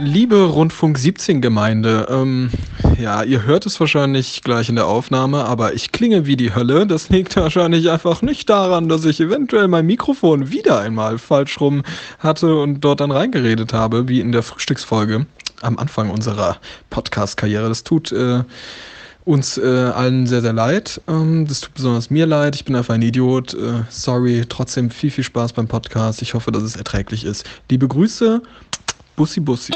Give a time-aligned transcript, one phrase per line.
[0.00, 2.52] Liebe Rundfunk 17 Gemeinde, ähm,
[3.00, 6.86] ja, ihr hört es wahrscheinlich gleich in der Aufnahme, aber ich klinge wie die Hölle.
[6.86, 11.82] Das liegt wahrscheinlich einfach nicht daran, dass ich eventuell mein Mikrofon wieder einmal falsch rum
[12.20, 15.26] hatte und dort dann reingeredet habe, wie in der Frühstücksfolge
[15.62, 16.58] am Anfang unserer
[16.90, 17.68] Podcast-Karriere.
[17.68, 18.44] Das tut äh,
[19.24, 21.00] uns äh, allen sehr, sehr leid.
[21.08, 22.54] Ähm, das tut besonders mir leid.
[22.54, 23.54] Ich bin einfach ein Idiot.
[23.54, 24.44] Äh, sorry.
[24.48, 26.22] Trotzdem viel, viel Spaß beim Podcast.
[26.22, 27.44] Ich hoffe, dass es erträglich ist.
[27.68, 28.42] Liebe Grüße.
[29.18, 29.72] Bussi Bussi.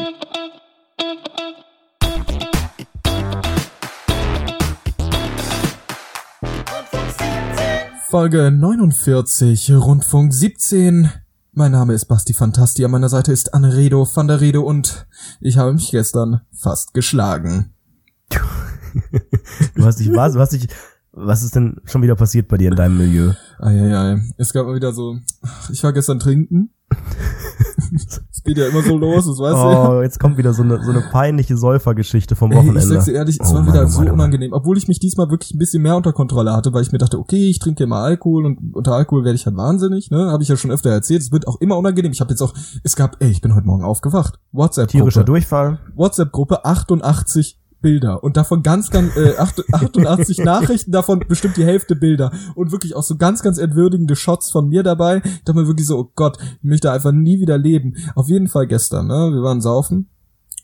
[8.08, 11.10] Folge 49, Rundfunk 17.
[11.54, 15.08] Mein Name ist Basti Fantasti, an meiner Seite ist Anredo van der Rede und
[15.40, 17.74] ich habe mich gestern fast geschlagen.
[19.74, 20.34] du hast dich was?
[20.34, 20.68] Du hast dich
[21.10, 23.32] was ist denn schon wieder passiert bei dir in deinem Milieu?
[23.58, 24.22] Eieiei.
[24.38, 25.18] Es gab mal wieder so,
[25.70, 26.70] ich war gestern trinken.
[28.44, 29.98] Es geht ja immer so los, das weißt oh, du.
[29.98, 32.80] Oh, jetzt kommt wieder so eine, so eine peinliche Säufergeschichte vom Wochenende.
[32.80, 34.50] Ey, ich sag's dir ehrlich, es oh, war wieder Mann, so Mann, unangenehm.
[34.50, 34.58] Mann.
[34.58, 37.20] Obwohl ich mich diesmal wirklich ein bisschen mehr unter Kontrolle hatte, weil ich mir dachte,
[37.20, 40.32] okay, ich trinke immer Alkohol und unter Alkohol werde ich halt wahnsinnig, ne?
[40.32, 41.22] Habe ich ja schon öfter erzählt.
[41.22, 42.10] Es wird auch immer unangenehm.
[42.10, 44.40] Ich habe jetzt auch, es gab, ey, ich bin heute Morgen aufgewacht.
[44.50, 44.90] WhatsApp-Gruppe.
[44.90, 45.78] Tierischer Durchfall.
[45.94, 52.32] WhatsApp-Gruppe 88 Bilder und davon ganz, ganz, äh, 88 Nachrichten, davon bestimmt die Hälfte Bilder
[52.54, 55.22] und wirklich auch so ganz, ganz entwürdigende Shots von mir dabei.
[55.44, 57.94] Da man wirklich so, oh Gott, ich möchte einfach nie wieder leben.
[58.14, 60.08] Auf jeden Fall gestern, ne, wir waren saufen,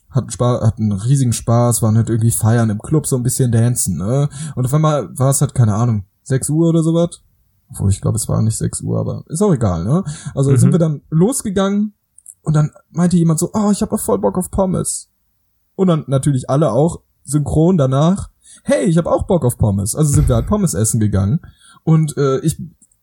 [0.09, 3.97] hatten Spaß, hatten riesigen Spaß, waren halt irgendwie feiern im Club, so ein bisschen dancen,
[3.97, 7.21] ne, und auf einmal war es halt, keine Ahnung, 6 Uhr oder sowas.
[7.71, 10.03] Obwohl, ich glaube, es war nicht 6 Uhr, aber ist auch egal, ne.
[10.33, 10.57] Also mhm.
[10.57, 11.93] sind wir dann losgegangen
[12.41, 15.11] und dann meinte jemand so, oh, ich habe voll Bock auf Pommes.
[15.75, 18.29] Und dann natürlich alle auch, synchron danach,
[18.63, 19.95] hey, ich habe auch Bock auf Pommes.
[19.95, 21.39] Also sind wir halt Pommes essen gegangen.
[21.83, 22.61] Und äh, ich,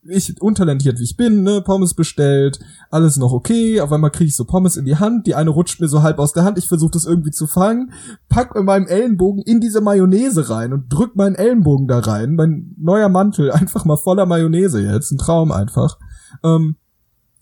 [0.09, 2.61] ich untalentiert wie ich bin, ne, Pommes bestellt,
[2.91, 5.81] alles noch okay, auf einmal kriege ich so Pommes in die Hand, die eine rutscht
[5.81, 7.93] mir so halb aus der Hand, ich versuche das irgendwie zu fangen,
[8.29, 12.75] pack mit meinem Ellenbogen in diese Mayonnaise rein und drück meinen Ellenbogen da rein, mein
[12.79, 15.99] neuer Mantel, einfach mal voller Mayonnaise jetzt, ein Traum einfach.
[16.45, 16.77] Ähm,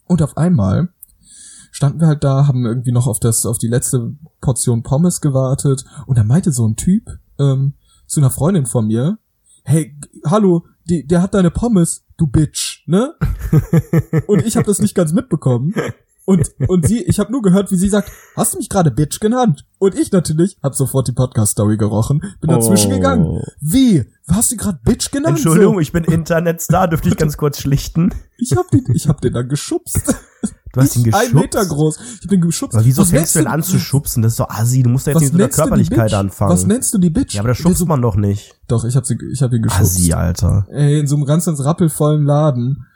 [0.06, 0.88] und auf einmal
[1.74, 5.84] standen wir halt da, haben irgendwie noch auf das, auf die letzte Portion Pommes gewartet
[6.06, 7.74] und da meinte so ein Typ ähm,
[8.06, 9.18] zu einer Freundin von mir,
[9.64, 13.16] hey, hallo, die, der hat deine Pommes, du Bitch, ne?
[14.28, 15.74] und ich habe das nicht ganz mitbekommen.
[16.26, 19.20] Und, und sie, ich habe nur gehört, wie sie sagt, hast du mich gerade Bitch
[19.20, 19.66] genannt?
[19.78, 22.96] Und ich natürlich hab sofort die Podcast-Story gerochen, bin dazwischen oh.
[22.96, 23.42] gegangen.
[23.60, 24.04] Wie?
[24.28, 25.36] Hast du gerade Bitch genannt?
[25.36, 25.80] Entschuldigung, so?
[25.80, 28.14] ich bin Internetstar, dürfte ich ganz kurz schlichten?
[28.38, 30.14] Ich hab den, ich hab den dann geschubst.
[30.74, 31.28] Du hast ihn geschubst.
[31.28, 31.98] Ein Meter groß.
[32.22, 32.74] Ich bin geschubst.
[32.74, 34.22] Aber wieso was fängst du denn an zu schubsen?
[34.22, 34.82] Das ist doch assi.
[34.82, 36.50] Du musst ja jetzt nicht mit so einer Körperlichkeit anfangen.
[36.50, 37.34] Was nennst du die Bitch?
[37.34, 38.56] Ja, aber das schubst so, man doch nicht.
[38.66, 39.96] Doch, ich hab sie, ich hab ihn geschubst.
[39.96, 40.66] Assi, Alter.
[40.70, 42.86] Ey, in so einem ganz, ganz rappelvollen Laden.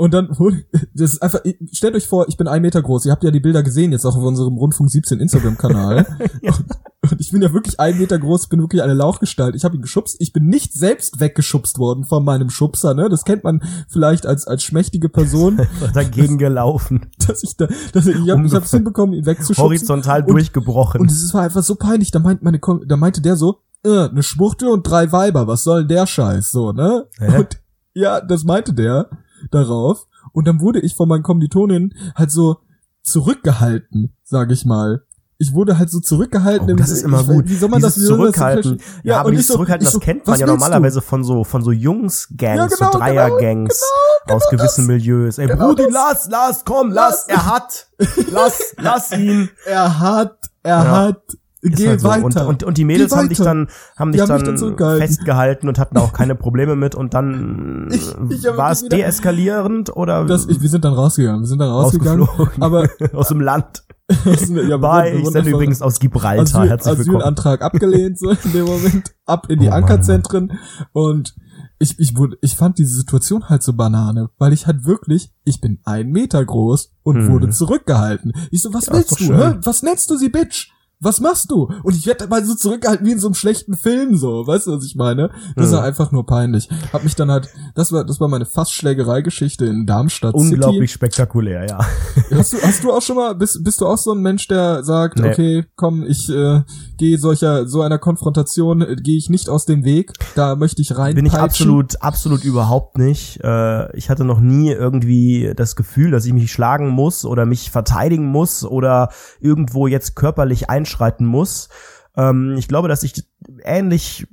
[0.00, 0.28] Und dann,
[0.94, 1.40] das ist einfach,
[1.72, 3.04] stellt euch vor, ich bin ein Meter groß.
[3.04, 6.06] Ihr habt ja die Bilder gesehen jetzt auch auf unserem Rundfunk 17 Instagram-Kanal.
[6.42, 6.52] ja.
[6.52, 9.54] und, und, ich bin ja wirklich ein Meter groß, bin wirklich eine Lauchgestalt.
[9.54, 10.16] Ich habe ihn geschubst.
[10.18, 13.10] Ich bin nicht selbst weggeschubst worden von meinem Schubser, ne?
[13.10, 15.60] Das kennt man vielleicht als, als schmächtige Person.
[15.92, 17.10] dagegen gelaufen.
[17.28, 19.64] Dass ich da, dass ich, ich, hab, ich hab's hinbekommen, ihn wegzuschubsen.
[19.64, 21.02] Horizontal und, durchgebrochen.
[21.02, 22.10] Und es war einfach so peinlich.
[22.10, 25.80] Da meint meine, da meinte der so, äh, eine Schwuchtel und drei Weiber, was soll
[25.80, 27.06] denn der Scheiß, so, ne?
[27.18, 27.40] Hä?
[27.40, 27.60] Und
[27.92, 29.10] ja, das meinte der
[29.50, 30.06] darauf.
[30.32, 32.58] Und dann wurde ich von meinen Kommilitonen halt so
[33.02, 35.04] zurückgehalten, sag ich mal.
[35.42, 36.70] Ich wurde halt so zurückgehalten.
[36.70, 37.48] Oh, das ist immer ich, gut.
[37.48, 38.76] Wie soll man dieses das zurückhalten?
[38.76, 41.44] Das ja, ja, aber dieses so, Zurückhalten, das so, kennt man ja normalerweise von so
[41.44, 44.88] von so Jungsgangs, ja, genau, so Dreiergangs genau, genau, aus genau gewissen das.
[44.88, 45.38] Milieus.
[45.38, 47.88] Ey, genau Brudi, lass, lass, komm, lass, lass er hat,
[48.30, 49.48] lass, lass ihn.
[49.64, 50.90] Er hat, er ja.
[50.90, 51.22] hat.
[51.62, 52.08] Geh halt so.
[52.08, 52.24] weiter.
[52.24, 55.98] Und, und, und die Mädels haben dich dann, haben dich dann, dann festgehalten und hatten
[55.98, 60.24] auch keine Probleme mit und dann ich, ich war es deeskalierend oder?
[60.24, 62.26] Das, ich, wir sind dann rausgegangen, wir sind dann rausgegangen,
[62.60, 63.84] aber aus dem Land.
[64.08, 66.62] ja, Bye, ich sende übrigens aus Gibraltar.
[66.62, 67.16] Asyl, Herzlich willkommen.
[67.18, 70.58] Asylantrag abgelehnt, so in dem Moment, ab in die oh, Ankerzentren
[70.92, 71.34] und
[71.78, 75.60] ich, ich, wurde, ich fand diese Situation halt so Banane, weil ich halt wirklich, ich
[75.60, 77.28] bin ein Meter groß und hm.
[77.32, 78.32] wurde zurückgehalten.
[78.50, 79.34] Ich so, was ja, willst du?
[79.34, 79.56] Hä?
[79.62, 80.70] Was nennst du sie, Bitch?
[81.02, 81.70] Was machst du?
[81.82, 84.76] Und ich werde mal so zurückgehalten wie in so einem schlechten Film, so, weißt du,
[84.76, 85.30] was ich meine?
[85.56, 85.76] Das mhm.
[85.76, 86.68] war einfach nur peinlich.
[86.92, 90.98] Hab mich dann halt, das war, das war meine Fassschlägerei-Geschichte in Darmstadt Unglaublich City.
[90.98, 91.78] spektakulär, ja.
[92.30, 94.84] Hast du, hast du auch schon mal, bist, bist du auch so ein Mensch, der
[94.84, 95.28] sagt, nee.
[95.28, 96.62] okay, komm, ich äh,
[96.96, 100.96] gehe solcher, so einer Konfrontation, äh, gehe ich nicht aus dem Weg, da möchte ich
[100.96, 101.14] rein.
[101.14, 103.40] Bin ich absolut, absolut überhaupt nicht.
[103.42, 107.70] Äh, ich hatte noch nie irgendwie das Gefühl, dass ich mich schlagen muss oder mich
[107.70, 109.10] verteidigen muss oder
[109.40, 111.68] irgendwo jetzt körperlich einschreiten muss.
[112.16, 113.24] Ähm, ich glaube, dass ich
[113.62, 114.26] ähnlich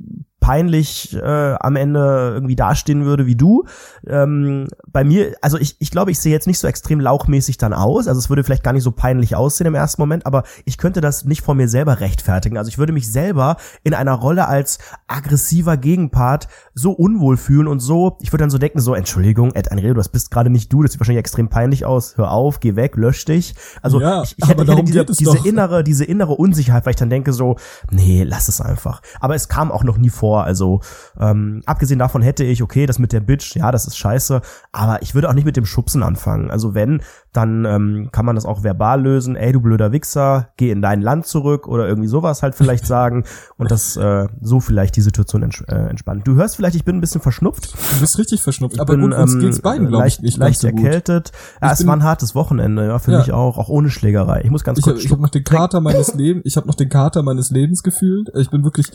[0.48, 3.66] peinlich äh, am Ende irgendwie dastehen würde wie du.
[4.08, 7.74] Ähm, bei mir, also ich, ich glaube, ich sehe jetzt nicht so extrem lauchmäßig dann
[7.74, 8.08] aus.
[8.08, 11.02] Also es würde vielleicht gar nicht so peinlich aussehen im ersten Moment, aber ich könnte
[11.02, 12.58] das nicht vor mir selber rechtfertigen.
[12.58, 17.82] Also ich würde mich selber in einer Rolle als aggressiver Gegenpart so unwohl fühlen und
[17.82, 20.82] so, ich würde dann so denken, so, Entschuldigung, Ed Anredo, das bist gerade nicht du,
[20.82, 23.54] das sieht wahrscheinlich extrem peinlich aus, hör auf, geh weg, lösch dich.
[23.82, 26.98] Also ja, ich, ich hätte, ich hätte diese, diese innere, diese innere Unsicherheit, weil ich
[26.98, 27.58] dann denke so,
[27.92, 29.02] nee, lass es einfach.
[29.20, 30.82] Aber es kam auch noch nie vor, also
[31.20, 34.42] ähm, abgesehen davon hätte ich, okay, das mit der Bitch, ja, das ist scheiße,
[34.72, 36.52] aber ich würde auch nicht mit dem Schubsen anfangen.
[36.52, 37.02] Also wenn,
[37.34, 41.02] dann ähm, kann man das auch verbal lösen, ey, du blöder Wichser, geh in dein
[41.02, 43.26] Land zurück oder irgendwie sowas halt vielleicht sagen
[43.58, 46.24] und das äh, so vielleicht die Situation ents äh, entspannen.
[46.24, 47.74] Du hörst vielleicht, ich bin ein bisschen verschnupft.
[47.74, 50.38] Du bist richtig verschnupft, ich aber bin, gut, uns ähm, geht's beiden, glaube ich, nicht
[50.38, 51.32] leicht so erkältet.
[51.62, 53.20] Ja, es war ein hartes Wochenende, ja, für ja.
[53.20, 54.42] mich auch, auch ohne Schlägerei.
[54.44, 56.76] Ich muss ganz kurz Ich, ich habe noch den Kater meines Lebens, ich habe noch
[56.76, 58.30] den Kater meines Lebens gefühlt.
[58.36, 58.92] Ich bin wirklich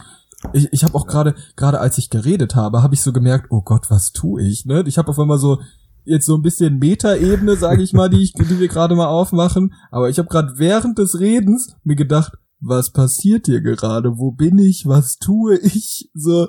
[0.53, 3.62] ich, ich habe auch gerade gerade als ich geredet habe, habe ich so gemerkt, oh
[3.62, 4.85] Gott, was tue ich, ne?
[4.87, 5.61] Ich habe auf einmal so
[6.05, 9.75] jetzt so ein bisschen Metaebene, sage ich mal, die, ich, die wir gerade mal aufmachen.
[9.91, 14.19] Aber ich habe gerade während des Redens mir gedacht, was passiert hier gerade?
[14.19, 14.87] Wo bin ich?
[14.87, 16.11] Was tue ich?
[16.15, 16.49] So,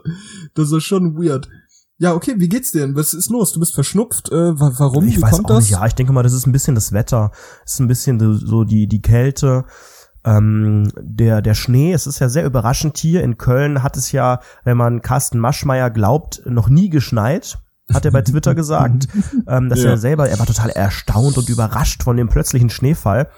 [0.54, 1.50] das ist schon weird.
[1.98, 2.95] Ja, okay, wie geht's dir denn?
[2.95, 3.54] Was ist los?
[3.54, 4.31] Du bist verschnupft.
[4.31, 5.07] Äh, warum?
[5.07, 5.66] Ich wie weiß kommt auch das?
[5.66, 5.72] Nicht.
[5.72, 7.31] Ja, ich denke mal, das ist ein bisschen das Wetter.
[7.66, 9.66] Es ist ein bisschen so die die Kälte.
[10.25, 13.24] Ähm, der, der Schnee, es ist ja sehr überraschend hier.
[13.24, 17.60] In Köln hat es ja, wenn man Carsten Maschmeyer glaubt, noch nie geschneit
[17.92, 19.08] hat er bei Twitter gesagt,
[19.48, 19.92] ähm, dass ja.
[19.92, 23.30] er selber, er war total erstaunt und überrascht von dem plötzlichen Schneefall.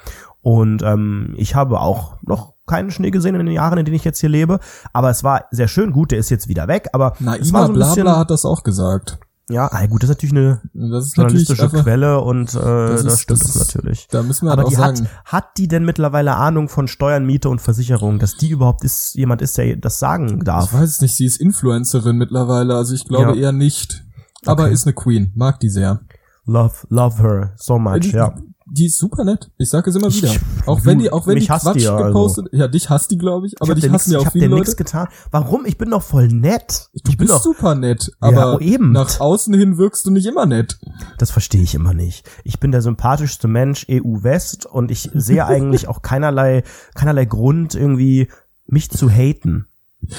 [0.42, 4.04] Und ähm, ich habe auch noch keinen Schnee gesehen in den Jahren, in denen ich
[4.04, 4.60] jetzt hier lebe.
[4.94, 5.92] Aber es war sehr schön.
[5.92, 6.90] Gut, der ist jetzt wieder weg.
[6.94, 9.18] Aber Na, es war so ein Blabla bisschen, hat das auch gesagt.
[9.47, 10.62] Ja, ah, gut, das ist natürlich eine
[10.92, 14.07] das ist journalistische natürlich Quelle und äh, das, ist, das stimmt das, das natürlich.
[14.07, 15.07] Da müssen wir Aber halt die sagen.
[15.24, 19.13] hat, hat die denn mittlerweile Ahnung von Steuern, Miete und Versicherung, dass die überhaupt ist,
[19.13, 20.65] jemand ist, der das sagen darf?
[20.65, 23.44] Ich weiß es nicht, sie ist Influencerin mittlerweile, also ich glaube ja.
[23.44, 24.03] eher nicht.
[24.47, 24.74] Aber okay.
[24.74, 26.01] ist eine Queen, mag die sehr.
[26.45, 28.36] Love, love her so much, die, ja.
[28.68, 29.52] Die ist super nett.
[29.58, 30.34] Ich sage es immer wieder.
[30.66, 32.08] Auch wenn die, auch wenn die Quatsch die ja, also.
[32.08, 32.58] gepostet, also.
[32.58, 34.64] ja, dich hasst die, glaube ich, aber ich dich hassen ja auch viele Leute.
[34.64, 35.08] Ich hab getan.
[35.30, 35.66] Warum?
[35.66, 36.90] Ich bin doch voll nett.
[36.94, 38.92] Du ich bin doch super nett, aber ja, oh, eben.
[38.92, 40.80] nach außen hin wirkst du nicht immer nett.
[41.20, 42.28] Das verstehe ich immer nicht.
[42.44, 46.64] Ich bin der sympathischste Mensch EU West und ich sehe eigentlich auch keinerlei,
[46.96, 48.30] keinerlei Grund irgendwie
[48.66, 49.68] mich zu haten.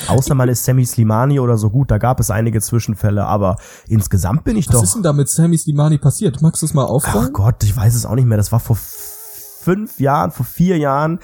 [0.08, 3.56] Außer man ist Sammy Slimani oder so gut, da gab es einige Zwischenfälle, aber
[3.88, 4.82] insgesamt bin ich Was doch.
[4.82, 6.42] Was ist denn da mit Sammy Slimani passiert?
[6.42, 7.28] Magst du es mal aufrollen?
[7.30, 8.36] Ach Gott, ich weiß es auch nicht mehr.
[8.36, 11.18] Das war vor fünf Jahren, vor vier Jahren.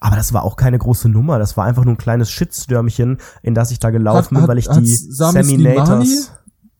[0.00, 1.38] Aber das war auch keine große Nummer.
[1.38, 4.58] Das war einfach nur ein kleines Shitstürmchen, in das ich da gelaufen hat, bin, weil
[4.58, 6.30] ich die Sammy Nators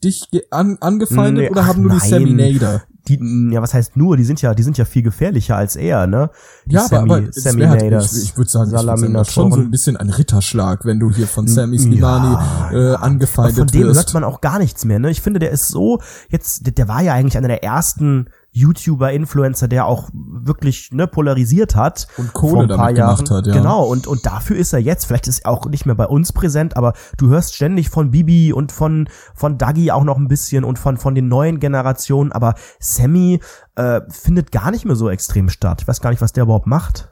[0.04, 2.82] dich an, angefeindet nee, oder haben nur die Sammy Nader?
[3.08, 6.06] Die, ja, was heißt nur, die sind ja, die sind ja viel gefährlicher als er,
[6.06, 6.30] ne?
[6.66, 9.70] Die ja, Sammy, aber, aber Sammy halt, ich, ich würde sagen, das schon so ein
[9.70, 13.74] bisschen ein Ritterschlag, wenn du hier von Sammy Slimani ja, äh, angefeindet wirst.
[13.74, 15.10] Von dem hört man auch gar nichts mehr, ne?
[15.10, 18.28] Ich finde, der ist so, jetzt, der, der war ja eigentlich einer der ersten
[18.58, 23.16] YouTuber, Influencer, der auch wirklich ne, polarisiert hat und Kohle damit Jahren.
[23.16, 23.52] gemacht hat, ja.
[23.52, 26.32] Genau, und, und dafür ist er jetzt, vielleicht ist er auch nicht mehr bei uns
[26.32, 30.64] präsent, aber du hörst ständig von Bibi und von, von Dagi auch noch ein bisschen
[30.64, 33.40] und von, von den neuen Generationen, aber Sammy
[33.76, 35.82] äh, findet gar nicht mehr so extrem statt.
[35.82, 37.10] Ich weiß gar nicht, was der überhaupt macht.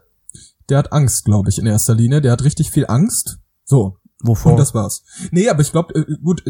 [0.68, 2.20] Der hat Angst, glaube ich, in erster Linie.
[2.20, 3.38] Der hat richtig viel Angst.
[3.64, 3.98] So.
[4.22, 4.52] Wovor?
[4.52, 5.04] Und das war's.
[5.30, 6.42] Nee, aber ich glaube, äh, gut,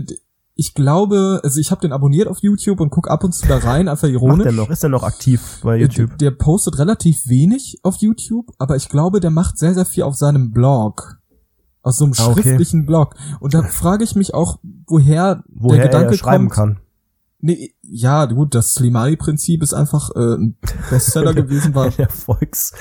[0.58, 3.58] ich glaube, also ich habe den abonniert auf YouTube und guck ab und zu da
[3.58, 4.38] rein, einfach ironisch.
[4.38, 4.70] Macht der noch?
[4.70, 6.16] Ist der noch aktiv bei YouTube?
[6.16, 10.04] Der, der postet relativ wenig auf YouTube, aber ich glaube, der macht sehr, sehr viel
[10.04, 11.18] auf seinem Blog.
[11.82, 12.42] Aus so einem ah, okay.
[12.42, 13.14] schriftlichen Blog.
[13.38, 16.76] Und da frage ich mich auch, woher, woher der Gedanke er schreiben kommt.
[16.76, 16.80] Kann.
[17.38, 20.56] Nee, ja, gut, das Slimani-Prinzip ist einfach äh, ein
[20.88, 22.72] Bestseller gewesen, war der Volks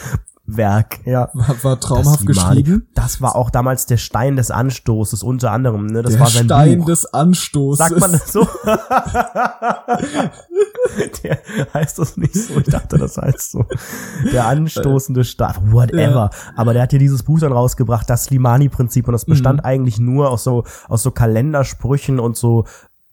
[0.48, 1.30] Werk, ja.
[1.34, 2.88] War, war traumhaft das geschrieben.
[2.94, 6.04] Das war auch damals der Stein des Anstoßes, unter anderem, ne?
[6.04, 6.86] Das der war sein Stein Buch.
[6.86, 7.80] des Anstoßes.
[7.80, 8.48] Sagt man das so?
[11.24, 11.40] der
[11.74, 13.66] heißt das nicht so, ich dachte, das heißt so.
[14.32, 16.30] Der anstoßende Stein, whatever.
[16.32, 16.54] Ja.
[16.56, 19.66] Aber der hat hier dieses Buch dann rausgebracht, das Limani-Prinzip, und das bestand mhm.
[19.66, 22.66] eigentlich nur aus so, aus so Kalendersprüchen und so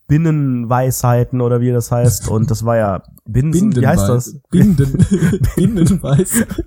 [0.07, 2.29] Binnenweisheiten oder wie das heißt.
[2.29, 4.37] Und das war ja Binsen, wie heißt das?
[4.51, 5.07] Binden.
[5.57, 6.67] Binnenweisheiten.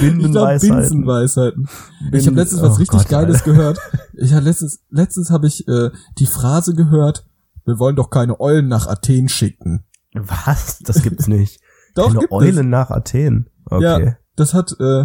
[0.00, 0.76] Bindenweisheiten.
[0.80, 1.68] Binsenweisheiten.
[2.00, 3.52] Binden, ich habe letztens was oh richtig Gott, Geiles Alter.
[3.52, 3.78] gehört.
[4.14, 7.24] Ich habe letztens, letztens habe ich äh, die Phrase gehört,
[7.64, 9.84] wir wollen doch keine Eulen nach Athen schicken.
[10.14, 10.78] Was?
[10.80, 11.60] Das gibt's nicht.
[11.94, 12.64] doch, keine gibt Eulen es.
[12.64, 13.48] nach Athen.
[13.66, 14.04] Okay.
[14.04, 15.04] Ja, das hat äh,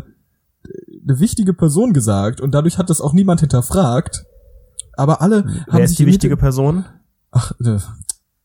[1.07, 4.25] eine wichtige Person gesagt und dadurch hat das auch niemand hinterfragt.
[4.93, 6.85] Aber alle Wer haben ist sich die wichtige Person?
[7.31, 7.77] Ach, äh,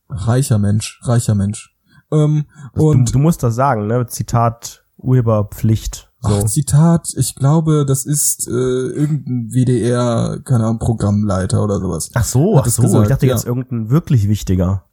[0.09, 1.75] reicher Mensch, reicher Mensch.
[2.13, 2.45] Ähm,
[2.75, 4.07] und du, du musst das sagen, ne?
[4.07, 6.29] Zitat Urheberpflicht So.
[6.29, 12.11] Ach, Zitat, ich glaube, das ist äh, irgendein WDR, keine Ahnung, Programmleiter oder sowas.
[12.15, 13.35] Ach so, ach so, gesagt, ich dachte ja.
[13.35, 14.85] jetzt irgendein wirklich wichtiger.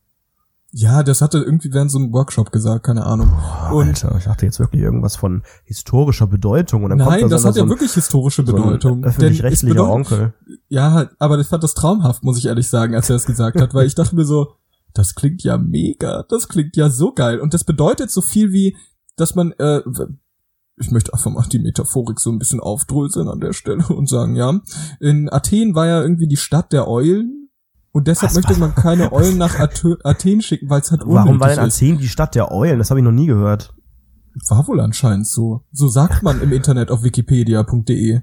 [0.71, 3.31] Ja, das hatte irgendwie während so einem Workshop gesagt, keine Ahnung.
[3.71, 6.83] Oh, und Alter, ich dachte jetzt wirklich irgendwas von historischer Bedeutung.
[6.83, 9.01] Und dann nein, kommt das hat ja so wirklich historische Bedeutung.
[9.01, 10.33] So öffentlich-rechtlicher Onkel.
[10.67, 13.73] Ja, aber ich fand das traumhaft, muss ich ehrlich sagen, als er das gesagt hat,
[13.73, 14.53] weil ich dachte mir so,
[14.93, 17.39] das klingt ja mega, das klingt ja so geil.
[17.39, 18.77] Und das bedeutet so viel wie,
[19.19, 19.81] dass man, äh,
[20.77, 24.35] ich möchte einfach mal die Metaphorik so ein bisschen aufdröseln an der Stelle und sagen,
[24.35, 24.59] ja,
[24.99, 27.49] in Athen war ja irgendwie die Stadt der Eulen
[27.91, 31.25] und deshalb was, möchte was, man keine Eulen nach Athen schicken, weil es halt unnötig
[31.25, 32.77] Warum war denn Athen die Stadt der Eulen?
[32.77, 33.73] Das habe ich noch nie gehört.
[34.47, 35.65] War wohl anscheinend so.
[35.71, 38.21] So sagt man im Internet auf wikipedia.de.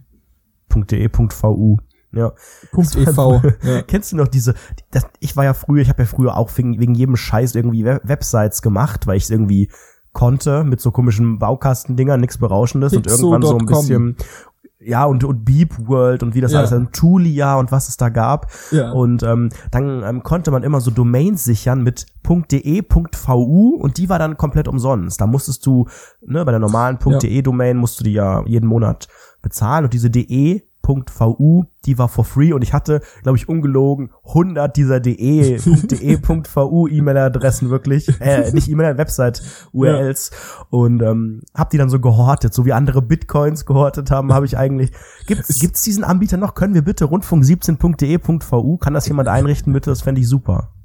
[0.75, 1.79] .de.vu.
[2.13, 2.33] Ja.
[2.73, 3.19] .ev.
[3.63, 3.83] Ja.
[3.87, 4.55] Kennst du noch diese,
[4.91, 7.85] das, ich war ja früher, ich habe ja früher auch wegen, wegen jedem Scheiß irgendwie
[7.85, 9.71] Websites gemacht, weil ich irgendwie
[10.17, 13.13] konnte mit so komischen Baukastendingern, nichts Berauschendes Pixo.
[13.13, 14.17] und irgendwann so ein bisschen
[14.81, 16.61] ja, und, und Beep World und wie das ja.
[16.61, 18.51] alles, dann Tulia und was es da gab.
[18.71, 18.93] Ja.
[18.93, 24.19] Und ähm, dann ähm, konnte man immer so Domains sichern mit .de.vu und die war
[24.19, 25.21] dann komplett umsonst.
[25.21, 25.87] Da musstest du,
[26.23, 29.09] ne, bei der normalen .de-Domain musst du die ja jeden Monat
[29.43, 34.11] bezahlen und diese de .vu, die war for free und ich hatte, glaube ich, ungelogen
[34.27, 35.17] 100 dieser de,
[35.59, 40.67] de.vu E-Mail-Adressen wirklich, äh, nicht E-Mail, Website-URLs ja.
[40.71, 44.57] und ähm, habe die dann so gehortet, so wie andere Bitcoins gehortet haben, habe ich
[44.57, 44.93] eigentlich,
[45.27, 46.55] gibt's, gibt's diesen Anbieter noch?
[46.55, 49.91] Können wir bitte rundfunk17.de.vu, kann das jemand einrichten bitte?
[49.91, 50.76] Das fände ich super.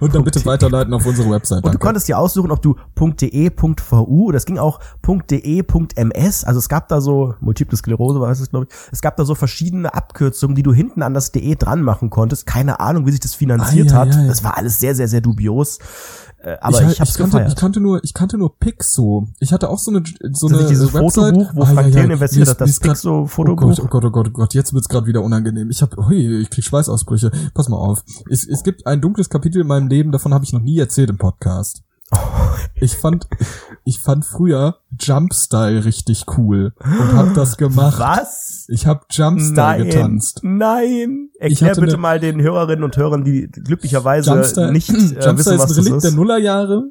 [0.00, 1.64] Und dann bitte weiterleiten auf unsere Website.
[1.64, 6.88] Und du konntest dir aussuchen, ob du .de.vu, das ging auch .de.ms, also es gab
[6.88, 10.62] da so, Multiple Sklerose war es, glaube ich, es gab da so verschiedene Abkürzungen, die
[10.62, 12.46] du hinten an das de dran machen konntest.
[12.46, 14.14] Keine Ahnung, wie sich das finanziert ah, ja, hat.
[14.14, 14.26] Ja, ja.
[14.28, 15.78] Das war alles sehr, sehr, sehr dubios.
[16.42, 17.52] Äh, aber ich, ich, hab's ich kannte, gefeiert.
[17.52, 19.28] ich kannte nur, ich kannte nur Pixo.
[19.38, 21.34] Ich hatte auch so eine, so eine dieses Website.
[21.34, 22.12] Fotobuch, wo ah, Frank ja, ja.
[22.12, 23.62] investiert hat, das Pixo-Fotobuch.
[23.62, 25.70] Oh Gott, oh Gott, oh Gott, oh Gott, jetzt wird's gerade wieder unangenehm.
[25.70, 27.30] Ich hab, hui, ich krieg Schweißausbrüche.
[27.54, 28.02] Pass mal auf.
[28.28, 31.10] Es, es gibt ein dunkles Kapitel in meinem Leben, davon habe ich noch nie erzählt
[31.10, 31.84] im Podcast.
[32.74, 33.28] Ich fand,
[33.84, 37.98] ich fand früher Jumpstyle richtig cool und hab das gemacht.
[37.98, 38.66] Was?
[38.68, 40.40] Ich hab Jumpstyle getanzt.
[40.42, 41.30] Nein.
[41.38, 45.70] Erklär bitte mal den Hörerinnen und Hörern, die glücklicherweise Jumpstyle, nicht äh, Jumpstyle wissen, was
[45.70, 46.90] ist ein Relikt der Nullerjahre.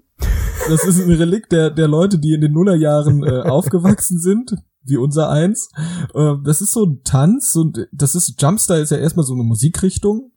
[0.70, 4.98] Das ist ein Relikt der, der Leute, die in den Nullerjahren äh, aufgewachsen sind, wie
[4.98, 5.70] unser eins.
[6.14, 9.44] Äh, das ist so ein Tanz und das ist Jumpstyle ist ja erstmal so eine
[9.44, 10.32] Musikrichtung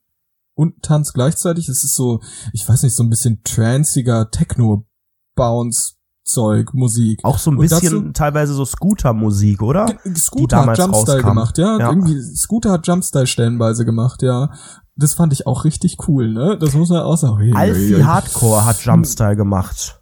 [0.55, 1.69] und Tanz gleichzeitig.
[1.69, 2.21] Es ist so,
[2.53, 5.95] ich weiß nicht, so ein bisschen tranziger Techno-Bounce
[6.25, 7.21] Zeug, Musik.
[7.23, 9.95] Auch so ein bisschen dazu, teilweise so Scooter-Musik, oder?
[10.17, 11.29] Scooter hat Jumpstyle rauskam.
[11.29, 11.79] gemacht, ja?
[11.79, 11.91] ja.
[11.91, 14.51] Irgendwie, Scooter hat Jumpstyle stellenweise gemacht, ja.
[14.97, 16.57] Das fand ich auch richtig cool, ne?
[16.59, 17.55] Das muss man auch sagen.
[17.55, 20.01] Alfie Hardcore hat Jumpstyle gemacht.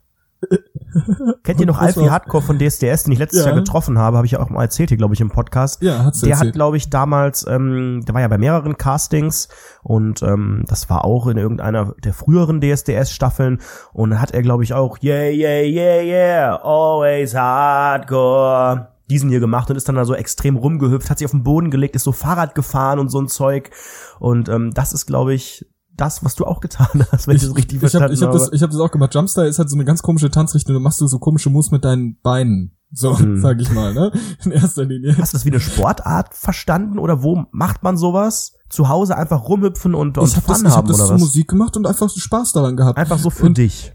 [1.43, 3.47] Kennt ihr noch Alfie Hardcore von DSDS, den ich letztes ja.
[3.51, 5.83] Jahr getroffen habe, habe ich ja auch mal erzählt hier, glaube ich, im Podcast.
[5.83, 6.49] Ja, hat's Der erzählt.
[6.49, 9.49] hat, glaube ich, damals, ähm, der war ja bei mehreren Castings
[9.83, 13.61] und ähm, das war auch in irgendeiner der früheren DSDS-Staffeln
[13.93, 19.69] und hat er, glaube ich, auch Yeah, yeah, yeah, yeah, always Hardcore diesen hier gemacht
[19.71, 22.13] und ist dann da so extrem rumgehüpft, hat sich auf den Boden gelegt, ist so
[22.13, 23.71] Fahrrad gefahren und so ein Zeug.
[24.19, 27.49] Und ähm, das ist, glaube ich, das, was du auch getan hast, wenn ich, ich
[27.49, 28.51] das richtig verstanden ich hab, ich hab habe.
[28.51, 29.15] Das, ich habe das auch gemacht.
[29.15, 30.75] Jumpstyle ist halt so eine ganz komische Tanzrichtung.
[30.75, 32.77] Du machst so, so komische Moves mit deinen Beinen.
[32.93, 33.41] So, hm.
[33.41, 34.13] sag ich mal, ne?
[34.45, 35.17] In erster Linie.
[35.19, 38.55] Hast du das wie eine Sportart verstanden oder wo macht man sowas?
[38.69, 41.21] Zu Hause einfach rumhüpfen und, und ich hab Fun das, ich hab das was?
[41.21, 42.99] Musik gemacht und einfach Spaß daran gehabt.
[42.99, 43.93] Einfach so für und, dich.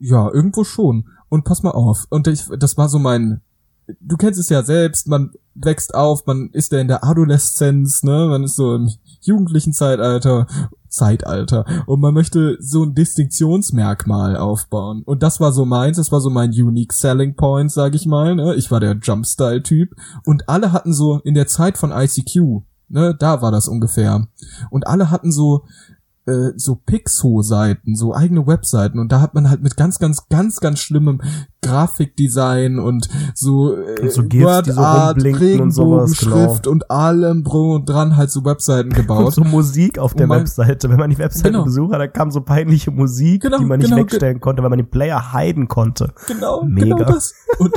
[0.00, 1.08] Ja, irgendwo schon.
[1.28, 2.06] Und pass mal auf.
[2.10, 3.42] Und ich, das war so mein,
[4.00, 8.26] du kennst es ja selbst, man wächst auf, man ist ja in der Adoleszenz, ne?
[8.28, 8.90] Man ist so im
[9.20, 10.46] jugendlichen Zeitalter
[10.88, 11.64] Zeitalter.
[11.86, 15.02] Und man möchte so ein Distinktionsmerkmal aufbauen.
[15.04, 18.34] Und das war so meins, das war so mein unique selling point, sag ich mal.
[18.34, 18.54] Ne?
[18.54, 19.94] Ich war der Jumpstyle-Typ.
[20.24, 24.26] Und alle hatten so in der Zeit von ICQ, ne, da war das ungefähr.
[24.70, 25.64] Und alle hatten so
[26.28, 30.60] äh, so Pixo-Seiten, so eigene Webseiten und da hat man halt mit ganz, ganz, ganz,
[30.60, 31.20] ganz schlimmem
[31.62, 36.72] Grafikdesign und so, äh, und so GIFs, Wordart, so Regenbogenschrift genau.
[36.72, 39.26] und allem und dran halt so Webseiten gebaut.
[39.26, 40.90] Und so Musik auf der man, Webseite.
[40.90, 41.64] Wenn man die Webseite genau.
[41.64, 44.70] besucht hat, da kam so peinliche Musik, genau, die man nicht genau, wegstellen konnte, weil
[44.70, 46.12] man den Player heiden konnte.
[46.26, 46.96] Genau, Mega.
[46.96, 47.34] genau das.
[47.58, 47.72] Und,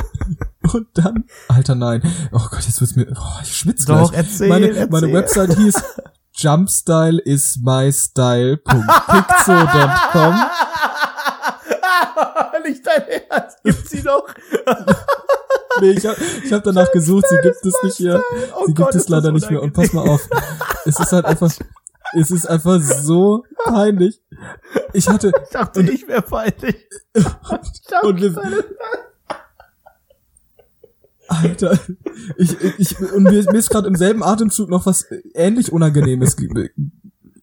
[0.74, 2.02] und dann, Alter, nein.
[2.32, 4.26] Oh Gott, jetzt wird's mir, oh, ich schwitze Doch, gleich.
[4.26, 4.88] erzähl, meine, erzähl.
[4.90, 5.74] meine Website hieß
[6.42, 10.34] Jumpstyle is my style.pixo.com.
[12.64, 14.26] Nicht dein Ernst, gibt's sie noch?
[15.80, 18.20] nee, ich hab, ich hab danach gesucht, sie gibt es nicht mehr.
[18.56, 19.62] Oh sie Gott, gibt es leider nicht mehr.
[19.62, 20.28] Und pass mal auf,
[20.84, 21.52] es ist halt einfach,
[22.18, 24.20] es ist einfach so peinlich.
[24.92, 25.32] Ich hatte.
[25.44, 26.76] Ich dachte, und, ich wäre peinlich.
[28.02, 28.34] und wir,
[31.32, 31.78] Alter,
[32.36, 36.36] ich, ich, und mir, mir ist gerade im selben Atemzug noch was ähnlich Unangenehmes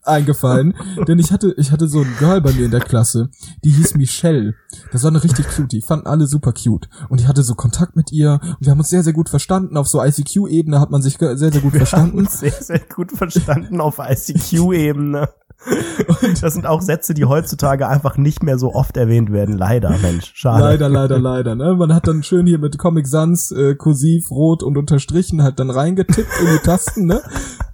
[0.03, 0.75] eingefallen,
[1.07, 3.29] denn ich hatte, ich hatte so ein Girl bei mir in der Klasse,
[3.63, 4.55] die hieß Michelle.
[4.91, 6.89] Das war eine richtig cute, die fanden alle super cute.
[7.09, 9.77] Und ich hatte so Kontakt mit ihr und wir haben uns sehr, sehr gut verstanden.
[9.77, 12.11] Auf so ICQ-Ebene hat man sich sehr, sehr gut wir verstanden.
[12.11, 15.29] Haben uns sehr, sehr gut verstanden auf ICQ-Ebene.
[16.21, 19.57] Und das sind auch Sätze, die heutzutage einfach nicht mehr so oft erwähnt werden.
[19.57, 20.31] Leider, Mensch.
[20.33, 20.63] Schade.
[20.63, 21.55] Leider, leider, leider.
[21.55, 21.75] Ne?
[21.75, 25.69] Man hat dann schön hier mit Comic Sans, äh, kursiv, rot und unterstrichen halt dann
[25.69, 27.21] reingetippt in die Tasten, ne?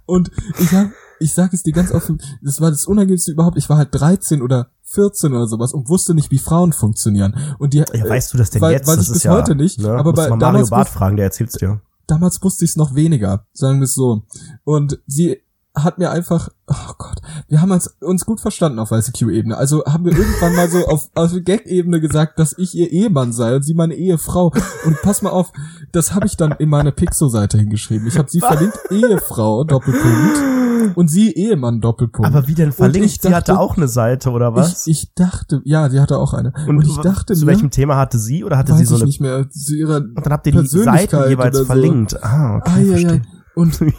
[0.04, 0.88] Und ich hab
[1.20, 3.56] ich sage es dir ganz offen, das war das Unangenehmste überhaupt.
[3.56, 7.36] Ich war halt 13 oder 14 oder sowas und wusste nicht, wie Frauen funktionieren.
[7.58, 8.86] Und die, ja, weißt du das denn weil, jetzt?
[8.86, 9.80] Weiß das ich bis ja, heute nicht.
[9.80, 9.90] Ne?
[9.90, 11.80] Aber bei Mario damals Bart fragen, der erzählt's dir.
[12.06, 14.22] Damals wusste ich es noch weniger, sagen wir es so.
[14.64, 15.40] Und sie
[15.76, 19.56] hat mir einfach, oh Gott, wir haben uns, uns gut verstanden auf ICQ-Ebene.
[19.56, 23.54] Also haben wir irgendwann mal so auf, auf Gag-Ebene gesagt, dass ich ihr Ehemann sei
[23.54, 24.52] und sie meine Ehefrau.
[24.86, 25.52] Und pass mal auf,
[25.92, 28.06] das habe ich dann in meine Pixo-Seite hingeschrieben.
[28.08, 32.26] Ich habe sie verlinkt, Ehefrau, Doppelpunkt, und sie Ehemann, Doppelpunkt.
[32.26, 33.22] Aber wie denn verlinkt?
[33.22, 34.86] sie hatte auch eine Seite, oder was?
[34.86, 36.52] Ich, ich dachte, ja, sie hatte auch eine.
[36.66, 39.04] Und, und ich dachte Zu mir, welchem Thema hatte sie, oder hatte sie so eine...
[39.04, 42.22] nicht mehr, zu ihrer Und dann habt ihr die Seiten jeweils verlinkt.
[42.22, 43.20] Ah, okay, ah, ja, ja.
[43.56, 43.96] Und ich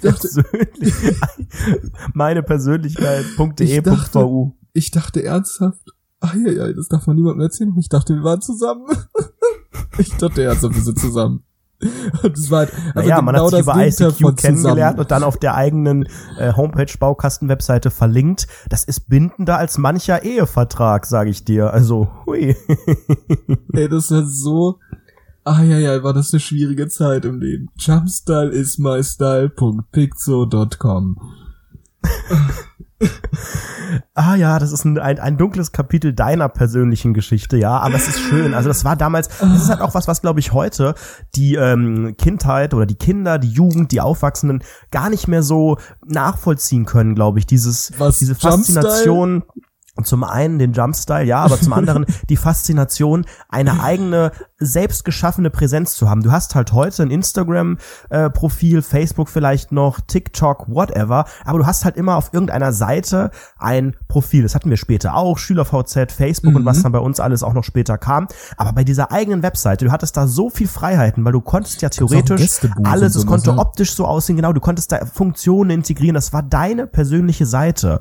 [0.00, 0.44] dachte,
[2.14, 4.52] meine Persönlichkeit.de.vu.
[4.72, 7.74] Ich dachte ernsthaft, ah ja, ja, das darf man niemandem erzählen.
[7.76, 8.86] Ich dachte, wir waren zusammen.
[9.98, 11.42] ich dachte ernsthaft, wir sind zusammen.
[12.22, 15.24] Und das war halt, also naja, genau man hat sich über ICQ kennengelernt und dann
[15.24, 16.06] auf der eigenen
[16.38, 18.46] äh, Homepage-Baukasten-Webseite verlinkt.
[18.68, 21.72] Das ist bindender als mancher Ehevertrag, sage ich dir.
[21.72, 22.54] Also, hui.
[23.72, 24.78] Ey, das ist so,
[25.44, 27.68] Ah ja, ja, war das eine schwierige Zeit im Leben.
[27.76, 31.18] Jumpstyle is my style.pixo.com.
[34.14, 38.08] ah ja, das ist ein, ein, ein dunkles Kapitel deiner persönlichen Geschichte, ja, aber es
[38.08, 38.54] ist schön.
[38.54, 40.94] Also das war damals, das ist halt auch was, was glaube ich heute
[41.34, 46.86] die ähm, Kindheit oder die Kinder, die Jugend, die Aufwachsenden gar nicht mehr so nachvollziehen
[46.86, 47.46] können, glaube ich.
[47.46, 49.42] Dieses, was, diese Faszination.
[49.42, 49.73] Jumpstyle?
[50.02, 55.94] Zum einen den Jumpstyle, ja, aber zum anderen die Faszination, eine eigene selbst geschaffene Präsenz
[55.94, 56.22] zu haben.
[56.22, 61.84] Du hast halt heute ein Instagram-Profil, äh, Facebook vielleicht noch, TikTok, whatever, aber du hast
[61.84, 64.42] halt immer auf irgendeiner Seite ein Profil.
[64.42, 66.56] Das hatten wir später auch, SchülerVZ, Facebook mhm.
[66.58, 68.26] und was dann bei uns alles auch noch später kam.
[68.56, 71.88] Aber bei dieser eigenen Webseite, du hattest da so viel Freiheiten, weil du konntest ja
[71.88, 76.42] theoretisch alles, es konnte optisch so aussehen, genau, du konntest da Funktionen integrieren, das war
[76.42, 78.00] deine persönliche Seite.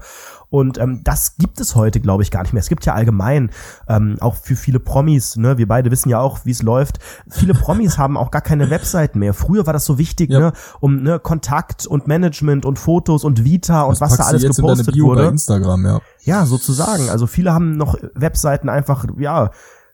[0.53, 2.59] Und ähm, das gibt es heute, glaube ich, gar nicht mehr.
[2.59, 3.49] Es gibt ja allgemein
[3.87, 6.99] ähm, auch für viele Promis, ne, wir beide wissen ja auch, wie es läuft.
[7.27, 9.33] Viele Promis haben auch gar keine Webseiten mehr.
[9.33, 10.39] Früher war das so wichtig, ja.
[10.39, 14.95] ne, um ne, Kontakt und Management und Fotos und Vita und was da alles gepostet
[14.99, 15.25] wurde.
[15.25, 16.01] Instagram, ja.
[16.21, 17.09] Ja, sozusagen.
[17.09, 19.49] Also viele haben noch Webseiten einfach, ja,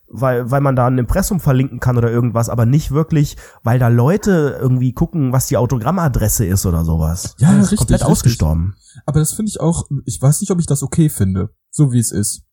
[0.10, 3.88] weil, weil man da ein Impressum verlinken kann oder irgendwas, aber nicht wirklich, weil da
[3.88, 7.36] Leute irgendwie gucken, was die Autogrammadresse ist oder sowas.
[7.38, 8.12] Ja, das ist richtig, komplett richtig.
[8.12, 8.76] ausgestorben.
[9.06, 12.00] Aber das finde ich auch, ich weiß nicht, ob ich das okay finde, so wie
[12.00, 12.44] es ist.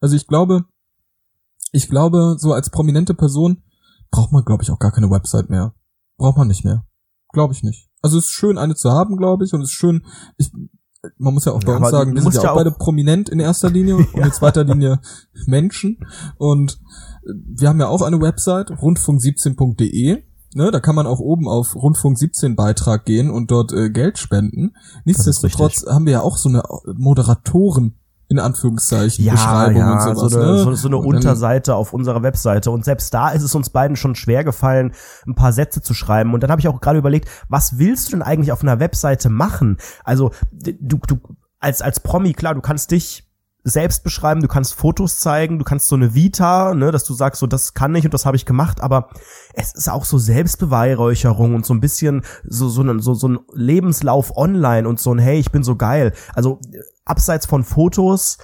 [0.00, 0.64] Also ich glaube,
[1.70, 3.62] ich glaube, so als prominente Person
[4.10, 5.74] braucht man, glaube ich, auch gar keine Website mehr.
[6.18, 6.84] Braucht man nicht mehr.
[7.32, 7.88] Glaube ich nicht.
[8.02, 10.04] Also es ist schön, eine zu haben, glaube ich, und es ist schön,
[10.36, 10.50] ich,
[11.18, 13.28] man muss ja auch bei ja, uns sagen, wir sind ja auch, auch beide prominent
[13.28, 15.00] in erster Linie und in zweiter Linie
[15.46, 15.98] Menschen.
[16.38, 16.80] Und
[17.24, 20.22] wir haben ja auch eine Website, rundfunk17.de.
[20.54, 24.18] Ne, da kann man auch oben auf Rundfunk 17 Beitrag gehen und dort äh, Geld
[24.18, 24.74] spenden.
[25.06, 26.62] Nichtsdestotrotz haben wir ja auch so eine
[26.94, 27.94] Moderatoren
[28.32, 30.32] in Anführungszeichen ja, Beschreibung ja, und sowas.
[30.32, 30.58] So eine, ne?
[30.58, 32.70] so, so eine Unterseite auf unserer Webseite.
[32.70, 34.92] Und selbst da ist es uns beiden schon schwer gefallen,
[35.26, 36.34] ein paar Sätze zu schreiben.
[36.34, 39.28] Und dann habe ich auch gerade überlegt, was willst du denn eigentlich auf einer Webseite
[39.28, 39.76] machen?
[40.02, 41.18] Also du, du
[41.60, 43.28] als als Promi klar, du kannst dich
[43.64, 47.38] selbst beschreiben, du kannst Fotos zeigen, du kannst so eine Vita, ne, dass du sagst,
[47.40, 49.10] so das kann ich und das habe ich gemacht, aber
[49.54, 53.38] es ist auch so Selbstbeweihräucherung und so ein bisschen so so ein, so, so ein
[53.52, 56.12] Lebenslauf online und so ein hey, ich bin so geil.
[56.34, 56.60] Also
[57.04, 58.38] abseits von Fotos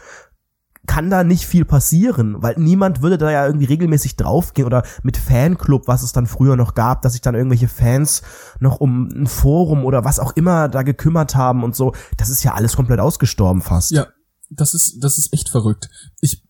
[0.87, 5.17] kann da nicht viel passieren, weil niemand würde da ja irgendwie regelmäßig draufgehen oder mit
[5.17, 8.23] Fanclub, was es dann früher noch gab, dass sich dann irgendwelche Fans
[8.59, 11.93] noch um ein Forum oder was auch immer da gekümmert haben und so.
[12.17, 13.91] Das ist ja alles komplett ausgestorben fast.
[13.91, 14.09] Ja,
[14.51, 15.91] das ist, das ist echt verrückt.
[16.21, 16.43] Ich,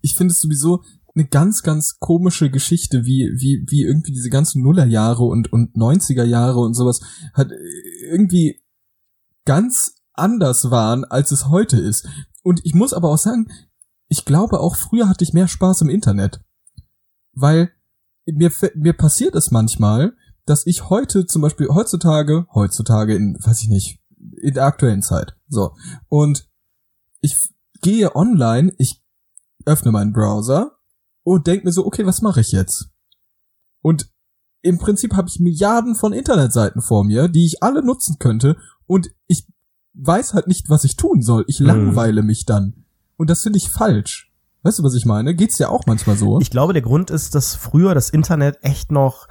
[0.00, 0.82] ich finde es sowieso
[1.14, 6.24] eine ganz, ganz komische Geschichte, wie, wie, wie irgendwie diese ganzen Nullerjahre und, und 90er
[6.24, 7.02] Jahre und sowas
[7.34, 7.50] hat
[8.10, 8.62] irgendwie
[9.44, 12.08] ganz anders waren, als es heute ist.
[12.42, 13.50] Und ich muss aber auch sagen,
[14.08, 16.40] ich glaube auch früher hatte ich mehr Spaß im Internet.
[17.34, 17.72] Weil
[18.26, 23.68] mir, mir passiert es manchmal, dass ich heute zum Beispiel heutzutage, heutzutage in, weiß ich
[23.68, 24.00] nicht,
[24.40, 25.74] in der aktuellen Zeit, so,
[26.08, 26.48] und
[27.20, 27.36] ich
[27.80, 29.02] gehe online, ich
[29.64, 30.78] öffne meinen Browser
[31.22, 32.90] und denke mir so, okay, was mache ich jetzt?
[33.80, 34.12] Und
[34.62, 39.10] im Prinzip habe ich Milliarden von Internetseiten vor mir, die ich alle nutzen könnte und
[39.26, 39.46] ich
[39.94, 41.44] weiß halt nicht, was ich tun soll.
[41.48, 41.66] Ich hm.
[41.66, 42.26] langweile hm.
[42.26, 42.84] mich dann.
[43.16, 44.32] Und das finde ich falsch.
[44.62, 45.34] Weißt du, was ich meine?
[45.34, 46.40] Geht's dir auch manchmal so?
[46.40, 49.26] Ich glaube, der Grund ist, dass früher das Internet echt noch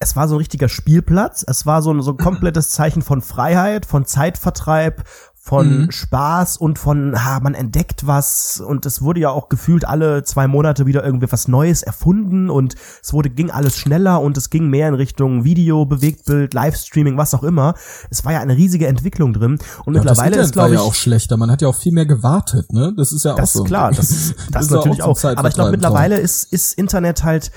[0.00, 3.20] es war so ein richtiger Spielplatz, es war so ein, so ein komplettes Zeichen von
[3.20, 5.04] Freiheit, von Zeitvertreib,
[5.48, 5.90] von mhm.
[5.90, 10.46] Spaß und von, ha, man entdeckt was und es wurde ja auch gefühlt alle zwei
[10.46, 14.68] Monate wieder irgendwie was Neues erfunden und es wurde, ging alles schneller und es ging
[14.68, 17.72] mehr in Richtung Video, Bewegtbild, Livestreaming, was auch immer.
[18.10, 20.94] Es war ja eine riesige Entwicklung drin und ja, mittlerweile ist, glaube ich, ja auch
[20.94, 21.38] schlechter.
[21.38, 22.92] Man hat ja auch viel mehr gewartet, ne?
[22.94, 23.64] Das ist ja auch das so.
[23.64, 25.24] Ist klar, das, das, ist natürlich auch.
[25.24, 25.36] auch.
[25.36, 27.52] Aber ich glaube, mittlerweile ist, ist Internet halt,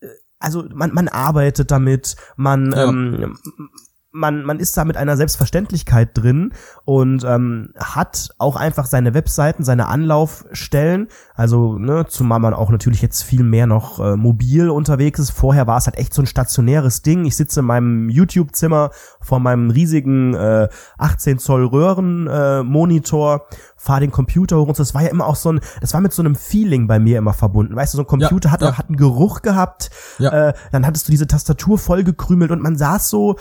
[0.00, 0.08] äh,
[0.40, 2.88] also man, man arbeitet damit, man, ja.
[2.88, 3.38] ähm,
[4.12, 6.52] man, man ist da mit einer Selbstverständlichkeit drin
[6.84, 11.08] und ähm, hat auch einfach seine Webseiten, seine Anlaufstellen.
[11.34, 15.30] Also, ne, zumal man auch natürlich jetzt viel mehr noch äh, mobil unterwegs ist.
[15.30, 17.24] Vorher war es halt echt so ein stationäres Ding.
[17.24, 20.68] Ich sitze in meinem YouTube-Zimmer vor meinem riesigen äh,
[20.98, 24.82] 18 Zoll Röhren-Monitor, äh, fahre den Computer hoch und so.
[24.82, 27.18] Das war ja immer auch so ein, das war mit so einem Feeling bei mir
[27.18, 27.76] immer verbunden.
[27.76, 28.76] Weißt du, so ein Computer ja, hat, ja.
[28.76, 30.48] hat einen Geruch gehabt, ja.
[30.48, 33.36] äh, dann hattest du diese Tastatur vollgekrümelt und man saß so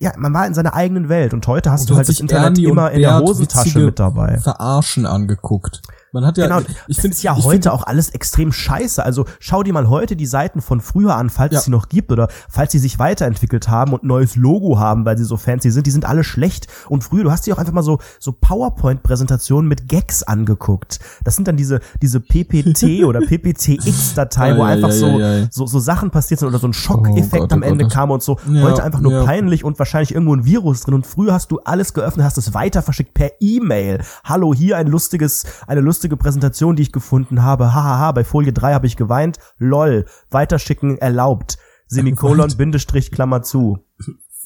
[0.00, 2.58] ja, man war in seiner eigenen Welt und heute hast und du halt das Internet
[2.58, 4.38] immer in der Hosentasche mit dabei.
[4.38, 5.82] Verarschen angeguckt.
[6.12, 9.04] Man hat ja, genau, ich finde es ja heute auch alles extrem scheiße.
[9.04, 11.58] Also schau dir mal heute die Seiten von früher an, falls ja.
[11.60, 15.16] es sie noch gibt oder falls sie sich weiterentwickelt haben und neues Logo haben, weil
[15.16, 15.86] sie so fancy sind.
[15.86, 16.66] Die sind alle schlecht.
[16.88, 20.98] Und früher, du hast dir auch einfach mal so so PowerPoint-Präsentationen mit Gags angeguckt.
[21.22, 25.20] Das sind dann diese diese PPT oder PPTX-Datei, wo einfach so,
[25.50, 27.92] so so Sachen passiert sind oder so ein Schockeffekt oh Gott, am oh Ende Gott.
[27.92, 28.36] kam und so.
[28.48, 30.94] heute einfach nur peinlich und wahrscheinlich irgendwo ein Virus drin.
[30.94, 34.02] Und früher hast du alles geöffnet, hast es weiter verschickt per E-Mail.
[34.24, 37.74] Hallo, hier ein lustiges, eine lustige lustige Präsentation, die ich gefunden habe.
[37.74, 39.36] Hahaha, bei Folie 3 habe ich geweint.
[39.58, 41.58] Lol, weiterschicken erlaubt.
[41.88, 43.80] Semikolon, Bindestrich, Klammer zu.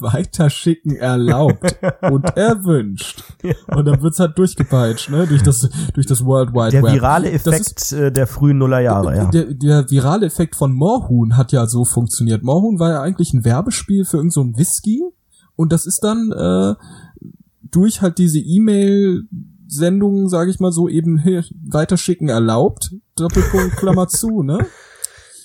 [0.01, 1.77] Weiterschicken erlaubt
[2.11, 3.23] und erwünscht.
[3.45, 3.55] Ja.
[3.69, 6.91] Und dann wird's halt durchgepeitscht, ne, durch das, durch das World Wide der Web.
[6.91, 9.27] Der virale Effekt ist, äh, der frühen Nullerjahre, ja.
[9.27, 12.43] Der, der virale Effekt von Moorhuhn hat ja so funktioniert.
[12.43, 15.05] Moorhuhn war ja eigentlich ein Werbespiel für irgendein so Whisky
[15.55, 16.75] und das ist dann, äh,
[17.71, 19.29] durch halt diese E-Mail
[19.75, 21.23] Sendungen, sage ich mal so, eben
[21.69, 22.95] weiterschicken erlaubt.
[23.17, 24.67] Doppelpunkt, Klammer zu, ne?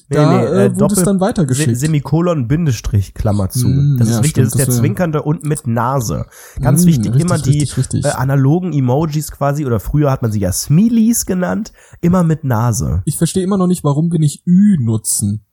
[0.10, 1.78] Da nee, nee, äh, äh wurde es dann weitergeschickt.
[1.78, 3.68] Semikolon, Bindestrich, Klammer zu.
[3.68, 6.26] Mm, das ist ja, wichtig, stimmt, das ist der zwinkernde und mit Nase.
[6.60, 8.06] Ganz mm, wichtig, richtig, immer die richtig.
[8.06, 13.04] Äh, analogen Emojis quasi, oder früher hat man sie ja Smileys genannt, immer mit Nase.
[13.06, 15.46] Ich verstehe immer noch nicht, warum wir nicht Ü nutzen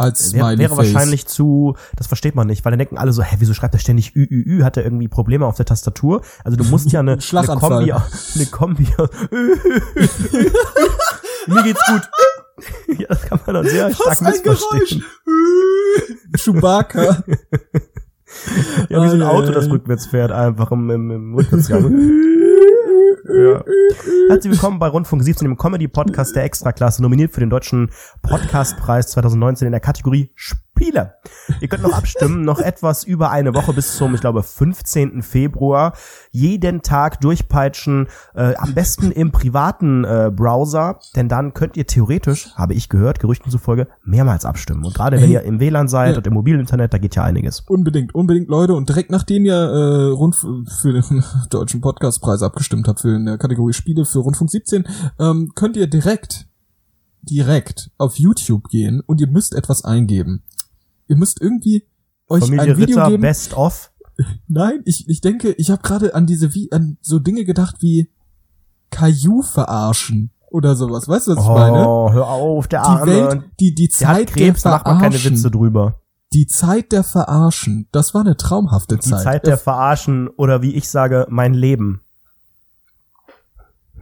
[0.00, 3.22] als Smiley wäre, wäre wahrscheinlich zu, das versteht man nicht, weil dann denken alle so,
[3.22, 6.22] hä, wieso schreibt er ständig Ü, Ü, Ü, hat er irgendwie Probleme auf der Tastatur?
[6.44, 7.92] Also du musst ja eine, eine Kombi,
[8.34, 8.88] eine Kombi,
[11.46, 12.08] mir geht's gut.
[12.98, 15.04] Ja, das kann man dann sehr stark missverstehen.
[16.36, 17.22] Chewbacca.
[18.88, 22.30] Ja, wie so ein Auto, das rückwärts fährt, einfach im, im, im Rückwärtsgang.
[23.28, 23.62] Ja.
[24.28, 27.90] Herzlich willkommen bei Rundfunk 17, dem Comedy-Podcast der Extraklasse, nominiert für den Deutschen
[28.22, 30.32] Podcastpreis 2019 in der Kategorie
[30.80, 31.14] Spiele.
[31.60, 35.22] Ihr könnt noch abstimmen, noch etwas über eine Woche bis zum, ich glaube, 15.
[35.22, 35.92] Februar.
[36.30, 42.54] Jeden Tag durchpeitschen, äh, am besten im privaten äh, Browser, denn dann könnt ihr theoretisch,
[42.54, 44.84] habe ich gehört, Gerüchten zufolge, mehrmals abstimmen.
[44.84, 46.16] Und gerade wenn ihr im WLAN seid ja.
[46.16, 47.60] und im mobilen Internet, da geht ja einiges.
[47.68, 48.74] Unbedingt, unbedingt, Leute.
[48.74, 53.74] Und direkt nachdem ihr äh, rund für den Deutschen Podcastpreis abgestimmt habt, für eine Kategorie
[53.74, 54.84] Spiele für Rundfunk 17,
[55.18, 56.46] ähm, könnt ihr direkt
[57.22, 60.42] direkt auf YouTube gehen und ihr müsst etwas eingeben.
[61.10, 61.82] Ihr müsst irgendwie
[62.28, 63.22] euch Familie ein Video Ritter geben.
[63.22, 63.90] Best of.
[64.46, 68.12] Nein, ich, ich denke, ich habe gerade an diese wie an so Dinge gedacht wie
[68.90, 71.08] Caillou verarschen oder sowas.
[71.08, 71.88] Weißt du, was ich oh, meine?
[71.88, 73.06] Oh, hör auf, der die Arme.
[73.12, 76.00] Welt, die die Zeit der, Krebs, der macht man keine Witze drüber.
[76.32, 79.18] Die Zeit der Verarschen, das war eine traumhafte die Zeit.
[79.18, 82.02] Die Zeit der Verarschen oder wie ich sage, mein Leben.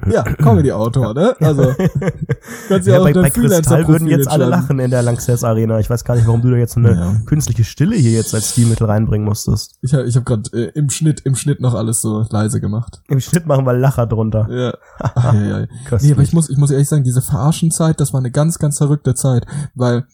[0.07, 1.35] Ja, Comedy-Autor, ne?
[1.41, 1.75] Also,
[2.69, 5.79] kannst ja, ja auch bei, bei Kristall würden jetzt alle lachen in der Lanxess Arena.
[5.81, 7.15] Ich weiß gar nicht, warum du da jetzt eine ja.
[7.27, 9.79] künstliche Stille hier jetzt als Stilmittel reinbringen musstest.
[9.83, 13.03] Ich habe ich hab gerade äh, im Schnitt im Schnitt noch alles so leise gemacht.
[13.09, 14.49] Im Schnitt machen wir Lacher drunter.
[14.51, 14.75] Ja.
[15.15, 15.67] Ach, ja, ja.
[16.01, 18.79] nee, aber ich muss ich muss ehrlich sagen, diese Verarschenzeit, das war eine ganz ganz
[18.79, 20.05] verrückte Zeit, weil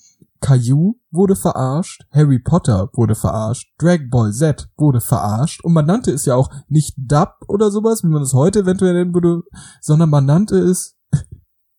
[0.41, 6.13] Caillou wurde verarscht, Harry Potter wurde verarscht, Dragon Ball Z wurde verarscht und man nannte
[6.13, 9.43] es ja auch nicht Dub oder sowas, wie man es heute eventuell nennen würde,
[9.81, 10.97] sondern man nannte es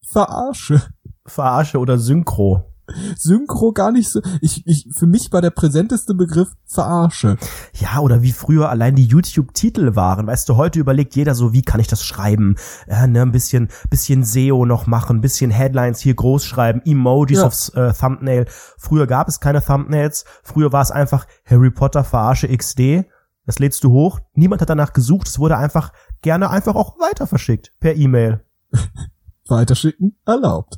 [0.08, 0.82] Verarsche.
[1.26, 2.75] Verarsche oder Synchro.
[3.17, 4.21] Synchro gar nicht so.
[4.41, 7.38] Ich, ich, für mich war der präsenteste Begriff Verarsche.
[7.74, 10.28] Ja, oder wie früher allein die YouTube-Titel waren.
[10.28, 12.56] Weißt du, heute überlegt jeder so, wie kann ich das schreiben?
[12.88, 17.39] Ja, ne, ein bisschen, bisschen SEO noch machen, ein bisschen Headlines hier groß schreiben, Emojis
[17.39, 17.45] ja.
[17.45, 18.45] aufs äh, Thumbnail.
[18.78, 20.26] Früher gab es keine Thumbnails.
[20.43, 23.06] Früher war es einfach Harry Potter Verarsche XD.
[23.45, 24.19] Das lädst du hoch.
[24.34, 25.28] Niemand hat danach gesucht.
[25.28, 28.43] Es wurde einfach gerne einfach auch weiter verschickt per E-Mail.
[29.47, 30.75] Weiterschicken erlaubt.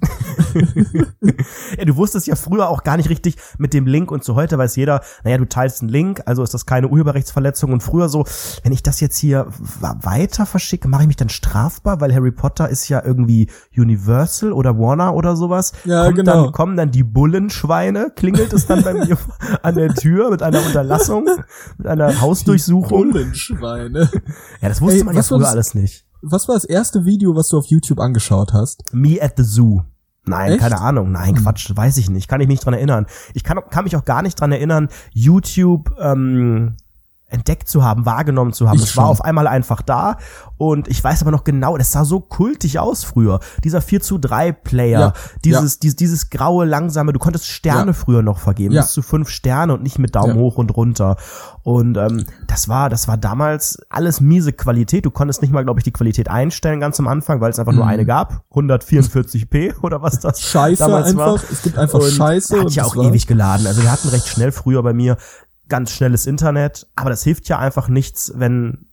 [1.77, 4.57] ja, du wusstest ja früher auch gar nicht richtig mit dem Link und so heute
[4.57, 8.25] weiß jeder, naja, du teilst einen Link, also ist das keine Urheberrechtsverletzung und früher so,
[8.63, 9.47] wenn ich das jetzt hier
[9.79, 14.77] weiter verschicke, mache ich mich dann strafbar, weil Harry Potter ist ja irgendwie Universal oder
[14.77, 15.71] Warner oder sowas.
[15.85, 16.43] Ja, Kommt genau.
[16.43, 19.17] Dann, kommen dann die Bullenschweine, klingelt es dann bei mir
[19.61, 21.29] an der Tür mit einer Unterlassung,
[21.77, 23.11] mit einer Hausdurchsuchung.
[23.11, 24.09] Bullenschweine.
[24.61, 27.49] Ja, das wusste Ey, man ja früher alles nicht was war das erste Video, was
[27.49, 28.93] du auf YouTube angeschaut hast?
[28.93, 29.81] Me at the Zoo.
[30.25, 30.61] Nein, Echt?
[30.61, 31.11] keine Ahnung.
[31.11, 31.43] Nein, hm.
[31.43, 32.27] Quatsch, weiß ich nicht.
[32.27, 33.05] Kann ich mich dran erinnern.
[33.33, 36.75] Ich kann, kann mich auch gar nicht dran erinnern, YouTube ähm,
[37.29, 38.77] entdeckt zu haben, wahrgenommen zu haben.
[38.77, 40.17] Ich es war auf einmal einfach da
[40.57, 43.39] und ich weiß aber noch genau, das sah so kultig aus früher.
[43.63, 45.13] Dieser 4 zu 3 Player, ja,
[45.43, 45.79] dieses, ja.
[45.83, 47.93] dieses, dieses graue, langsame, du konntest Sterne ja.
[47.93, 51.17] früher noch vergeben, bis zu fünf Sterne und nicht mit Daumen hoch und runter.
[51.63, 55.05] Und ähm, das war, das war damals alles miese Qualität.
[55.05, 57.73] Du konntest nicht mal, glaube ich, die Qualität einstellen ganz am Anfang, weil es einfach
[57.73, 57.79] mhm.
[57.79, 58.45] nur eine gab.
[58.53, 61.25] 144p oder was das Scheiße damals einfach.
[61.25, 61.51] War.
[61.51, 62.61] Es gibt einfach und Scheiße.
[62.61, 63.67] Hat ja auch ewig geladen.
[63.67, 65.17] Also wir hatten recht schnell früher bei mir
[65.69, 68.87] ganz schnelles Internet, aber das hilft ja einfach nichts, wenn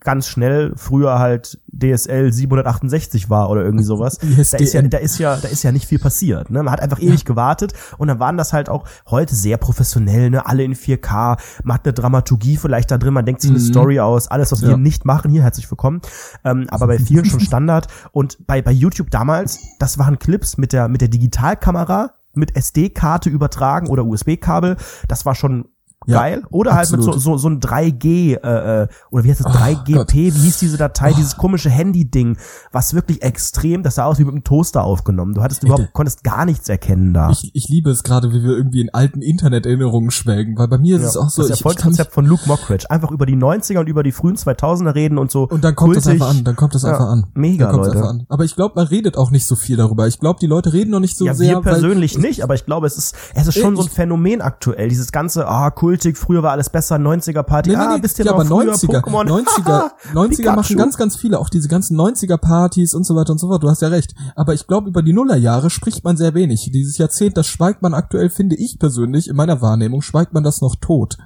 [0.00, 4.18] ganz schnell früher halt DSL 768 war oder irgendwie sowas.
[4.52, 6.50] Da ist ja, da ist ja, da ist ja nicht viel passiert.
[6.50, 6.62] Ne?
[6.62, 7.24] Man hat einfach ewig ja.
[7.24, 10.46] gewartet und dann waren das halt auch heute sehr professionell, ne?
[10.46, 13.64] Alle in 4K, man hat eine Dramaturgie vielleicht da drin, man denkt sich eine mhm.
[13.64, 14.68] Story aus, alles, was ja.
[14.68, 16.00] wir nicht machen, hier herzlich willkommen.
[16.44, 17.86] Ähm, aber bei vielen schon Standard.
[18.12, 23.30] Und bei, bei YouTube damals, das waren Clips mit der, mit der Digitalkamera, mit SD-Karte
[23.30, 24.76] übertragen oder USB-Kabel.
[25.08, 25.68] Das war schon
[26.06, 26.42] ja, geil.
[26.50, 27.06] Oder absolut.
[27.06, 30.30] halt mit so, so, so ein 3G, äh, äh, oder wie heißt das, 3GP, wie
[30.30, 31.16] hieß diese Datei, oh.
[31.16, 32.36] dieses komische Handy-Ding,
[32.72, 35.34] was wirklich extrem, das sah aus wie mit einem Toaster aufgenommen.
[35.34, 37.30] Du hattest überhaupt, konntest gar nichts erkennen da.
[37.30, 40.96] Ich, ich liebe es gerade, wie wir irgendwie in alten Internet-Erinnerungen schwelgen, weil bei mir
[40.96, 41.42] ist ja, es auch so.
[41.42, 42.90] Das Erfolgskonzept von Luke Mockridge.
[42.90, 45.48] Einfach über die 90er und über die frühen 2000er reden und so.
[45.48, 46.04] Und dann kommt kultig.
[46.04, 47.26] das einfach an, dann kommt das ja, einfach an.
[47.34, 48.02] Mega, Leute.
[48.02, 48.26] An.
[48.28, 50.06] Aber ich glaube, man redet auch nicht so viel darüber.
[50.06, 51.56] Ich glaube, die Leute reden noch nicht so ja, sehr.
[51.56, 54.88] Wir persönlich nicht, aber ich glaube, es ist, es ist schon so ein Phänomen aktuell.
[54.88, 58.32] Dieses ganze, ah, kultig, früher war alles besser, 90er Party, nee, nee, ah, bist ja,
[58.32, 59.28] aber 90er, Pokémon.
[59.28, 63.38] 90er, 90er machen ganz, ganz viele, auch diese ganzen 90er Partys und so weiter und
[63.38, 64.14] so fort, du hast ja recht.
[64.34, 66.70] Aber ich glaube, über die Nullerjahre spricht man sehr wenig.
[66.72, 70.62] Dieses Jahrzehnt, das schweigt man aktuell, finde ich persönlich, in meiner Wahrnehmung, schweigt man das
[70.62, 71.18] noch tot.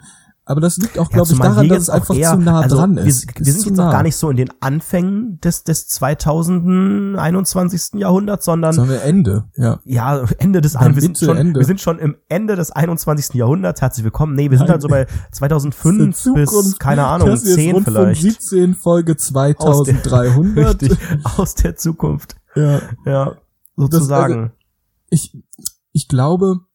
[0.49, 2.77] Aber das liegt auch, glaube ja, ich, daran, dass es einfach eher, zu nah also
[2.77, 3.27] dran ist.
[3.27, 3.89] Wir, wir sind jetzt nah.
[3.89, 7.95] auch gar nicht so in den Anfängen des, des 2021.
[7.95, 9.81] Jahrhunderts, sondern sondern Ende, ja.
[9.85, 11.59] Ja, Ende des wir sind, schon, Ende.
[11.59, 13.35] wir sind schon im Ende des 21.
[13.35, 13.83] Jahrhunderts.
[13.83, 14.37] Herzlich willkommen.
[14.37, 18.23] Nee, wir sind halt so bei 2005 bis, keine Ahnung, 10 vielleicht.
[18.23, 19.67] 17 Folge 2300.
[19.67, 19.97] Aus der,
[20.69, 22.37] richtig, aus der Zukunft.
[22.55, 22.83] Ja.
[23.05, 23.33] Ja,
[23.75, 24.35] sozusagen.
[24.35, 24.53] Das, also,
[25.11, 25.37] ich,
[25.91, 26.66] ich glaube,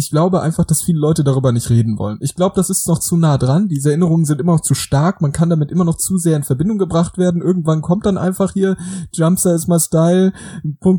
[0.00, 2.16] ich glaube einfach, dass viele Leute darüber nicht reden wollen.
[2.22, 3.68] Ich glaube, das ist noch zu nah dran.
[3.68, 5.20] Diese Erinnerungen sind immer noch zu stark.
[5.20, 7.42] Man kann damit immer noch zu sehr in Verbindung gebracht werden.
[7.42, 8.78] Irgendwann kommt dann einfach hier
[9.12, 10.32] Jumpster is my style,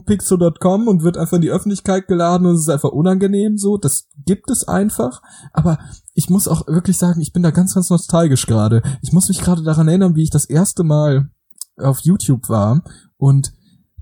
[0.06, 3.78] .pixel.com und wird einfach in die Öffentlichkeit geladen und es ist einfach unangenehm so.
[3.78, 5.24] Das gibt es einfach.
[5.52, 5.80] Aber
[6.14, 8.84] ich muss auch wirklich sagen, ich bin da ganz, ganz nostalgisch gerade.
[9.02, 11.32] Ich muss mich gerade daran erinnern, wie ich das erste Mal
[11.76, 12.84] auf YouTube war
[13.18, 13.52] und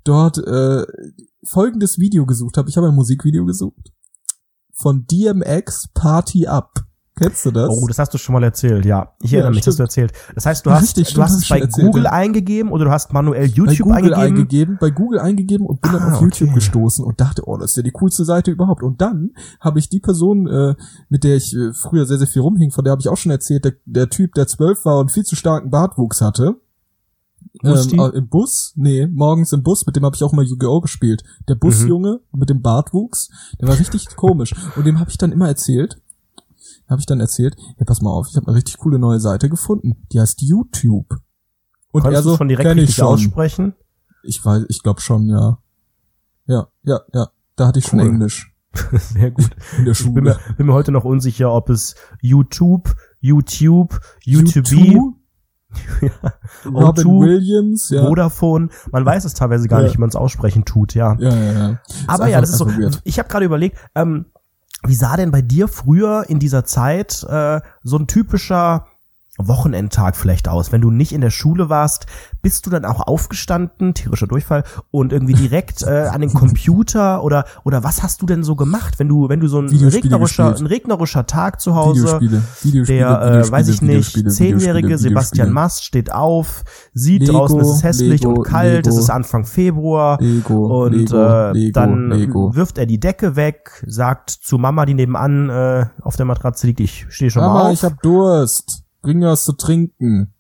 [0.04, 0.86] dort äh,
[1.46, 2.70] folgendes Video gesucht habe.
[2.70, 3.94] Ich habe ein Musikvideo gesucht
[4.82, 6.84] von DMX Party Up.
[7.20, 7.70] Kennst du das?
[7.70, 9.14] Oh, das hast du schon mal erzählt, ja.
[9.22, 10.14] Ich erinnere ja, mich, das hast du erzählt.
[10.36, 12.12] Das heißt, du hast, Richtig, du hast es bei erzählt, Google ja.
[12.12, 14.38] eingegeben oder du hast manuell YouTube bei Google eingegeben?
[14.38, 14.78] eingegeben?
[14.80, 16.56] Bei Google eingegeben und bin ah, dann auf YouTube okay.
[16.56, 18.84] gestoßen und dachte, oh, das ist ja die coolste Seite überhaupt.
[18.84, 20.76] Und dann habe ich die Person, äh,
[21.10, 23.34] mit der ich äh, früher sehr, sehr viel rumhing, von der habe ich auch schon
[23.34, 26.56] erzählt, der, der Typ, der zwölf war und viel zu starken Bartwuchs hatte,
[27.64, 28.74] ähm, äh, Im Bus?
[28.76, 30.82] Nee, morgens im Bus, mit dem habe ich auch mal Yu-Gi-Oh!
[30.82, 31.24] gespielt.
[31.48, 32.40] Der Busjunge mhm.
[32.40, 34.54] mit dem Bartwuchs, der war richtig komisch.
[34.76, 36.02] Und dem habe ich dann immer erzählt,
[36.88, 39.50] habe ich dann erzählt, ja, pass mal auf, ich habe eine richtig coole neue Seite
[39.50, 40.08] gefunden.
[40.12, 41.18] Die heißt YouTube.
[41.92, 43.08] Und Konntest er so, du schon direkt richtig schon.
[43.08, 43.76] aussprechen?
[44.24, 45.60] Ich weiß, ich glaube schon, ja.
[46.46, 47.30] Ja, ja, ja.
[47.56, 47.90] Da hatte ich cool.
[47.92, 48.54] schon Englisch.
[48.94, 49.50] Sehr gut.
[49.78, 50.10] In der Schule.
[50.10, 55.19] Ich bin mir, bin mir heute noch unsicher, ob es YouTube, YouTube, YouTube, YouTube.
[56.66, 58.04] Robin O2, Williams, ja.
[58.04, 59.86] Vodafone, man weiß es teilweise gar ja.
[59.86, 61.16] nicht, wie man es aussprechen tut, ja.
[61.20, 61.80] Ja, ja, ja.
[62.08, 62.68] Aber ja, das ist so.
[62.68, 63.02] Weird.
[63.04, 64.26] Ich habe gerade überlegt, ähm,
[64.84, 68.86] wie sah denn bei dir früher in dieser Zeit äh, so ein typischer
[69.40, 70.72] Wochenendtag vielleicht aus?
[70.72, 72.06] Wenn du nicht in der Schule warst,
[72.42, 77.46] bist du dann auch aufgestanden, tierischer Durchfall, und irgendwie direkt äh, an den Computer oder
[77.64, 80.66] oder was hast du denn so gemacht, wenn du wenn du so ein regnerischer ein
[80.66, 86.12] regnerischer Tag zu Hause, Videospiele, Videospiele, der äh, weiß ich nicht, zehnjährige Sebastian Mast steht
[86.12, 90.20] auf, sieht Lego, draußen, es ist hässlich Lego, und kalt, Lego, es ist Anfang Februar
[90.20, 92.12] und äh, dann
[92.54, 96.80] wirft er die Decke weg, sagt zu Mama, die nebenan äh, auf der Matratze liegt,
[96.80, 97.74] ich stehe schon Mama, mal auf.
[97.74, 98.84] ich hab Durst.
[99.02, 100.34] Bring mir was zu trinken.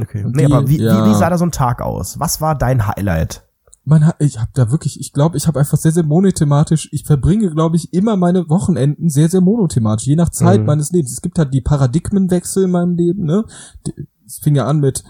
[0.00, 0.24] Okay.
[0.24, 1.04] Und nee, die, aber wie, ja.
[1.04, 2.18] wie, wie sah da so ein Tag aus?
[2.18, 3.44] Was war dein Highlight?
[3.84, 7.50] Man, ich habe da wirklich, ich glaube, ich habe einfach sehr, sehr monothematisch, ich verbringe,
[7.50, 10.66] glaube ich, immer meine Wochenenden sehr, sehr monothematisch, je nach Zeit mhm.
[10.66, 11.12] meines Lebens.
[11.12, 13.44] Es gibt halt die Paradigmenwechsel in meinem Leben, ne?
[14.24, 15.02] Es fing ja an mit,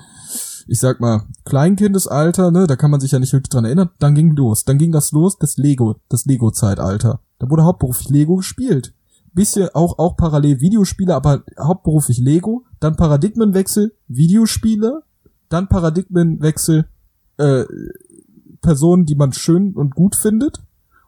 [0.66, 3.90] ich sag mal, Kleinkindesalter, ne, da kann man sich ja nicht wirklich dran erinnern.
[3.98, 4.64] Dann ging los.
[4.64, 7.20] Dann ging das los, das Lego, das Lego-Zeitalter.
[7.38, 8.94] Da wurde hauptberuflich Lego gespielt
[9.34, 15.02] bisschen auch, auch parallel Videospiele, aber hauptberuflich Lego, dann Paradigmenwechsel, Videospiele,
[15.48, 16.86] dann Paradigmenwechsel,
[17.38, 17.64] äh,
[18.60, 20.62] Personen, die man schön und gut findet,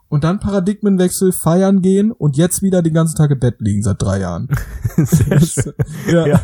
[0.08, 4.00] und dann Paradigmenwechsel, feiern gehen und jetzt wieder den ganzen Tag im Bett liegen seit
[4.00, 4.48] drei Jahren.
[4.96, 5.72] Sehr schön.
[6.06, 6.26] ja.
[6.26, 6.40] ja.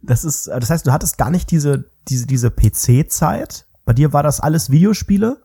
[0.00, 3.66] Das ist, das heißt, du hattest gar nicht diese, diese, diese PC-Zeit.
[3.84, 5.42] Bei dir war das alles Videospiele?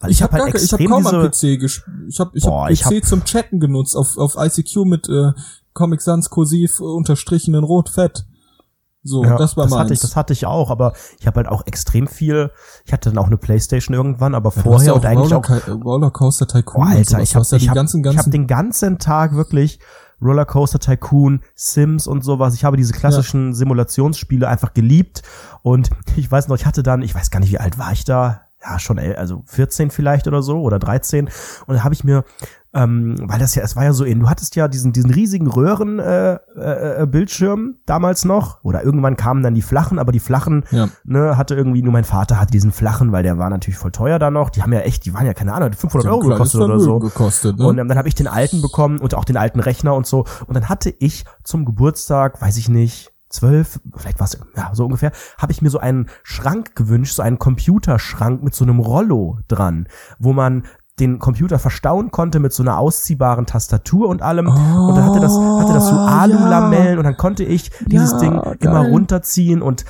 [0.00, 1.96] Weil ich, ich habe halt ich hab kaum am PC gespielt.
[2.08, 5.32] Ich habe ich Boah, hab PC hab zum Chatten genutzt auf auf ICQ mit äh,
[5.72, 8.26] Comic Sans kursiv äh, unterstrichen in rot fett.
[9.06, 11.48] So, ja, das war das Hatte ich, das hatte ich auch, aber ich habe halt
[11.48, 12.50] auch extrem viel.
[12.86, 15.84] Ich hatte dann auch eine Playstation irgendwann, aber ja, vorher ja und eigentlich Roller, auch
[15.84, 16.86] Rollercoaster Tycoon.
[16.86, 19.78] Oh, Alter, ich habe ja hab, ganzen, ganzen ich hab den ganzen Tag wirklich
[20.22, 22.54] Rollercoaster Tycoon, Sims und sowas.
[22.54, 23.54] Ich habe diese klassischen ja.
[23.54, 25.22] Simulationsspiele einfach geliebt
[25.62, 28.06] und ich weiß noch, ich hatte dann, ich weiß gar nicht, wie alt war ich
[28.06, 31.28] da, ja schon also 14 vielleicht oder so oder 13
[31.66, 32.24] und da habe ich mir
[32.74, 35.46] ähm, weil das ja es war ja so in du hattest ja diesen diesen riesigen
[35.46, 38.64] Röhren äh, äh, äh, Bildschirm damals noch.
[38.64, 40.88] Oder irgendwann kamen dann die flachen aber die flachen ja.
[41.04, 44.18] ne hatte irgendwie nur mein Vater hatte diesen flachen weil der war natürlich voll teuer
[44.18, 44.50] da noch.
[44.50, 46.98] Die haben ja echt die waren ja keine Ahnung 500 Euro gekostet oder so.
[46.98, 47.66] Gekostet, ne?
[47.66, 50.24] und ähm, dann habe ich den alten bekommen und auch den alten Rechner und so.
[50.46, 54.84] Und dann hatte ich zum Geburtstag weiß ich nicht zwölf, vielleicht war es ja so
[54.84, 59.38] ungefähr, habe ich mir so einen Schrank gewünscht, so einen Computerschrank mit so einem Rollo
[59.48, 60.64] dran, wo man
[61.00, 64.46] den Computer verstauen konnte mit so einer ausziehbaren Tastatur und allem.
[64.46, 66.98] Oh, und dann hatte das, hatte das so oh, Alulamellen ja.
[66.98, 68.56] und dann konnte ich dieses ja, Ding geil.
[68.60, 69.84] immer runterziehen und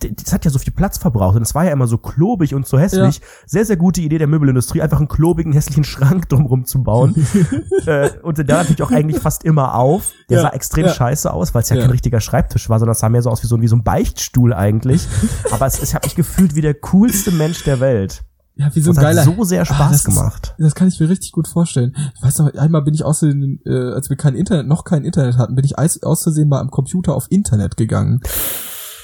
[0.00, 2.66] das hat ja so viel Platz verbraucht und es war ja immer so klobig und
[2.66, 3.18] so hässlich.
[3.18, 3.26] Ja.
[3.46, 7.14] Sehr, sehr gute Idee der Möbelindustrie, einfach einen klobigen, hässlichen Schrank drumrum zu bauen.
[7.86, 10.12] äh, und der natürlich auch eigentlich fast immer auf.
[10.28, 10.42] Der ja.
[10.42, 10.92] sah extrem ja.
[10.92, 13.42] scheiße aus, weil es ja, kein richtiger Schreibtisch war, sondern es sah mehr so aus
[13.42, 15.06] wie so, wie so ein Beichtstuhl eigentlich.
[15.50, 18.24] Aber es, es hat mich gefühlt wie der coolste Mensch der Welt.
[18.56, 19.26] Ja, wie so ein geiler.
[19.26, 20.54] Hat so sehr Spaß ah, das gemacht.
[20.58, 21.96] Ist, das kann ich mir richtig gut vorstellen.
[22.14, 25.38] Ich weiß noch, einmal bin ich außerdem, äh, als wir kein Internet, noch kein Internet
[25.38, 28.20] hatten, bin ich aus Versehen mal am Computer auf Internet gegangen.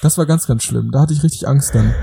[0.02, 0.90] Das war ganz, ganz schlimm.
[0.90, 1.94] Da hatte ich richtig Angst dann.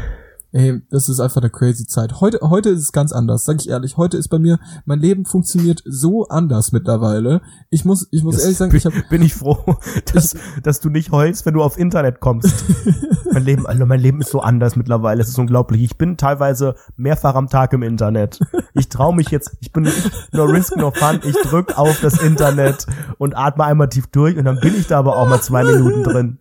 [0.58, 2.20] Ey, das ist einfach eine crazy Zeit.
[2.20, 3.96] Heute, heute ist es ganz anders, sag ich ehrlich.
[3.96, 7.44] Heute ist bei mir, mein Leben funktioniert so anders mittlerweile.
[7.70, 9.78] Ich muss, ich muss das ehrlich sagen, bin, ich hab, bin ich froh,
[10.16, 12.66] dass, ich, dass du nicht heulst, wenn du auf Internet kommst.
[13.32, 15.22] mein Leben, also mein Leben ist so anders mittlerweile.
[15.22, 15.84] Es ist unglaublich.
[15.84, 18.40] Ich bin teilweise mehrfach am Tag im Internet.
[18.74, 19.88] Ich traue mich jetzt, ich bin
[20.32, 21.20] no risk no fun.
[21.24, 22.88] Ich drück auf das Internet
[23.20, 26.02] und atme einmal tief durch und dann bin ich da aber auch mal zwei Minuten
[26.02, 26.40] drin.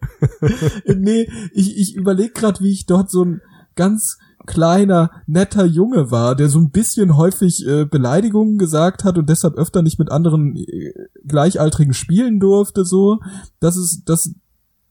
[0.87, 3.43] nee, ich, ich überlege gerade, wie ich dort so ein
[3.77, 9.29] ganz kleiner, netter Junge war, der so ein bisschen häufig äh, Beleidigungen gesagt hat und
[9.29, 10.93] deshalb öfter nicht mit anderen äh,
[11.27, 13.19] Gleichaltrigen spielen durfte, so.
[13.61, 14.31] Das ist, das,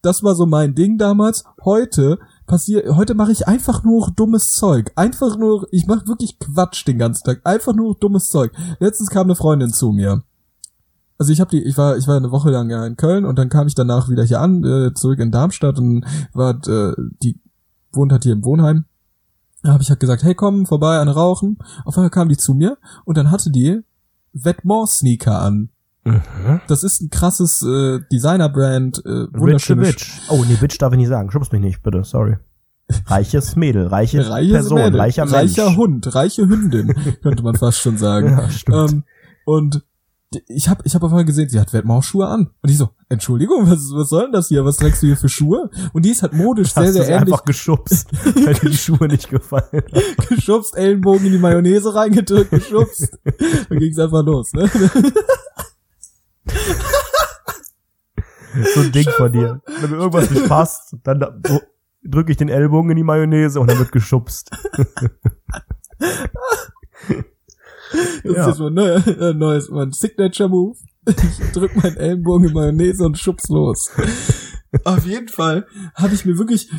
[0.02, 1.44] das war so mein Ding damals.
[1.64, 4.92] Heute passiert, heute mache ich einfach nur dummes Zeug.
[4.94, 7.40] Einfach nur, ich mache wirklich Quatsch den ganzen Tag.
[7.44, 8.52] Einfach nur dummes Zeug.
[8.78, 10.22] Letztens kam eine Freundin zu mir.
[11.18, 13.38] Also ich habe die, ich war, ich war eine Woche lang ja in Köln und
[13.38, 17.40] dann kam ich danach wieder hier an, äh, zurück in Darmstadt und war äh, die
[17.92, 18.84] wohnt halt hier im Wohnheim.
[19.62, 21.58] Da habe ich halt gesagt, hey, komm vorbei, eine rauchen.
[21.84, 23.80] Auf einmal kam die zu mir und dann hatte die
[24.32, 25.70] Vetements-Sneaker an.
[26.04, 26.60] Mhm.
[26.68, 29.04] Das ist ein krasses äh, Designer-Brand.
[29.04, 29.88] Äh, wunderschönes.
[29.88, 30.20] Bitch.
[30.28, 31.30] Oh, nee, Bitch darf ich nicht sagen.
[31.30, 32.04] Schubst mich nicht, bitte.
[32.04, 32.36] Sorry.
[33.06, 35.34] Reiches Mädel, reiche Reiches Person, Mädel, reicher Mensch.
[35.34, 38.30] Reicher Hund, reiche Hündin, könnte man fast schon sagen.
[38.30, 38.92] Ja, stimmt.
[38.92, 39.04] Ähm,
[39.44, 39.82] und
[40.48, 42.50] ich habe ich hab auf einmal gesehen, sie hat Wettmausschuhe an.
[42.60, 44.64] Und ich so, Entschuldigung, was, was soll denn das hier?
[44.64, 45.70] Was trägst du hier für Schuhe?
[45.92, 47.32] Und die ist halt modisch sehr, sehr ähnlich.
[47.32, 48.08] einfach geschubst,
[48.44, 49.84] weil dir die Schuhe nicht gefallen
[50.28, 53.16] geschubst, Ellenbogen in die Mayonnaise reingedrückt, geschubst.
[53.68, 54.68] Dann ging's einfach los, ne?
[58.74, 59.62] so ein Ding von dir.
[59.80, 61.60] Wenn mir irgendwas nicht passt, dann so,
[62.02, 64.50] drücke ich den Ellbogen in die Mayonnaise und dann wird geschubst.
[67.92, 68.40] Das ja.
[68.42, 70.76] ist jetzt mein neues, äh, neues mein Signature Move.
[71.06, 73.90] Ich drück meinen Ellenbogen in Mayonnaise und schub's los.
[74.84, 76.70] Auf jeden Fall habe ich mir wirklich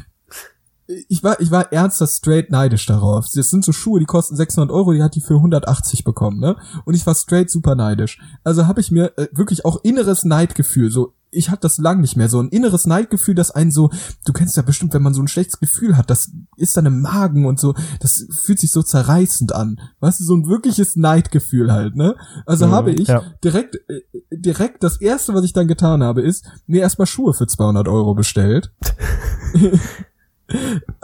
[0.88, 3.28] ich war, ich war ernsthaft straight neidisch darauf.
[3.34, 6.56] Das sind so Schuhe, die kosten 600 Euro, die hat die für 180 bekommen, ne?
[6.86, 8.20] Und ich war straight super neidisch.
[8.44, 12.16] Also habe ich mir äh, wirklich auch inneres Neidgefühl, so ich hatte das lang nicht
[12.16, 13.90] mehr, so ein inneres Neidgefühl, das einen so,
[14.26, 17.02] du kennst ja bestimmt, wenn man so ein schlechtes Gefühl hat, das ist dann im
[17.02, 19.80] Magen und so, das fühlt sich so zerreißend an.
[20.00, 22.16] Weißt du, so ein wirkliches Neidgefühl halt, ne?
[22.46, 23.24] Also mhm, habe ich ja.
[23.44, 27.48] direkt, äh, direkt das erste, was ich dann getan habe, ist, mir erstmal Schuhe für
[27.48, 28.74] 200 Euro bestellt.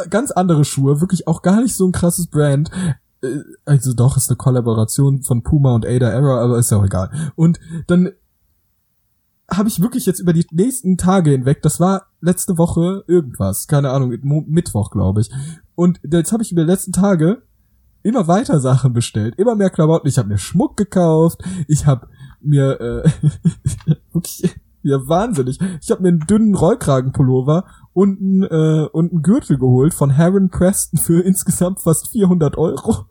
[0.09, 2.69] Ganz andere Schuhe, wirklich auch gar nicht so ein krasses Brand.
[3.21, 6.85] Äh, also doch, ist eine Kollaboration von Puma und Ada Error, aber ist ja auch
[6.85, 7.11] egal.
[7.35, 8.11] Und dann
[9.51, 13.91] habe ich wirklich jetzt über die nächsten Tage hinweg, das war letzte Woche irgendwas, keine
[13.91, 14.17] Ahnung,
[14.47, 15.29] Mittwoch, glaube ich.
[15.75, 17.43] Und jetzt habe ich über die letzten Tage
[18.03, 20.07] immer weiter Sachen bestellt, immer mehr Klamotten.
[20.07, 22.07] Ich habe mir Schmuck gekauft, ich habe
[22.41, 25.59] mir äh, wirklich ja wahnsinnig.
[25.81, 30.49] Ich habe mir einen dünnen Rollkragenpullover und einen, äh, und einen Gürtel geholt von Heron
[30.49, 33.05] Preston für insgesamt fast 400 Euro.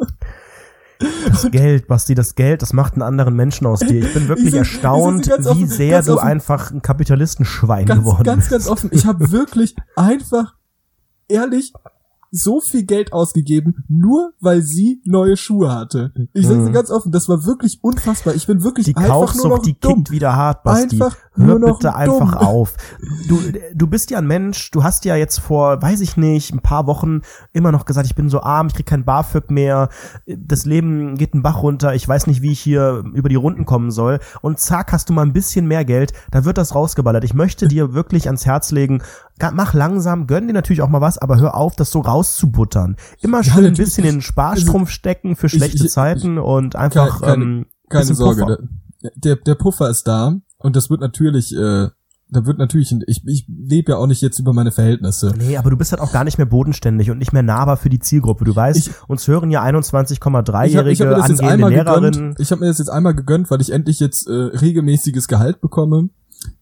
[1.27, 4.05] Das Geld, Basti, das Geld, das macht einen anderen Menschen aus dir.
[4.05, 8.25] Ich bin wirklich ich erstaunt, ich wie sehr du offen, einfach ein Kapitalistenschwein ganz, geworden
[8.25, 8.51] ganz, bist.
[8.51, 8.91] Ganz, ganz offen.
[8.93, 10.55] Ich habe wirklich einfach
[11.29, 11.73] ehrlich
[12.35, 16.13] so viel Geld ausgegeben, nur weil sie neue Schuhe hatte.
[16.33, 16.73] Ich sag's mhm.
[16.73, 18.35] ganz offen, das war wirklich unfassbar.
[18.35, 19.97] Ich bin wirklich die einfach Kaufsucht, nur noch die dumm.
[19.97, 20.95] kickt wieder hart, Basti.
[20.95, 21.95] Einfach Hör bitte dumm.
[21.95, 22.75] einfach auf.
[23.29, 23.41] Du,
[23.75, 26.87] du bist ja ein Mensch, du hast ja jetzt vor, weiß ich nicht, ein paar
[26.87, 27.23] Wochen
[27.53, 29.89] immer noch gesagt, ich bin so arm, ich krieg kein BAföG mehr,
[30.27, 33.65] das Leben geht einen Bach runter, ich weiß nicht, wie ich hier über die Runden
[33.65, 34.21] kommen soll.
[34.43, 37.25] Und zack, hast du mal ein bisschen mehr Geld, da wird das rausgeballert.
[37.25, 39.03] Ich möchte dir wirklich ans Herz legen,
[39.55, 42.97] mach langsam, gönn dir natürlich auch mal was, aber hör auf, das so rauszubuttern.
[43.23, 46.39] Immer schön ja, ein bisschen in den Sparstrumpf also, stecken für schlechte ich, ich, Zeiten
[46.39, 48.69] und einfach keine, ähm, keine Sorge.
[49.17, 51.89] Der, der Puffer ist da und das wird natürlich äh,
[52.33, 55.35] da wird natürlich, ich, ich lebe ja auch nicht jetzt über meine Verhältnisse.
[55.37, 57.91] Nee, aber du bist halt auch gar nicht mehr bodenständig und nicht mehr nahbar für
[57.91, 58.47] die Zielgruppe.
[58.47, 62.35] Du weißt, ich, uns hören ja 21,3-jährige angehende Lehrerinnen.
[62.39, 66.09] Ich habe mir das jetzt einmal gegönnt, weil ich endlich jetzt äh, regelmäßiges Gehalt bekomme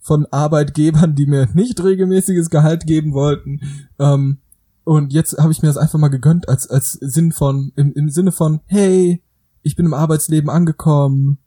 [0.00, 3.60] von Arbeitgebern, die mir nicht regelmäßiges Gehalt geben wollten.
[4.00, 4.38] Ähm,
[4.82, 8.08] und jetzt habe ich mir das einfach mal gegönnt als als Sinn von im, im
[8.08, 9.22] Sinne von hey,
[9.62, 11.38] ich bin im Arbeitsleben angekommen.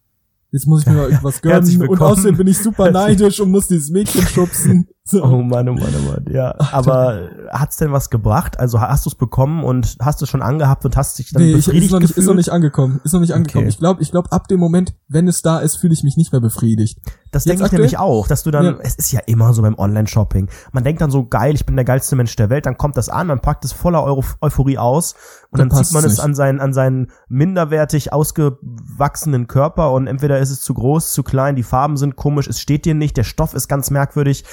[0.54, 3.68] Jetzt muss ich mir mal irgendwas gönnen und außerdem bin ich super neidisch und muss
[3.68, 4.88] dieses Mädchen schubsen.
[5.06, 5.22] So.
[5.22, 6.56] Oh Mann, oh Mann, oh Mann, ja.
[6.72, 8.58] Aber hat's denn was gebracht?
[8.58, 11.52] Also hast du es bekommen und hast du schon angehabt und hast dich dann nee,
[11.52, 12.24] befriedigt ich, ist noch nicht, gefühlt?
[12.24, 13.02] Ist noch nicht angekommen.
[13.04, 13.66] Ist noch nicht angekommen.
[13.66, 13.70] Okay.
[13.70, 16.32] Ich glaube, ich glaube, ab dem Moment, wenn es da ist, fühle ich mich nicht
[16.32, 17.02] mehr befriedigt.
[17.34, 18.76] Das denke ich nämlich auch, dass du dann, ja.
[18.80, 20.48] es ist ja immer so beim Online-Shopping.
[20.72, 23.10] Man denkt dann so, geil, ich bin der geilste Mensch der Welt, dann kommt das
[23.10, 25.16] an, man packt es voller Euro Euphorie aus
[25.50, 30.40] und dann, dann zieht man es an seinen, an seinen minderwertig ausgewachsenen Körper und entweder
[30.40, 33.24] ist es zu groß, zu klein, die Farben sind komisch, es steht dir nicht, der
[33.24, 34.46] Stoff ist ganz merkwürdig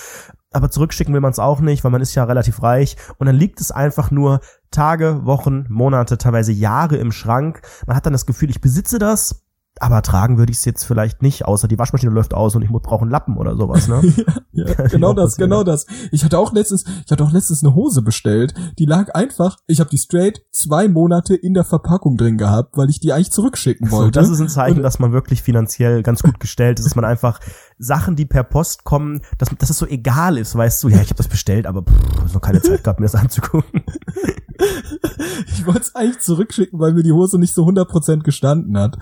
[0.53, 3.37] aber zurückschicken will man es auch nicht, weil man ist ja relativ reich und dann
[3.37, 4.41] liegt es einfach nur
[4.71, 7.63] Tage, Wochen, Monate, teilweise Jahre im Schrank.
[7.87, 9.45] Man hat dann das Gefühl, ich besitze das,
[9.79, 12.71] aber tragen würde ich es jetzt vielleicht nicht, außer die Waschmaschine läuft aus und ich
[12.71, 14.03] brauche einen Lappen oder sowas, ne?
[14.53, 15.87] ja, ja genau das, genau das.
[16.13, 19.81] Ich hatte auch letztens, ich hatte auch letztens eine Hose bestellt, die lag einfach, ich
[19.81, 23.91] habe die straight zwei Monate in der Verpackung drin gehabt, weil ich die eigentlich zurückschicken
[23.91, 24.21] wollte.
[24.21, 26.97] So, das ist ein Zeichen, und, dass man wirklich finanziell ganz gut gestellt ist, dass
[26.97, 27.41] man einfach
[27.81, 31.09] Sachen, die per Post kommen, dass, dass es so egal ist, weißt du, ja, ich
[31.09, 33.83] habe das bestellt, aber pff, noch keine Zeit gehabt, mir das anzugucken.
[35.47, 38.99] ich wollte es eigentlich zurückschicken, weil mir die Hose nicht so 100% gestanden hat.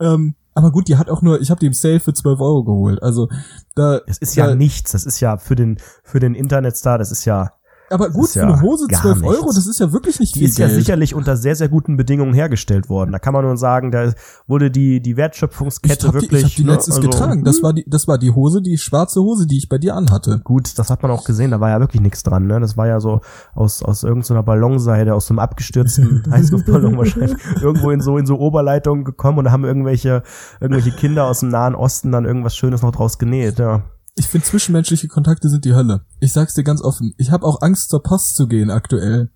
[0.00, 2.64] Ähm, aber gut, die hat auch nur, ich habe die im Sale für 12 Euro
[2.64, 3.02] geholt.
[3.02, 3.28] Also
[3.74, 4.00] da.
[4.06, 4.92] Es ist ja da, nichts.
[4.92, 6.98] Das ist ja für den für den Internetstar.
[6.98, 7.50] Das ist ja
[7.92, 10.52] aber gut, für eine Hose 12 Euro, das ist ja wirklich nicht die viel Die
[10.52, 13.12] ist ja sicherlich unter sehr, sehr guten Bedingungen hergestellt worden.
[13.12, 14.12] Da kann man nur sagen, da
[14.46, 16.30] wurde die, die Wertschöpfungskette ich wirklich.
[16.30, 17.44] Die, ich habe die ne, letztens also, getragen.
[17.44, 17.62] Das hm?
[17.62, 20.40] war die, das war die Hose, die schwarze Hose, die ich bei dir anhatte.
[20.42, 21.50] Gut, das hat man auch gesehen.
[21.50, 22.46] Da war ja wirklich nichts dran.
[22.46, 22.60] Ne?
[22.60, 23.20] Das war ja so
[23.54, 28.38] aus, aus irgendeiner Ballonseide, aus so einem abgestürzten Heißluftballon wahrscheinlich, irgendwo in so, in so
[28.38, 30.22] Oberleitungen gekommen und da haben irgendwelche,
[30.60, 33.58] irgendwelche Kinder aus dem Nahen Osten dann irgendwas Schönes noch draus genäht.
[33.58, 33.82] Ja.
[34.14, 36.04] Ich finde, zwischenmenschliche Kontakte sind die Hölle.
[36.20, 37.14] Ich sag's dir ganz offen.
[37.16, 39.30] Ich habe auch Angst, zur Post zu gehen aktuell.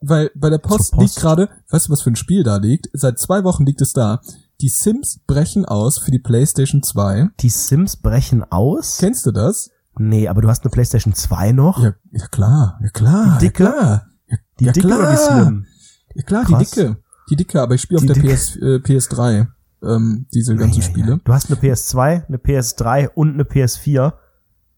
[0.00, 1.02] Weil bei der Post, Post.
[1.02, 2.88] liegt gerade, weißt du, was für ein Spiel da liegt?
[2.92, 4.20] Seit zwei Wochen liegt es da.
[4.60, 7.30] Die Sims brechen aus für die PlayStation 2.
[7.40, 8.98] Die Sims brechen aus?
[8.98, 9.70] Kennst du das?
[9.98, 11.82] Nee, aber du hast eine PlayStation 2 noch?
[11.82, 13.38] Ja, ja klar, ja klar.
[13.40, 13.64] Die dicke?
[13.64, 14.06] Ja klar.
[14.28, 14.98] Ja, die ja dicke klar.
[14.98, 15.66] oder die Slim?
[16.14, 16.70] Ja klar, Krass.
[16.70, 16.96] die dicke.
[17.30, 19.48] Die dicke, aber ich spiele auf der PS, äh, PS3
[19.86, 21.10] ähm, diese ganzen ja, Spiele.
[21.12, 21.18] Ja.
[21.24, 24.14] Du hast eine PS2, eine PS3 und eine PS4.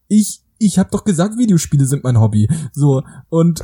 [0.07, 2.49] Ich, ich habe doch gesagt, Videospiele sind mein Hobby.
[2.73, 3.61] So, und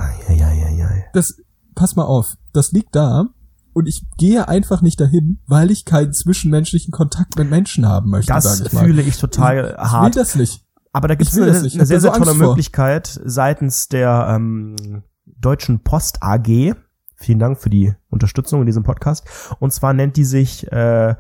[1.14, 1.41] das,
[1.76, 3.30] pass mal auf, das liegt da
[3.76, 8.32] und ich gehe einfach nicht dahin, weil ich keinen zwischenmenschlichen Kontakt mit Menschen haben möchte,
[8.32, 10.10] das ich fühle ich total ich, hart.
[10.10, 10.66] Ich will das nicht.
[10.93, 16.24] Aber da gibt es eine, eine sehr, sehr tolle Möglichkeit seitens der ähm, Deutschen Post
[16.24, 16.74] AG.
[17.18, 19.28] Vielen Dank für die Unterstützung in diesem Podcast.
[19.60, 21.16] Und zwar nennt die sich äh,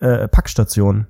[0.00, 1.06] äh, Packstation.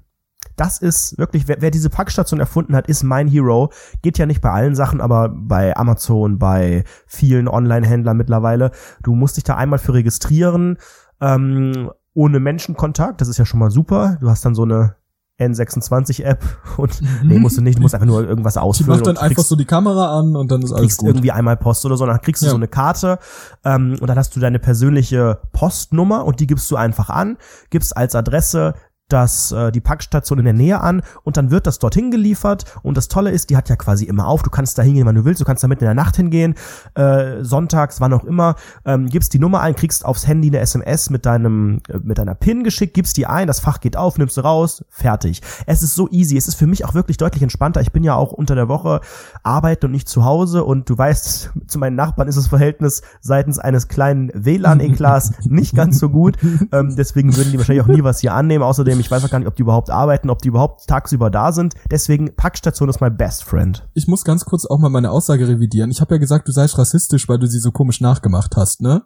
[0.57, 3.71] Das ist wirklich, wer, wer diese Packstation erfunden hat, ist mein Hero.
[4.03, 8.71] Geht ja nicht bei allen Sachen, aber bei Amazon, bei vielen Online-Händlern mittlerweile.
[9.03, 10.79] Du musst dich da einmal für registrieren,
[11.21, 13.21] ähm, ohne Menschenkontakt.
[13.21, 14.17] Das ist ja schon mal super.
[14.21, 14.97] Du hast dann so eine
[15.39, 16.43] N26-App
[16.79, 17.09] und mhm.
[17.25, 18.93] nee, musst du nicht, du musst einfach nur irgendwas ausfüllen.
[18.93, 21.09] Die macht dann einfach so die Kamera an und dann ist alles gut.
[21.09, 22.51] irgendwie einmal Post oder so, dann kriegst du ja.
[22.51, 23.19] so eine Karte
[23.65, 27.37] ähm, und dann hast du deine persönliche Postnummer und die gibst du einfach an,
[27.71, 28.75] gibst als Adresse
[29.09, 32.65] das, äh, die Packstation in der Nähe an und dann wird das dorthin geliefert.
[32.83, 34.43] Und das Tolle ist, die hat ja quasi immer auf.
[34.43, 35.41] Du kannst da hingehen, wann du willst.
[35.41, 36.55] Du kannst da mitten in der Nacht hingehen,
[36.95, 38.57] äh, sonntags, wann auch immer.
[38.85, 42.35] Ähm, gibst die Nummer ein, kriegst aufs Handy eine SMS mit deinem, äh, mit deiner
[42.35, 45.41] PIN geschickt, gibst die ein, das Fach geht auf, nimmst du raus, fertig.
[45.67, 46.37] Es ist so easy.
[46.37, 47.81] Es ist für mich auch wirklich deutlich entspannter.
[47.81, 49.01] Ich bin ja auch unter der Woche
[49.43, 53.59] arbeiten und nicht zu Hause und du weißt, zu meinen Nachbarn ist das Verhältnis seitens
[53.59, 56.37] eines kleinen WLAN-Eklats nicht ganz so gut.
[56.73, 58.65] Ähm, deswegen würden die wahrscheinlich auch nie was hier annehmen.
[58.65, 59.01] Außerdem Problem.
[59.01, 61.75] Ich weiß auch gar nicht, ob die überhaupt arbeiten, ob die überhaupt tagsüber da sind.
[61.91, 63.87] Deswegen, Packstation ist mein best friend.
[63.95, 65.91] Ich muss ganz kurz auch mal meine Aussage revidieren.
[65.91, 69.03] Ich habe ja gesagt, du seist rassistisch, weil du sie so komisch nachgemacht hast, ne?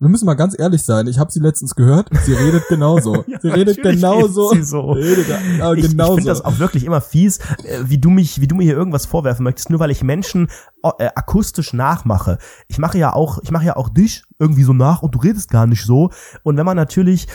[0.00, 1.06] Wir müssen mal ganz ehrlich sein.
[1.06, 2.08] Ich habe sie letztens gehört.
[2.24, 3.24] Sie redet genauso.
[3.28, 4.50] ja, sie redet genauso.
[4.52, 4.90] Sie so.
[4.90, 5.26] Redet,
[5.60, 6.12] aber ich, genauso.
[6.12, 8.76] ich finde das auch wirklich immer fies, äh, wie du mich, wie du mir hier
[8.76, 10.48] irgendwas vorwerfen möchtest, nur weil ich Menschen
[10.98, 12.38] äh, akustisch nachmache.
[12.66, 15.50] Ich mache ja auch, ich mache ja auch dich irgendwie so nach und du redest
[15.50, 16.10] gar nicht so.
[16.42, 17.28] Und wenn man natürlich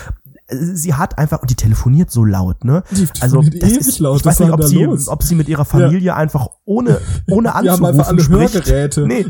[0.49, 2.83] sie hat einfach und die telefoniert so laut, ne?
[2.91, 4.19] Die also das ist, laut.
[4.19, 5.07] ich weiß nicht, ob sie, los?
[5.07, 6.15] ob sie mit ihrer Familie ja.
[6.15, 8.53] einfach ohne ohne anzurufen die haben einfach alle spricht.
[8.55, 9.07] Hörgeräte.
[9.07, 9.25] Nee,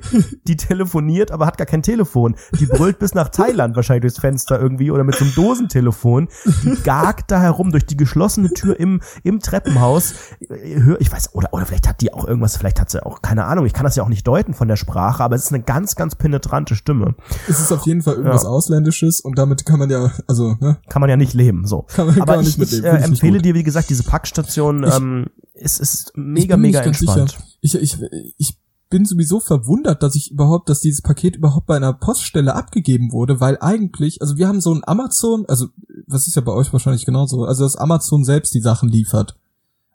[0.47, 2.36] die telefoniert, aber hat gar kein Telefon.
[2.59, 6.30] Die brüllt bis nach Thailand wahrscheinlich durchs Fenster irgendwie oder mit so einem Dosentelefon.
[6.63, 10.13] Die gagt da herum durch die geschlossene Tür im im Treppenhaus.
[10.49, 13.45] Hör, ich weiß oder oder vielleicht hat die auch irgendwas, vielleicht hat sie auch keine
[13.45, 13.65] Ahnung.
[13.65, 15.95] Ich kann das ja auch nicht deuten von der Sprache, aber es ist eine ganz
[15.95, 17.15] ganz penetrante Stimme.
[17.47, 18.49] Es ist auf jeden Fall irgendwas ja.
[18.49, 20.78] Ausländisches und damit kann man ja also ne?
[20.89, 21.66] Kann man man ja nicht leben.
[21.66, 21.84] So.
[21.84, 25.80] Kann man Aber ich, ich äh, empfehle dir, wie gesagt, diese Packstation ich, ähm, ist,
[25.80, 27.38] ist mega, mega entspannt.
[27.62, 27.97] Ich, ich,
[28.38, 28.57] ich
[28.89, 33.39] bin sowieso verwundert, dass ich überhaupt, dass dieses Paket überhaupt bei einer Poststelle abgegeben wurde,
[33.39, 35.68] weil eigentlich, also wir haben so ein Amazon, also
[36.07, 39.38] was ist ja bei euch wahrscheinlich genauso, also dass Amazon selbst die Sachen liefert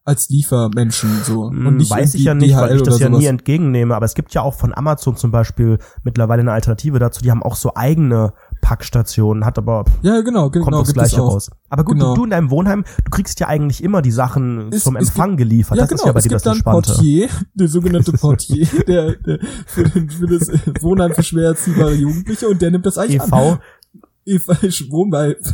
[0.04, 3.08] als Liefermenschen so und hm, nicht weiß ich ja nicht, DHL weil ich das ja
[3.08, 7.22] nie entgegennehme, aber es gibt ja auch von Amazon zum Beispiel mittlerweile eine Alternative dazu,
[7.22, 8.34] die haben auch so eigene
[8.64, 11.50] Packstationen, hat aber ja genau, genau kommt das gleiche raus.
[11.68, 12.14] Aber gut, genau.
[12.14, 15.50] du in deinem Wohnheim, du kriegst ja eigentlich immer die Sachen ist, zum Empfang gibt,
[15.50, 15.76] geliefert.
[15.76, 16.92] Ja, das genau, ist ja bei dir das Entspannte.
[16.92, 20.48] Portier, der sogenannte Portier, der, der für, den, für das
[20.80, 23.32] Wohnheim für schwer erziehbare Jugendliche und der nimmt das eigentlich EV.
[23.34, 23.58] an.
[24.24, 25.10] EV.
[25.10, 25.36] Bei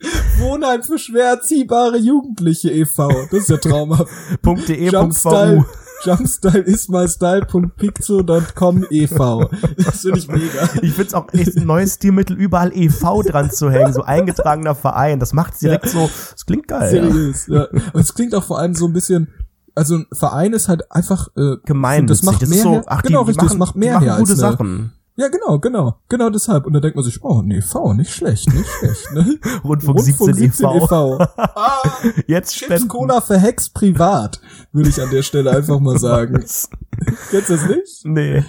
[0.38, 3.08] Wohnheim für schwer erziehbare Jugendliche e.V.
[3.30, 4.10] Das ist ja traumhaft.
[4.44, 5.64] .de.vu
[6.04, 9.50] jumpstyle.ismystyle.pixel.com e.V.
[9.76, 10.64] Das finde ich mega.
[10.82, 13.22] Ich finde es auch echt ein neues Stilmittel, überall e.V.
[13.22, 15.20] dran zu hängen, so eingetragener Verein.
[15.20, 15.90] Das macht direkt ja.
[15.90, 16.90] so, es klingt geil.
[16.90, 17.60] Seriös, ja.
[17.60, 17.68] ja.
[17.88, 19.28] Aber es klingt auch vor allem so ein bisschen,
[19.74, 22.26] also ein Verein ist halt einfach äh, gemeinnützig.
[22.26, 24.32] Das macht mehr, so, ach, genau die, die richtig, machen, das macht mehr her gute
[24.32, 24.92] als Sachen.
[25.18, 25.98] Ja, genau, genau.
[26.08, 26.64] Genau deshalb.
[26.64, 29.38] Und da denkt man sich, oh, nee, V, nicht schlecht, nicht schlecht, ne?
[29.64, 30.76] Rundfunk, Rundfunk 17, 17 e.V.
[30.76, 31.18] e.V.
[31.36, 31.82] Ah,
[32.28, 34.40] Jetzt Chips Cola für Hex privat,
[34.70, 36.34] würde ich an der Stelle einfach mal sagen.
[37.30, 38.04] Kennst du das nicht?
[38.04, 38.44] Nee.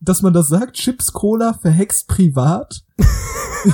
[0.00, 2.82] dass man das sagt, Chips Cola verhext privat?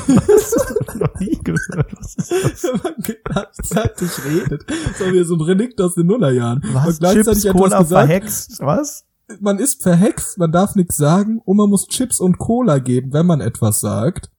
[0.08, 0.74] Was?
[0.94, 1.90] noch nie gehört.
[1.98, 2.64] Was ist das?
[2.64, 2.94] Wenn man
[3.24, 4.64] gleichzeitig redet.
[4.68, 6.62] Das ist wie so ein Relikt aus den Nullerjahren.
[6.74, 6.98] Was?
[6.98, 8.60] Chips Cola verhext?
[8.60, 9.06] Was?
[9.40, 13.26] Man ist verhext, man darf nichts sagen und man muss Chips und Cola geben, wenn
[13.26, 14.30] man etwas sagt.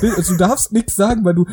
[0.00, 1.46] Also du darfst nichts sagen, weil du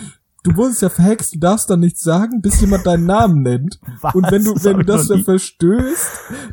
[0.44, 3.80] du wurdest ja verhext, du darfst dann nichts sagen, bis jemand deinen Namen nennt.
[4.02, 4.16] Was?
[4.16, 6.10] Und wenn du wenn du das dann verstößt,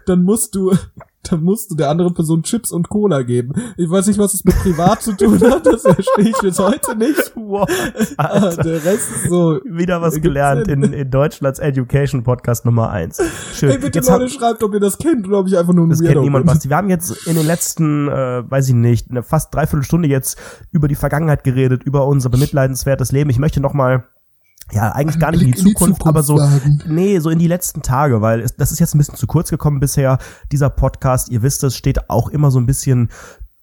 [0.07, 0.75] dann musst du
[1.23, 3.53] dann musst du der anderen Person Chips und Cola geben.
[3.77, 6.97] Ich weiß nicht, was es mit privat zu tun hat, das verstehe ich bis heute
[6.97, 7.33] nicht.
[7.45, 7.69] Wow,
[8.17, 8.63] Alter.
[8.63, 9.61] Der Rest ist so.
[9.65, 13.21] Wieder was gelernt in, in Deutschlands Education Podcast Nummer eins.
[13.53, 13.71] Schön.
[13.71, 15.91] Ey, bitte jetzt Leute, schreibt, ob ihr das kennt oder ob ich einfach nur ein
[15.91, 16.71] Das kennt niemand, Basti.
[16.71, 20.39] Wir haben jetzt in den letzten, äh, weiß ich nicht, eine fast dreiviertel Stunde jetzt
[20.71, 23.29] über die Vergangenheit geredet, über unser bemitleidenswertes Leben.
[23.29, 24.05] Ich möchte noch mal
[24.71, 26.83] ja, eigentlich gar nicht in die, in die Zukunft, aber so, sagen.
[26.87, 29.51] nee, so in die letzten Tage, weil es, das ist jetzt ein bisschen zu kurz
[29.51, 30.19] gekommen bisher.
[30.51, 33.09] Dieser Podcast, ihr wisst es, steht auch immer so ein bisschen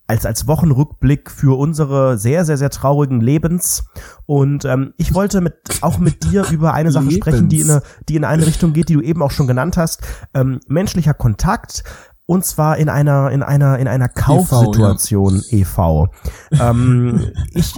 [0.09, 3.85] als, als Wochenrückblick für unsere sehr, sehr, sehr traurigen Lebens.
[4.25, 7.27] Und ähm, ich wollte mit, auch mit dir über eine Sache Lebens.
[7.27, 9.77] sprechen, die in, eine, die in eine Richtung geht, die du eben auch schon genannt
[9.77, 10.01] hast.
[10.33, 11.83] Ähm, menschlicher Kontakt,
[12.25, 15.77] und zwar in einer in einer in einer Kaufsituation EV.
[15.79, 16.05] Ja.
[16.59, 16.61] EV.
[16.61, 17.73] Ähm, ich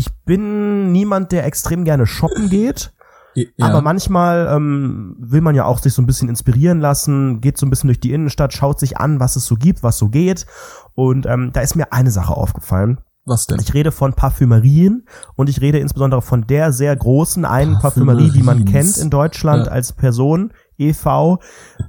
[0.00, 2.92] ich bin niemand, der extrem gerne shoppen geht.
[3.34, 3.46] Ja.
[3.60, 7.66] Aber manchmal ähm, will man ja auch sich so ein bisschen inspirieren lassen, geht so
[7.66, 10.46] ein bisschen durch die Innenstadt, schaut sich an, was es so gibt, was so geht.
[10.94, 12.98] Und ähm, da ist mir eine Sache aufgefallen.
[13.26, 13.60] Was denn?
[13.60, 15.04] Ich rede von Parfümerien
[15.36, 19.66] und ich rede insbesondere von der sehr großen einen Parfümerie, die man kennt in Deutschland
[19.66, 19.72] ja.
[19.72, 21.36] als Person, EV.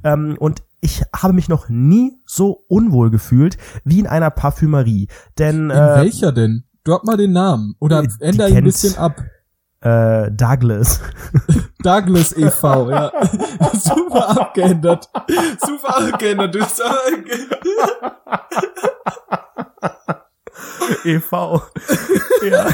[0.03, 5.07] Ähm, und ich habe mich noch nie so unwohl gefühlt wie in einer Parfümerie.
[5.39, 6.65] Denn in äh, welcher denn?
[6.83, 9.21] Drop mal den Namen oder ändere ihn ein bisschen ab.
[9.81, 10.99] Äh, Douglas.
[11.83, 13.11] Douglas e.V., ja.
[13.73, 15.09] Super abgeändert.
[15.59, 16.55] Super abgeändert.
[21.03, 21.61] E.V.
[22.43, 22.67] ja.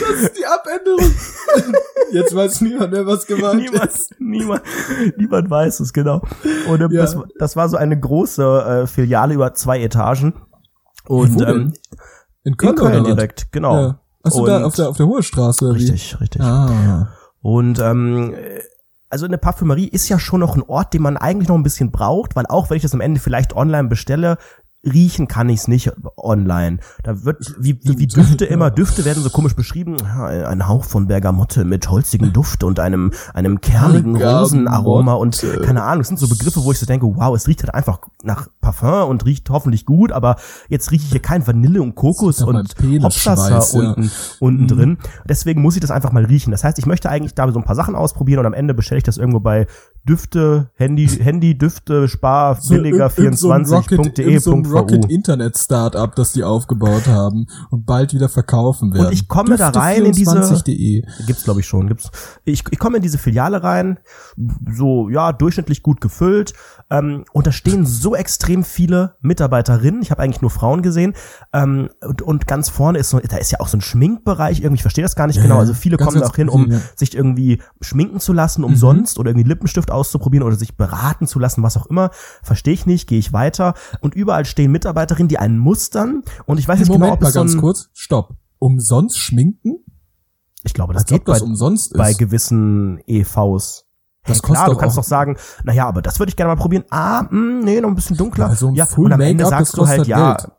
[0.00, 1.14] Das ist die Abänderung.
[2.12, 4.14] Jetzt weiß niemand mehr, was gemeint niemand, ist.
[4.20, 4.62] Niemand,
[5.16, 6.22] niemand weiß es, genau.
[6.68, 6.88] Und ja.
[6.88, 10.34] das, das war so eine große äh, Filiale über zwei Etagen.
[11.08, 11.72] Und ähm,
[12.44, 13.80] in Köln, in Köln direkt, genau.
[13.80, 14.00] Ja.
[14.22, 16.16] Achso, da auf der, auf der Hohe Straße, oder Richtig, wie?
[16.22, 16.42] richtig.
[16.42, 17.08] Ah.
[17.40, 18.34] Und ähm,
[19.10, 21.90] also eine Parfümerie ist ja schon noch ein Ort, den man eigentlich noch ein bisschen
[21.90, 24.36] braucht, weil auch wenn ich das am Ende vielleicht online bestelle,
[24.84, 26.78] riechen kann ich es nicht online.
[27.02, 29.96] Da wird wie, wie, wie Düfte immer, Düfte werden so komisch beschrieben.
[30.02, 36.00] Ein Hauch von Bergamotte mit holzigem Duft und einem, einem kernigen Rosenaroma und keine Ahnung.
[36.00, 39.08] Das sind so Begriffe, wo ich so denke, wow, es riecht halt einfach nach Parfum
[39.08, 40.36] und riecht hoffentlich gut, aber
[40.68, 44.10] jetzt rieche ich hier kein Vanille und Kokos und Hopsasser unten, ja.
[44.40, 44.68] unten mhm.
[44.68, 44.98] drin.
[45.28, 46.50] Deswegen muss ich das einfach mal riechen.
[46.50, 48.98] Das heißt, ich möchte eigentlich da so ein paar Sachen ausprobieren und am Ende bestelle
[48.98, 49.66] ich das irgendwo bei
[50.08, 54.38] Düfte, Handy, Handy, Düfte, Spar, billiger 24.de.
[54.38, 59.06] So ein Rocket Internet Startup, das die aufgebaut haben und bald wieder verkaufen werden.
[59.06, 60.62] Und ich komme Düfte da rein in diese,
[61.26, 62.10] gibt's glaube ich schon, gibt's.
[62.44, 63.98] Ich, ich komme in diese Filiale rein,
[64.72, 66.54] so, ja, durchschnittlich gut gefüllt,
[66.90, 70.00] ähm, und da stehen so extrem viele Mitarbeiterinnen.
[70.02, 71.14] Ich habe eigentlich nur Frauen gesehen.
[71.52, 74.60] Ähm, und, und ganz vorne ist so, da ist ja auch so ein Schminkbereich.
[74.60, 75.58] Irgendwie, ich verstehe das gar nicht ja, genau.
[75.58, 76.80] Also viele kommen da auch hin, um ja.
[76.96, 79.20] sich irgendwie schminken zu lassen, umsonst mhm.
[79.20, 82.10] oder irgendwie Lippenstift auszuprobieren oder sich beraten zu lassen, was auch immer.
[82.42, 83.74] Verstehe ich nicht, gehe ich weiter.
[84.00, 86.22] Und überall stehen Mitarbeiterinnen, die einen mustern.
[86.46, 87.90] Und ich weiß nicht Moment genau, ob mal ganz so kurz.
[87.92, 88.36] Stopp.
[88.58, 89.84] Umsonst schminken?
[90.64, 93.84] Ich glaube, das Als geht das bei, umsonst bei gewissen EVs.
[94.24, 96.60] Das hey, klar, du kannst doch sagen, na ja, aber das würde ich gerne mal
[96.60, 96.84] probieren.
[96.90, 98.48] Ah, mh, hm, nee, noch ein bisschen dunkler.
[98.48, 100.50] Ja, so ja Full und am Ende sagst du halt, ja, Geld.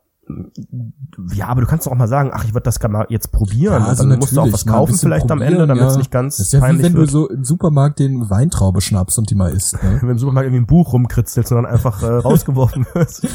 [1.32, 3.32] Ja, aber du kannst doch auch mal sagen, ach, ich würde das gerne mal jetzt
[3.32, 3.82] probieren.
[3.82, 6.36] Ja, also dann musst du auch was kaufen vielleicht am Ende, damit es nicht ganz
[6.36, 7.08] das ist ja wie wenn wird.
[7.08, 9.74] du so im Supermarkt den Weintraube schnappst und die mal isst.
[9.74, 9.80] Ne?
[10.00, 13.26] wenn du im Supermarkt irgendwie ein Buch rumkritzelst und dann einfach äh, rausgeworfen wirst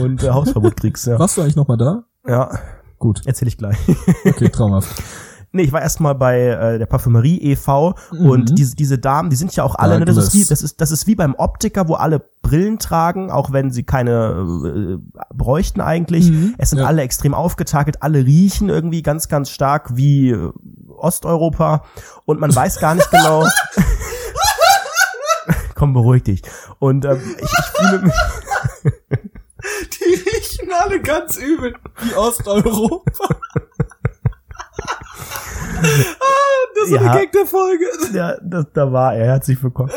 [0.00, 1.06] und äh, Hausverbot kriegst.
[1.06, 1.18] Ja.
[1.18, 2.04] Warst du eigentlich noch mal da?
[2.26, 2.50] Ja.
[2.98, 3.22] Gut.
[3.24, 3.78] Erzähl ich gleich.
[4.24, 5.02] okay, traumhaft.
[5.50, 7.94] Nee, ich war erstmal bei äh, der Parfümerie e.V.
[8.12, 8.30] Mhm.
[8.30, 10.80] und diese, diese Damen, die sind ja auch alle, ne, das ist wie, das ist,
[10.80, 14.98] das ist wie beim Optiker, wo alle Brillen tragen, auch wenn sie keine äh,
[15.34, 16.30] bräuchten eigentlich.
[16.30, 16.54] Mhm.
[16.58, 16.86] Es sind ja.
[16.86, 20.52] alle extrem aufgetakelt, alle riechen irgendwie ganz, ganz stark wie äh,
[20.88, 21.84] Osteuropa
[22.26, 23.46] und man weiß gar nicht genau.
[25.74, 26.42] Komm, beruhig dich.
[26.78, 28.14] Und ähm, ich, ich fühle mich.
[29.92, 33.36] Die riechen alle ganz übel wie Osteuropa
[36.74, 37.84] das ist ja, eine Gag der Folge.
[38.12, 39.26] Ja, das, da war er.
[39.26, 39.90] Herzlich willkommen.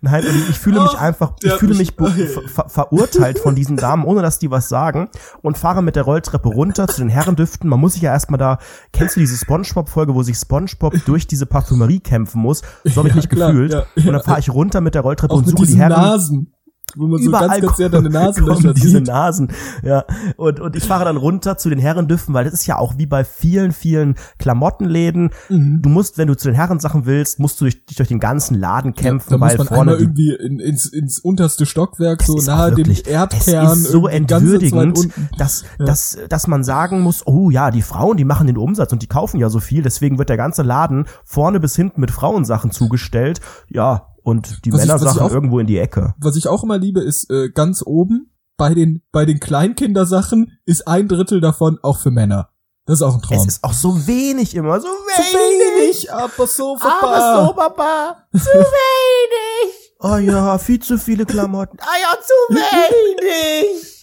[0.00, 4.04] Nein, ich fühle mich oh, einfach, ich fühle mich, mich ver verurteilt von diesen Damen,
[4.04, 5.08] ohne dass die was sagen
[5.42, 7.68] und fahre mit der Rolltreppe runter zu den Herrendüften.
[7.68, 8.58] Man muss sich ja erstmal da,
[8.92, 12.62] kennst du diese Spongebob-Folge, wo sich Spongebob durch diese Parfümerie kämpfen muss?
[12.84, 13.72] So habe ich ja, mich klar, gefühlt.
[13.72, 15.90] Ja, und dann fahre ich runter mit der Rolltreppe Auch und suche die Herren.
[15.92, 16.55] Nasen
[16.94, 19.06] wo man Überall so ganz kurz sehr deine Nasenlöcher diese sieht.
[19.06, 19.48] Nasen,
[19.82, 20.04] ja.
[20.36, 23.06] Und, und ich fahre dann runter zu den Herrendüften, weil das ist ja auch wie
[23.06, 25.30] bei vielen, vielen Klamottenläden.
[25.48, 25.82] Mhm.
[25.82, 28.58] Du musst, wenn du zu den Herrensachen willst, musst du dich, dich durch den ganzen
[28.58, 32.76] Laden kämpfen, ja, weil muss man vorne irgendwie in, ins, ins unterste Stockwerk, so nahe
[32.76, 33.66] wirklich, dem Erdkern.
[33.66, 35.08] Es ist so entwürdigend,
[35.38, 35.86] dass, ja.
[35.86, 39.08] dass, dass man sagen muss, oh ja, die Frauen, die machen den Umsatz und die
[39.08, 43.40] kaufen ja so viel, deswegen wird der ganze Laden vorne bis hinten mit Frauensachen zugestellt.
[43.68, 46.14] Ja, und die was Männersachen auch, irgendwo in die Ecke.
[46.18, 50.88] Was ich auch immer liebe, ist äh, ganz oben bei den bei den Kleinkindersachen ist
[50.88, 52.50] ein Drittel davon auch für Männer.
[52.86, 53.38] Das ist auch ein Traum.
[53.38, 55.30] Es ist auch so wenig immer, so wenig.
[55.30, 57.06] So wenig, aber so Papa.
[57.06, 58.16] Aber so Papa.
[58.32, 59.94] Zu wenig.
[60.00, 61.78] Oh ja, viel zu viele Klamotten.
[61.80, 64.02] Ah ja, zu wenig.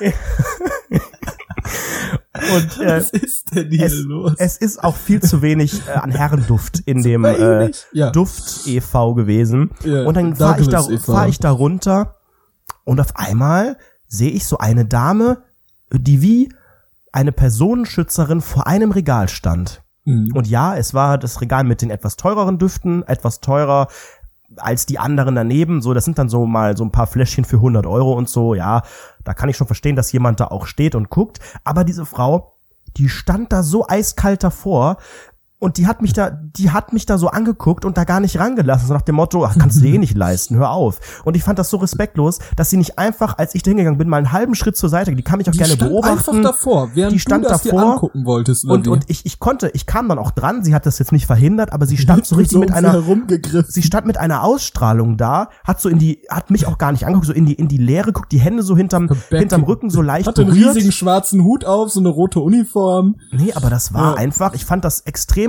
[2.54, 4.34] Und, äh, Was ist denn hier es, los?
[4.38, 8.10] Es ist auch viel zu wenig äh, an Herrenduft in dem äh, ja.
[8.10, 9.14] Duft e.V.
[9.14, 9.70] gewesen.
[9.84, 12.16] Ja, und dann fahre ich, da, e fahr ich da runter
[12.84, 15.42] und auf einmal sehe ich so eine Dame,
[15.92, 16.52] die wie
[17.12, 19.82] eine Personenschützerin vor einem Regal stand.
[20.04, 20.32] Mhm.
[20.34, 23.88] Und ja, es war das Regal mit den etwas teureren Düften, etwas teurer
[24.56, 25.82] als die anderen daneben.
[25.82, 28.54] So, das sind dann so mal so ein paar Fläschchen für 100 Euro und so.
[28.54, 28.82] Ja,
[29.24, 31.40] da kann ich schon verstehen, dass jemand da auch steht und guckt.
[31.64, 32.56] Aber diese Frau,
[32.96, 34.98] die stand da so eiskalt davor
[35.58, 38.38] und die hat mich da, die hat mich da so angeguckt und da gar nicht
[38.38, 41.00] rangelassen, so nach dem Motto, ach, kannst du dir eh nicht leisten, hör auf.
[41.24, 44.08] Und ich fand das so respektlos, dass sie nicht einfach, als ich da hingegangen bin,
[44.08, 46.18] mal einen halben Schritt zur Seite, die kann mich auch die gerne stand beobachten.
[46.36, 48.64] einfach davor, während die stand du das davor dir angucken wolltest.
[48.66, 51.26] und, und ich, ich konnte, ich kam dann auch dran, sie hat das jetzt nicht
[51.26, 53.70] verhindert, aber sie stand so richtig mit um sie einer, herumgegriffen.
[53.70, 57.06] sie stand mit einer Ausstrahlung da, hat so in die, hat mich auch gar nicht
[57.06, 59.88] angeguckt, so in die, in die Leere guckt, die Hände so hinterm, Back- hinterm Rücken
[59.88, 60.74] so leicht hatte einen berührt.
[60.76, 63.16] riesigen schwarzen Hut auf, so eine rote Uniform.
[63.32, 64.18] Nee, aber das war Ja.
[64.18, 65.45] einfach, ich fand das extrem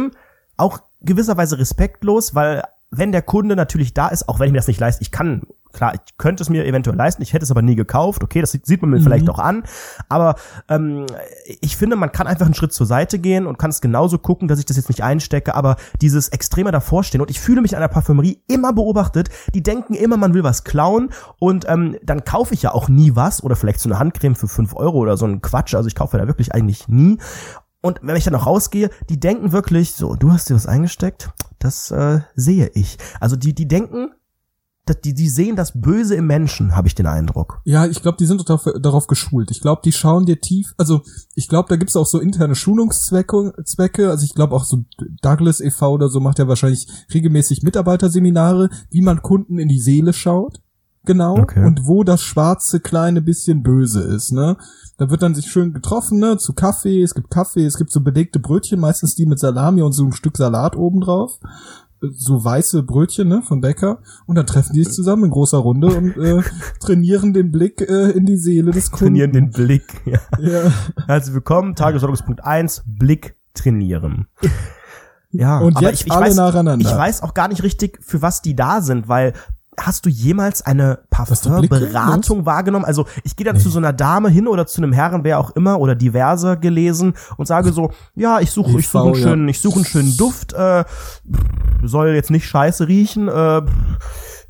[0.58, 4.68] auch gewisserweise respektlos, weil wenn der Kunde natürlich da ist, auch wenn ich mir das
[4.68, 5.44] nicht leiste, ich kann,
[5.74, 8.52] klar, ich könnte es mir eventuell leisten, ich hätte es aber nie gekauft, okay, das
[8.52, 9.64] sieht, man mir vielleicht auch an,
[10.08, 10.36] aber
[10.70, 11.06] ähm,
[11.60, 14.48] ich finde, man kann einfach einen Schritt zur Seite gehen und kann es genauso gucken,
[14.48, 17.78] dass ich das jetzt nicht einstecke, aber dieses extreme davorstehen und ich fühle mich in
[17.78, 22.54] einer Parfümerie immer beobachtet, die denken immer, man will was klauen und ähm, dann kaufe
[22.54, 25.26] ich ja auch nie was oder vielleicht so eine Handcreme für 5 Euro oder so
[25.26, 27.18] ein Quatsch, also ich kaufe da wirklich eigentlich nie
[27.88, 31.30] und wenn ich dann noch rausgehe, die denken wirklich, so, du hast dir was eingesteckt,
[31.60, 32.98] das äh, sehe ich.
[33.20, 34.12] Also die, die denken,
[34.94, 37.62] die, die sehen das Böse im Menschen, habe ich den Eindruck.
[37.66, 39.52] Ja, ich glaube, die sind darauf, darauf geschult.
[39.52, 40.74] Ich glaube, die schauen dir tief.
[40.78, 41.02] Also
[41.36, 43.54] ich glaube, da gibt's auch so interne Schulungszwecke.
[43.66, 44.10] Zwecke.
[44.10, 44.84] Also ich glaube auch so
[45.22, 45.92] Douglas e.V.
[45.92, 50.62] oder so macht ja wahrscheinlich regelmäßig Mitarbeiterseminare, wie man Kunden in die Seele schaut.
[51.08, 51.40] Genau.
[51.40, 51.66] Okay.
[51.66, 54.58] Und wo das schwarze kleine bisschen böse ist, ne?
[54.98, 56.38] Da wird dann sich schön getroffen, ne?
[56.38, 57.02] Zu Kaffee.
[57.02, 60.14] Es gibt Kaffee, es gibt so belegte Brötchen, meistens die mit Salami und so ein
[60.14, 61.40] Stück Salat obendrauf
[62.00, 65.88] so weiße Brötchen ne, vom Bäcker und dann treffen die sich zusammen in großer Runde
[65.88, 66.44] und äh,
[66.80, 69.06] trainieren den Blick äh, in die Seele des Kunden.
[69.06, 70.02] Trainieren den Blick.
[70.06, 70.20] Ja.
[70.40, 70.72] Ja.
[71.08, 74.28] Herzlich willkommen, Tagesordnungspunkt 1, Blick trainieren.
[75.32, 76.90] Ja, Und aber jetzt ich, ich alle weiß, nacheinander.
[76.90, 79.34] Ich weiß auch gar nicht richtig, für was die da sind, weil
[79.80, 82.86] hast du jemals eine Parfumberatung wahrgenommen?
[82.86, 85.52] Also ich gehe dann zu so einer Dame hin oder zu einem Herren, wer auch
[85.52, 89.62] immer, oder diverse gelesen und sage so, ja, ich suche, ich suche einen schönen, ich
[89.62, 90.84] suche einen schönen Duft, äh,
[91.84, 93.62] soll jetzt nicht scheiße riechen, äh,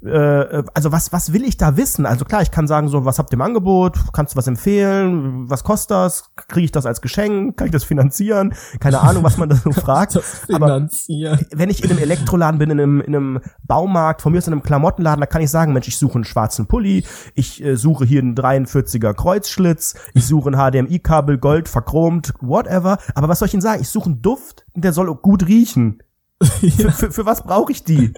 [0.04, 2.06] äh, also was, was will ich da wissen?
[2.06, 3.98] Also klar, ich kann sagen so, was habt ihr im Angebot?
[4.14, 5.50] Kannst du was empfehlen?
[5.50, 6.32] Was kostet das?
[6.36, 7.58] Kriege ich das als Geschenk?
[7.58, 8.54] Kann ich das finanzieren?
[8.80, 10.16] Keine Ahnung, was man da so fragt.
[10.54, 11.40] Aber finanzieren.
[11.52, 14.54] wenn ich in einem Elektroladen bin, in einem, in einem Baumarkt, von mir aus in
[14.54, 18.06] einem Klamottenladen, da kann ich sagen, Mensch, ich suche einen schwarzen Pulli, ich äh, suche
[18.06, 23.00] hier einen 43er Kreuzschlitz, ich suche ein HDMI-Kabel, Gold, verchromt, whatever.
[23.16, 23.82] Aber was soll ich Ihnen sagen?
[23.82, 26.04] Ich suche einen Duft, der soll gut riechen.
[26.44, 28.14] Für, für, für was brauche ich die?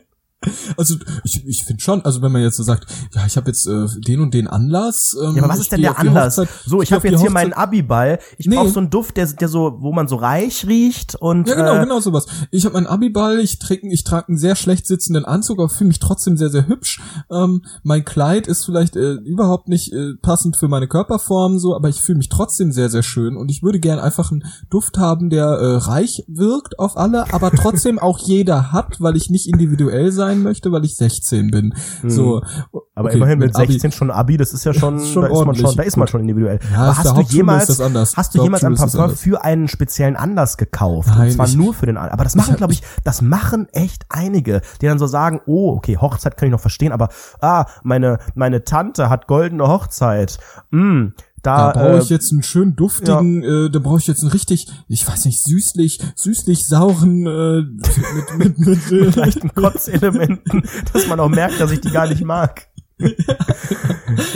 [0.78, 3.68] Also ich, ich finde schon, also wenn man jetzt so sagt, ja, ich habe jetzt
[3.68, 5.18] äh, den und den Anlass.
[5.22, 6.38] Ähm, Ja, aber was ich ist denn der Anlass?
[6.38, 8.20] Hochzeit- so, ich geh habe jetzt hier meinen Abiball.
[8.38, 8.56] Ich Nee.
[8.56, 11.76] brauche so einen Duft, der, der so, wo man so reich riecht und Ja, genau,
[11.76, 12.26] äh, genau sowas.
[12.52, 15.90] Ich habe meinen Abiball, ich träge ich trage einen sehr schlecht sitzenden Anzug, aber fühle
[15.90, 17.02] mich trotzdem sehr, sehr hübsch.
[17.30, 21.90] Ähm, mein Kleid ist vielleicht äh, überhaupt nicht äh, passend für meine Körperform, so, aber
[21.90, 25.30] ich fühle mich trotzdem sehr, sehr schön und ich würde gern einfach einen Duft haben,
[25.30, 30.12] der äh, reich wirkt auf alle, aber trotzdem auch jeder hat, weil ich nicht individuell
[30.14, 31.74] sein möchte, weil ich 16 bin.
[32.08, 32.48] So, Hm.
[32.96, 35.46] Aber okay, immerhin mit Abi- 16 schon Abi, das ist ja schon, schon da, ist
[35.46, 36.60] man schon da ist man schon individuell.
[36.72, 38.18] Ja, Aber hast du jemals, ist das anders.
[38.18, 41.10] hast du jemals ein Parfum für einen speziellen Anlass gekauft?
[41.10, 42.14] Nein, und zwar nur für den Anlass.
[42.14, 45.98] Aber das machen, glaube ich, das machen echt einige, die dann so sagen, oh, okay,
[45.98, 47.10] Hochzeit kann ich noch verstehen, aber
[47.42, 50.38] ah, meine, meine Tante hat goldene Hochzeit.
[50.72, 51.08] Mm,
[51.42, 54.32] da, Da brauche äh, ich jetzt einen schön duftigen, äh, da brauche ich jetzt einen
[54.32, 60.64] richtig, ich weiß nicht, süßlich, süßlich sauren, äh, mit, mit, mit, mit, leichten Kotzelementen,
[60.94, 62.68] dass man auch merkt, dass ich die gar nicht mag.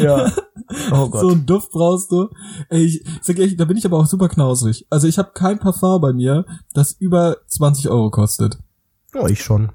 [0.02, 0.32] ja.
[0.92, 1.22] Oh Gott.
[1.22, 2.30] so einen Duft brauchst du.
[2.70, 4.88] Ey, ich sag ehrlich, da bin ich aber auch super knausrig.
[4.90, 8.58] Also ich habe kein Parfum bei mir, das über 20 Euro kostet.
[9.14, 9.72] oh, ich schon.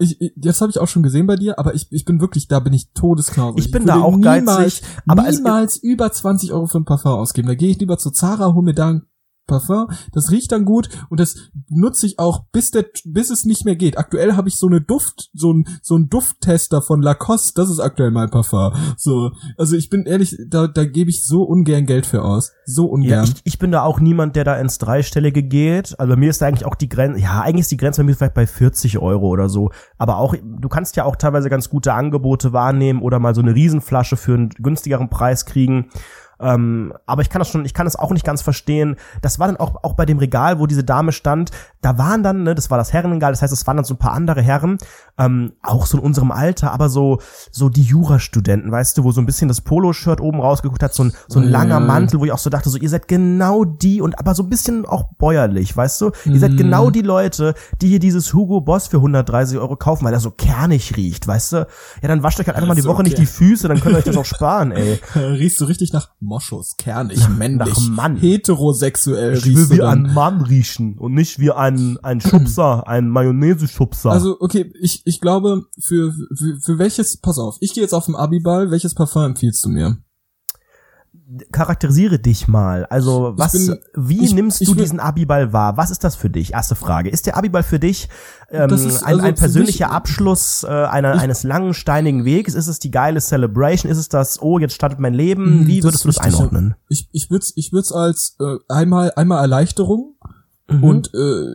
[0.00, 2.48] Ich, ich, das habe ich auch schon gesehen bei dir, aber ich, ich bin wirklich,
[2.48, 3.66] da bin ich todesknausrig.
[3.66, 7.12] Ich bin würde da auch niemals, geizig, aber niemals über 20 Euro für ein Parfum
[7.12, 7.48] ausgeben.
[7.48, 9.02] Da gehe ich lieber zu Zara, hol mir da ein
[9.50, 11.36] Parfum, das riecht dann gut und das
[11.68, 13.98] nutze ich auch, bis der, bis es nicht mehr geht.
[13.98, 17.80] Aktuell habe ich so eine Duft, so ein, so ein Dufttester von Lacoste, das ist
[17.80, 18.72] aktuell mein Parfum.
[18.96, 22.52] So, also ich bin ehrlich, da, da gebe ich so ungern Geld für aus.
[22.64, 23.24] So Ja, ungern.
[23.24, 25.98] ich, ich bin da auch niemand, der da ins Dreistellige geht.
[25.98, 28.06] Also bei mir ist da eigentlich auch die Grenze, ja, eigentlich ist die Grenze bei
[28.06, 29.70] mir vielleicht bei 40 Euro oder so.
[29.98, 33.54] Aber auch, du kannst ja auch teilweise ganz gute Angebote wahrnehmen oder mal so eine
[33.54, 35.90] Riesenflasche für einen günstigeren Preis kriegen.
[36.40, 38.96] Ähm, aber ich kann das schon, ich kann das auch nicht ganz verstehen.
[39.22, 41.50] Das war dann auch, auch bei dem Regal, wo diese Dame stand,
[41.82, 43.98] da waren dann, ne, das war das Herrenregal, das heißt, es waren dann so ein
[43.98, 44.78] paar andere Herren,
[45.18, 47.20] ähm, auch so in unserem Alter, aber so,
[47.50, 51.04] so die Jurastudenten, weißt du, wo so ein bisschen das Poloshirt oben rausgeguckt hat, so
[51.04, 51.50] ein, so ein Ja.
[51.50, 54.42] langer Mantel, wo ich auch so dachte, so, ihr seid genau die und aber so
[54.42, 56.10] ein bisschen auch bäuerlich, weißt du?
[56.24, 60.12] Ihr seid genau die Leute, die hier dieses Hugo Boss für 130 Euro kaufen, weil
[60.12, 61.66] er so kernig riecht, weißt du?
[62.02, 63.22] Ja, dann wascht euch halt einfach mal die Woche nicht okay.
[63.22, 64.98] die Füße, dann könnt ihr euch das auch sparen, ey.
[65.14, 68.16] Riechst du richtig nach Moschus, kernig, männlich, nach Mann.
[68.16, 74.12] heterosexuell ich will wie ein Mann riechen und nicht wie ein, ein Schubser, ein Mayonnaise-Schubser.
[74.12, 78.06] Also, okay, ich, ich glaube, für, für, für welches, pass auf, ich gehe jetzt auf
[78.06, 79.98] den Abiball, welches Parfum empfiehlst du mir?
[81.52, 82.86] Charakterisiere dich mal.
[82.86, 85.76] Also was, bin, wie ich, nimmst du diesen Abiball wahr?
[85.76, 86.52] Was ist das für dich?
[86.52, 87.10] Erste Frage.
[87.10, 88.08] Ist der Abiball für dich
[88.50, 92.54] ähm, ist, ein, also ein persönlicher mich, Abschluss äh, einer, ich, eines langen steinigen Weges?
[92.54, 93.90] Ist es die geile Celebration?
[93.90, 95.60] Ist es das, oh, jetzt startet mein Leben?
[95.60, 96.74] Hm, wie würdest du das einordnen?
[96.88, 100.16] Ich, ich würde es ich würd's als äh, einmal, einmal Erleichterung
[100.68, 100.84] mhm.
[100.84, 101.54] und äh,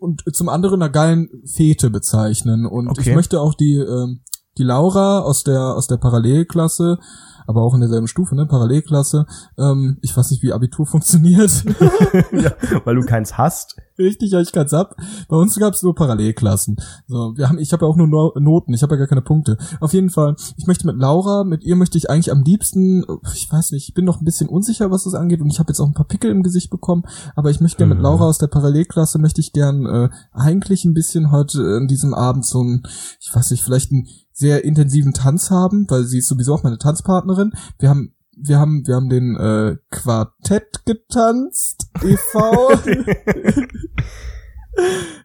[0.00, 2.66] und zum anderen einer geilen Fete bezeichnen.
[2.66, 3.10] Und okay.
[3.10, 4.16] ich möchte auch die, äh,
[4.58, 6.98] die Laura aus der, aus der Parallelklasse
[7.46, 9.26] aber auch in derselben Stufe, ne, Parallelklasse.
[9.58, 11.64] Ähm, ich weiß nicht, wie Abitur funktioniert.
[12.32, 12.52] ja,
[12.84, 13.76] weil du keins hast.
[13.96, 14.96] Richtig, ja, ich keins hab.
[15.28, 16.76] Bei uns gab es nur Parallelklassen.
[17.06, 19.22] So, wir haben, ich habe ja auch nur no Noten, ich habe ja gar keine
[19.22, 19.56] Punkte.
[19.80, 23.50] Auf jeden Fall, ich möchte mit Laura, mit ihr möchte ich eigentlich am liebsten, ich
[23.50, 25.78] weiß nicht, ich bin noch ein bisschen unsicher, was das angeht und ich habe jetzt
[25.78, 27.04] auch ein paar Pickel im Gesicht bekommen,
[27.36, 28.04] aber ich möchte gerne mit mhm.
[28.04, 32.44] Laura aus der Parallelklasse, möchte ich gern äh, eigentlich ein bisschen heute in diesem Abend
[32.44, 32.82] so ein,
[33.20, 36.78] ich weiß nicht, vielleicht ein sehr intensiven Tanz haben, weil sie ist sowieso auch meine
[36.78, 37.52] Tanzpartnerin.
[37.78, 42.68] Wir haben wir haben wir haben den äh, Quartett getanzt e.V.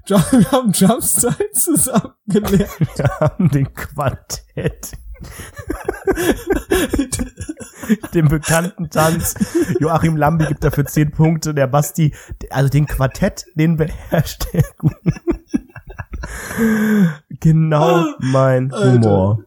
[0.05, 2.79] wir haben Jumpstyle zusammen gelernt.
[2.95, 4.91] Wir haben den Quartett.
[8.13, 9.35] den bekannten Tanz.
[9.79, 11.53] Joachim Lambi gibt dafür zehn Punkte.
[11.53, 12.15] Der Basti,
[12.51, 14.95] also den Quartett, den beherrscht er gut.
[17.39, 19.43] genau mein Humor.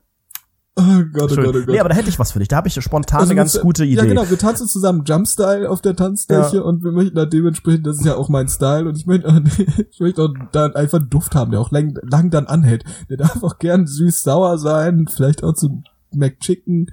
[0.75, 1.69] Oh Gott, oh Gott, oh Gott.
[1.69, 2.49] Nee, aber da hätte ich was für dich.
[2.49, 3.97] Da habe ich spontan also, eine ganz gute Idee.
[3.97, 4.31] Ja, genau.
[4.31, 6.63] Wir tanzen zusammen Jumpstyle auf der Tanzfläche ja.
[6.63, 9.29] und wir möchten da dementsprechend, das ist ja auch mein Style und ich möchte,
[9.91, 12.85] ich möchte auch dann einfach einen Duft haben, der auch lang, lang dann anhält.
[13.11, 15.83] Der darf auch gern süß-sauer sein, vielleicht auch zu
[16.15, 16.91] McChicken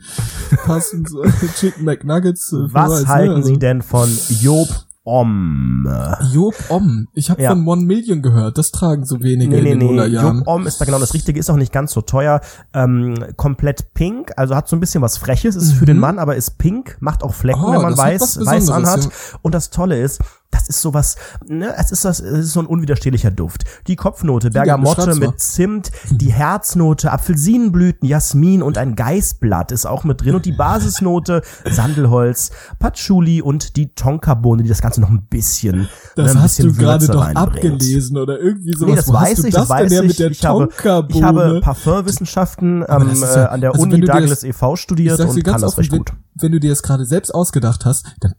[0.65, 1.23] passen, so,
[1.55, 2.53] Chicken McNuggets.
[2.53, 3.07] Was weiß, ne?
[3.07, 3.35] halten ne?
[3.35, 4.09] also, Sie denn von
[4.41, 4.67] Job
[5.09, 5.87] Om.
[6.31, 7.07] Job Om.
[7.13, 7.49] Ich habe ja.
[7.49, 8.57] von One Million gehört.
[8.57, 10.05] Das tragen so wenige nee, nee, in den nee.
[10.05, 11.39] Job Om ist da genau das Richtige.
[11.39, 12.41] Ist auch nicht ganz so teuer.
[12.73, 14.31] Ähm, komplett pink.
[14.37, 15.55] Also hat so ein bisschen was Freches.
[15.55, 15.77] Ist mhm.
[15.77, 16.01] für den mhm.
[16.01, 16.97] Mann, aber ist pink.
[16.99, 19.05] Macht auch Flecken, oh, wenn man weiß, weiß anhat.
[19.05, 19.09] Ja.
[19.41, 20.21] Und das Tolle ist,
[20.51, 21.15] das ist sowas,
[21.47, 23.65] ne, es ist das, es ist so ein unwiderstehlicher Duft.
[23.87, 30.21] Die Kopfnote, Bergamotte mit Zimt, die Herznote, Apfelsinenblüten, Jasmin und ein Geißblatt ist auch mit
[30.21, 35.87] drin und die Basisnote, Sandelholz, Patchouli und die Tonkabohne, die das Ganze noch ein bisschen,
[36.15, 38.89] das ne, ein hast bisschen du gerade doch abgelesen oder irgendwie sowas.
[38.89, 40.19] Nee, das Wo weiß ich, das, das weiß ich.
[40.19, 40.69] ich, habe,
[41.09, 44.75] ich habe Parfumwissenschaften ähm, ja, äh, an der also Uni Douglas e.V.
[44.75, 46.11] studiert und kann das recht gut.
[46.35, 48.33] Wenn du dir das gerade selbst ausgedacht hast, dann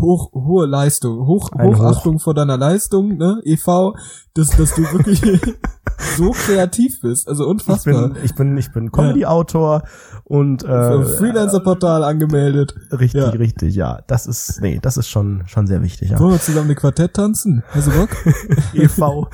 [0.00, 2.22] hoch, hohe Leistung, hoch, Hochachtung Hoch.
[2.22, 3.94] vor deiner Leistung, ne, EV,
[4.34, 5.22] dass, dass du wirklich
[6.16, 8.08] so kreativ bist, also unfassbar.
[8.08, 9.82] Ich bin, ich bin, ich bin Comedy-Autor
[10.24, 12.74] und äh, Freelancer-Portal angemeldet.
[12.90, 13.28] Richtig, ja.
[13.30, 14.00] richtig, ja.
[14.06, 16.18] Das ist, nee, das ist schon, schon sehr wichtig, ja.
[16.18, 17.62] Wollen wir zusammen eine Quartett tanzen?
[17.70, 18.10] Hast du Bock?
[18.74, 19.28] EV.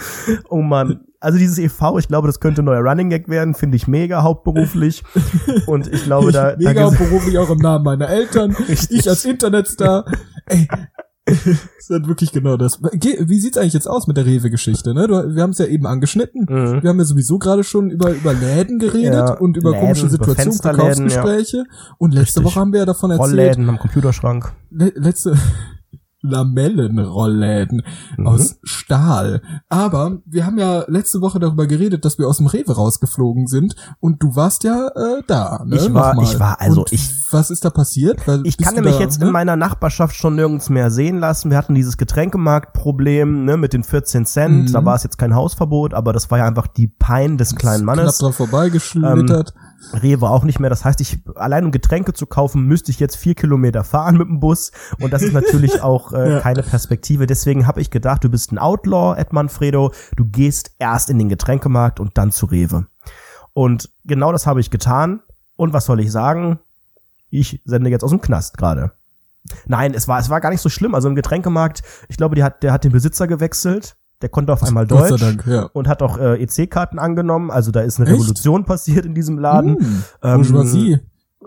[0.49, 3.77] Oh man, also dieses EV, ich glaube, das könnte ein neuer Running Gag werden, finde
[3.77, 5.03] ich mega hauptberuflich.
[5.67, 6.55] Und ich glaube, da.
[6.57, 8.53] mega da hauptberuflich auch im Namen meiner Eltern.
[8.53, 9.01] Richtig.
[9.01, 10.05] Ich als Internetstar.
[10.49, 10.69] Ey,
[11.79, 12.81] ist halt wirklich genau das.
[12.83, 14.95] Wie sieht's eigentlich jetzt aus mit der Rewe-Geschichte?
[14.95, 15.09] Ne?
[15.09, 16.47] wir haben es ja eben angeschnitten.
[16.49, 16.83] Mhm.
[16.83, 20.09] Wir haben ja sowieso gerade schon über über Läden geredet ja, und über Läden, komische
[20.09, 21.59] Situationen, Verkaufsgespräche.
[21.59, 21.95] Ja.
[21.99, 22.45] Und letzte Richtig.
[22.45, 23.31] Woche haben wir ja davon erzählt.
[23.31, 24.53] Rollläden am Computerschrank.
[24.71, 25.37] Le letzte
[26.23, 27.83] Lamellenrollläden
[28.17, 28.27] mhm.
[28.27, 29.43] aus Stahl.
[29.69, 33.77] Aber wir haben ja letzte Woche darüber geredet, dass wir aus dem Rewe rausgeflogen sind
[34.01, 35.63] und du warst ja äh, da.
[35.65, 35.77] Ne?
[35.77, 37.15] Ich war, ich war, also und ich.
[37.31, 38.27] Was ist da passiert?
[38.27, 39.27] Weil, ich kann nämlich da, jetzt ne?
[39.27, 41.51] in meiner Nachbarschaft schon nirgends mehr sehen lassen.
[41.51, 44.69] Wir hatten dieses Getränkemarktproblem ne, mit den 14 Cent.
[44.69, 44.73] Mhm.
[44.73, 47.85] Da war es jetzt kein Hausverbot, aber das war ja einfach die Pein des kleinen
[47.85, 48.19] Mannes.
[48.19, 49.55] Knapp dran vorbeigeschlittert.
[49.55, 50.71] Ähm, Rewe auch nicht mehr.
[50.71, 54.29] Das heißt, ich allein um Getränke zu kaufen, müsste ich jetzt vier Kilometer fahren mit
[54.29, 54.73] dem Bus.
[55.01, 56.41] Und das ist natürlich auch äh, ja.
[56.41, 57.27] keine Perspektive.
[57.27, 59.93] Deswegen habe ich gedacht, du bist ein Outlaw, Ed Manfredo.
[60.17, 62.87] Du gehst erst in den Getränkemarkt und dann zu Rewe.
[63.53, 65.21] Und genau das habe ich getan.
[65.57, 66.59] Und was soll ich sagen?
[67.31, 68.93] Ich sende jetzt aus dem Knast gerade.
[69.67, 70.95] Nein, es war, es war gar nicht so schlimm.
[70.95, 74.63] Also im Getränkemarkt, ich glaube, die hat, der hat den Besitzer gewechselt der konnte auf
[74.63, 75.63] einmal Deutsch Dank, ja.
[75.73, 77.51] und hat auch äh, EC-Karten angenommen.
[77.51, 78.21] Also da ist eine Echt?
[78.21, 79.79] Revolution passiert in diesem Laden.
[79.79, 81.01] Hm, ähm,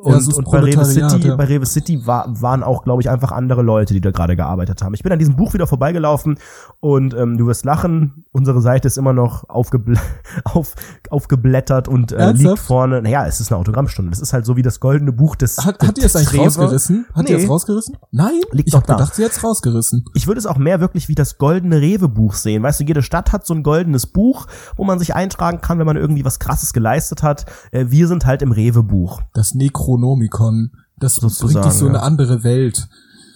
[0.03, 1.35] und, und bei Rewe City, ja.
[1.35, 4.81] bei Rewe City war, waren auch, glaube ich, einfach andere Leute, die da gerade gearbeitet
[4.81, 4.93] haben.
[4.93, 6.37] Ich bin an diesem Buch wieder vorbeigelaufen
[6.79, 9.97] und ähm, du wirst lachen, unsere Seite ist immer noch aufgebl
[10.43, 10.75] auf,
[11.09, 13.01] aufgeblättert und äh, liegt vorne.
[13.01, 14.09] Naja, es ist eine Autogrammstunde.
[14.09, 15.57] Das ist halt so wie das goldene Buch des.
[15.57, 17.05] Hat, hat ihr es eigentlich rausgerissen?
[17.13, 17.31] Hat nee.
[17.31, 17.97] ihr es rausgerissen?
[18.11, 18.93] Nein, liegt ich doch da.
[18.93, 20.05] gedacht, sie jetzt rausgerissen.
[20.13, 22.63] Ich würde es auch mehr wirklich wie das goldene Rewe-Buch sehen.
[22.63, 25.85] Weißt du, jede Stadt hat so ein goldenes Buch, wo man sich eintragen kann, wenn
[25.85, 27.45] man irgendwie was Krasses geleistet hat.
[27.71, 29.21] Äh, wir sind halt im Rewe-Buch.
[29.33, 29.53] Das
[29.97, 31.93] Necronomicon Das sozusagen, bringt dich so ja.
[31.93, 32.87] eine andere Welt.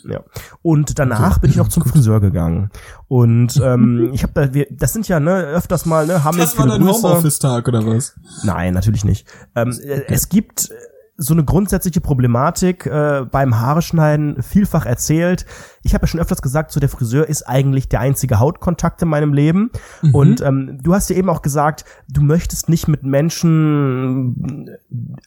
[0.08, 0.22] Ja.
[0.62, 2.70] Und danach bin ich noch zum Friseur gegangen.
[3.08, 6.58] Und ähm, ich habe da, wir, das sind ja ne öfters mal ne, haben das
[6.58, 8.16] war dein Homeoffice-Tag oder was?
[8.43, 9.28] Nein, natürlich nicht.
[9.56, 10.03] Ähm, okay.
[10.08, 10.70] Es gibt
[11.18, 15.45] so eine grundsätzliche Problematik äh, beim Haareschneiden vielfach erzählt.
[15.82, 19.07] Ich habe ja schon öfters gesagt, so der Friseur ist eigentlich der einzige Hautkontakt in
[19.07, 19.72] meinem Leben.
[20.01, 20.16] Mhm.
[20.16, 24.78] Und ähm, du hast ja eben auch gesagt, du möchtest nicht mit Menschen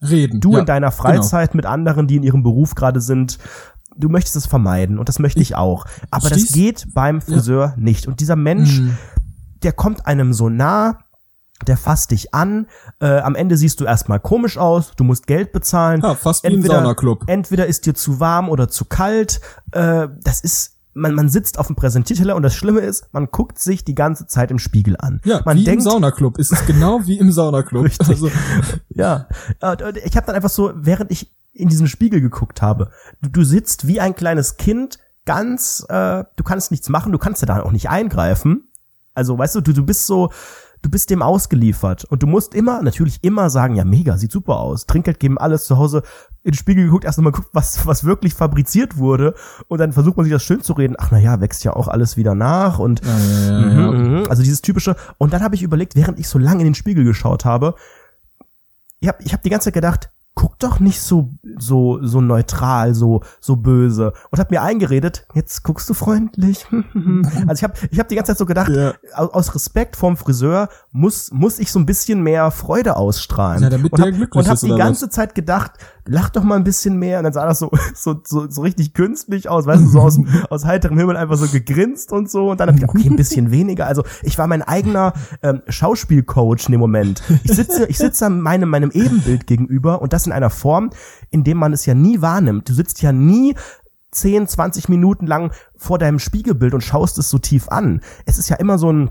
[0.02, 0.40] reden.
[0.40, 1.02] Du ja, in deiner genau.
[1.02, 1.58] Freizeit genau.
[1.58, 3.38] mit anderen, die in ihrem Beruf gerade sind,
[3.96, 5.86] du möchtest es vermeiden und das möchte ich, ich auch.
[6.10, 7.82] Aber das geht beim Friseur ja.
[7.82, 8.06] nicht.
[8.06, 8.98] Und dieser Mensch, mhm.
[9.62, 10.98] der kommt einem so nah,
[11.66, 12.66] der fasst dich an.
[13.00, 16.00] Äh, am Ende siehst du erstmal komisch aus, du musst Geld bezahlen.
[16.02, 17.24] Ja, fast wie entweder, im Saunaclub.
[17.26, 19.40] Entweder ist dir zu warm oder zu kalt.
[19.72, 23.58] Äh, das ist man, man sitzt auf dem Präsentierteller und das Schlimme ist, man guckt
[23.58, 25.20] sich die ganze Zeit im Spiegel an.
[25.24, 26.38] Ja, man wie denkt, im Saunaclub.
[26.38, 27.84] Es ist genau wie im Saunaclub.
[27.84, 28.08] Richtig.
[28.08, 28.30] Also.
[28.90, 29.28] Ja,
[30.04, 32.90] ich habe dann einfach so, während ich in diesen Spiegel geguckt habe,
[33.22, 37.40] du, du sitzt wie ein kleines Kind, ganz, äh, du kannst nichts machen, du kannst
[37.42, 38.64] ja da auch nicht eingreifen.
[39.14, 40.32] Also, weißt du, du, du bist so,
[40.82, 42.04] du bist dem ausgeliefert.
[42.04, 45.64] Und du musst immer, natürlich immer sagen, ja mega, sieht super aus, Trinkgeld geben, alles
[45.64, 46.02] zu Hause,
[46.44, 49.34] in den Spiegel geguckt, erst nochmal guckt, was, was wirklich fabriziert wurde.
[49.68, 51.88] Und dann versucht man sich das schön zu reden, ach na ja, wächst ja auch
[51.88, 54.96] alles wieder nach und ja, ja, ja, mh, mh, also dieses typische.
[55.18, 57.74] Und dann habe ich überlegt, während ich so lange in den Spiegel geschaut habe,
[59.00, 62.94] ich habe ich hab die ganze Zeit gedacht, guck doch nicht so so so neutral,
[62.94, 66.64] so so böse und hab mir eingeredet, jetzt guckst du freundlich.
[67.48, 68.94] also ich habe ich hab die ganze Zeit so gedacht, ja.
[69.16, 73.64] aus Respekt vorm Friseur muss muss ich so ein bisschen mehr Freude ausstrahlen.
[73.64, 75.12] Ja, damit und hab, glücklich und hab die ganze was?
[75.12, 75.72] Zeit gedacht,
[76.08, 78.94] lach doch mal ein bisschen mehr und dann sah das so so so, so richtig
[78.94, 80.18] künstlich aus, weißt du, so aus
[80.50, 83.50] aus heiterem Himmel einfach so gegrinst und so und dann hab ich okay, ein bisschen
[83.50, 83.86] weniger.
[83.86, 87.22] Also, ich war mein eigener ähm, Schauspielcoach in dem Moment.
[87.44, 90.90] Ich sitze ich sitze meinem meinem Ebenbild gegenüber und das in einer Form,
[91.30, 92.68] in dem man es ja nie wahrnimmt.
[92.68, 93.54] Du sitzt ja nie
[94.10, 98.00] 10, 20 Minuten lang vor deinem Spiegelbild und schaust es so tief an.
[98.24, 99.10] Es ist ja immer so ein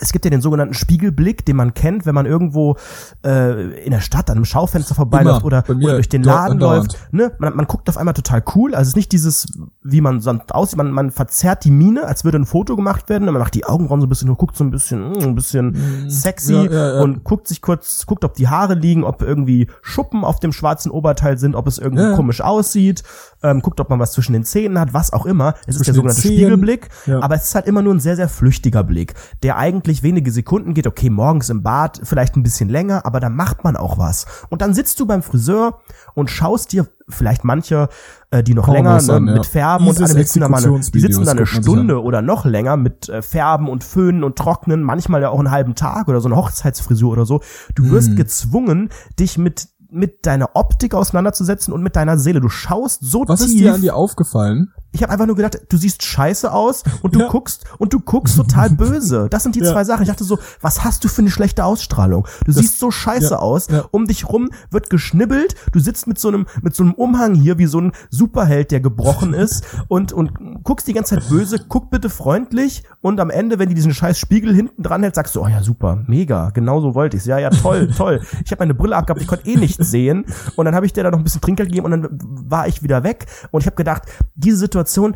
[0.00, 2.76] es gibt ja den sogenannten Spiegelblick, den man kennt, wenn man irgendwo
[3.24, 6.98] äh, in der Stadt an einem Schaufenster vorbeiläuft oder, oder durch den Laden läuft.
[7.12, 7.30] Ne?
[7.38, 8.74] Man, man guckt auf einmal total cool.
[8.74, 9.46] Also es ist nicht dieses,
[9.82, 13.28] wie man sonst aussieht, man, man verzerrt die Miene, als würde ein Foto gemacht werden.
[13.28, 15.66] Und man macht die Augenbrauen so ein bisschen, guckt so ein bisschen, mh, ein bisschen
[15.66, 16.10] mhm.
[16.10, 17.00] sexy ja, ja, ja.
[17.00, 20.90] und guckt sich kurz, guckt, ob die Haare liegen, ob irgendwie Schuppen auf dem schwarzen
[20.90, 23.04] Oberteil sind, ob es irgendwie komisch aussieht,
[23.44, 25.54] ähm, guckt, ob man was zwischen den Zähnen hat, was auch immer.
[25.66, 26.88] Es zwischen ist der sogenannte Spiegelblick,
[27.20, 30.74] aber es ist halt immer nur ein sehr, sehr flüchtiger Blick, der eigentlich wenige Sekunden
[30.74, 34.26] geht, okay, morgens im Bad vielleicht ein bisschen länger, aber da macht man auch was.
[34.48, 35.80] Und dann sitzt du beim Friseur
[36.14, 37.88] und schaust dir vielleicht manche,
[38.30, 39.34] äh, die noch länger ne, an, ja.
[39.34, 42.22] mit Färben Dieses und alle sitzen da mal eine, die sitzen da eine Stunde oder
[42.22, 46.08] noch länger mit äh, Färben und Föhnen und Trocknen, manchmal ja auch einen halben Tag
[46.08, 47.40] oder so eine Hochzeitsfrisur oder so.
[47.74, 48.16] Du wirst hm.
[48.16, 48.88] gezwungen,
[49.18, 52.40] dich mit mit deiner Optik auseinanderzusetzen und mit deiner Seele.
[52.40, 53.46] Du schaust so Was tief.
[53.46, 54.72] Was ist dir an dir aufgefallen?
[54.94, 57.28] Ich habe einfach nur gedacht, du siehst scheiße aus und du ja.
[57.28, 59.26] guckst und du guckst total böse.
[59.28, 59.72] Das sind die ja.
[59.72, 60.02] zwei Sachen.
[60.02, 62.28] Ich dachte so, was hast du für eine schlechte Ausstrahlung?
[62.44, 63.38] Du das, siehst so scheiße ja.
[63.38, 63.66] aus.
[63.90, 65.56] Um dich rum wird geschnibbelt.
[65.72, 68.80] Du sitzt mit so einem mit so einem Umhang hier wie so ein Superheld, der
[68.80, 71.58] gebrochen ist und und guckst die ganze Zeit böse.
[71.68, 75.34] Guck bitte freundlich und am Ende, wenn die diesen scheiß Spiegel hinten dran hält, sagst
[75.34, 77.26] du, oh ja super, mega, genau so wollte ich's.
[77.26, 78.20] Ja ja toll, toll.
[78.44, 80.24] Ich habe meine Brille abgehabt, ich konnte eh nichts sehen
[80.56, 82.82] und dann habe ich dir da noch ein bisschen Trinkgeld gegeben und dann war ich
[82.82, 84.02] wieder weg und ich habe gedacht,
[84.34, 85.14] diese Situation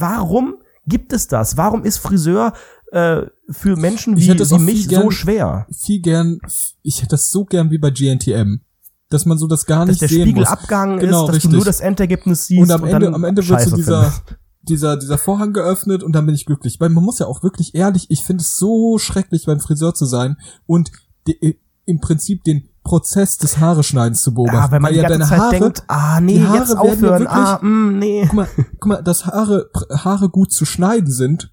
[0.00, 1.56] warum gibt es das?
[1.56, 2.52] Warum ist Friseur
[2.92, 5.66] äh, für Menschen wie, wie mich gern, so schwer?
[5.70, 6.38] Viel gern,
[6.82, 8.60] ich hätte das so gern wie bei GNTM.
[9.08, 10.48] Dass man so das gar nicht dass der Spiegel muss.
[10.98, 11.50] genau, ist, dass richtig.
[11.50, 12.62] du nur das Endergebnis siehst.
[12.62, 14.12] Und am Ende, am Ende wird so dieser,
[14.62, 16.80] dieser, dieser Vorhang geöffnet und dann bin ich glücklich.
[16.80, 20.06] Weil man muss ja auch wirklich ehrlich, ich finde es so schrecklich, beim Friseur zu
[20.06, 20.90] sein und
[21.28, 24.56] die, im Prinzip den Prozess des Haareschneidens zu beobachten.
[24.56, 27.10] Ja, wenn man ja die ganze Zeit Haare, denkt, ah nee, Haare jetzt aufhören, ja
[27.18, 28.22] wirklich, ah, mh, mm, nee.
[28.26, 31.52] Guck mal, guck mal, dass Haare, Haare gut zu schneiden sind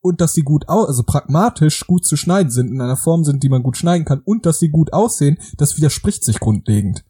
[0.00, 3.42] und dass sie gut aus, also pragmatisch gut zu schneiden sind, in einer Form sind,
[3.42, 7.04] die man gut schneiden kann und dass sie gut aussehen, das widerspricht sich grundlegend.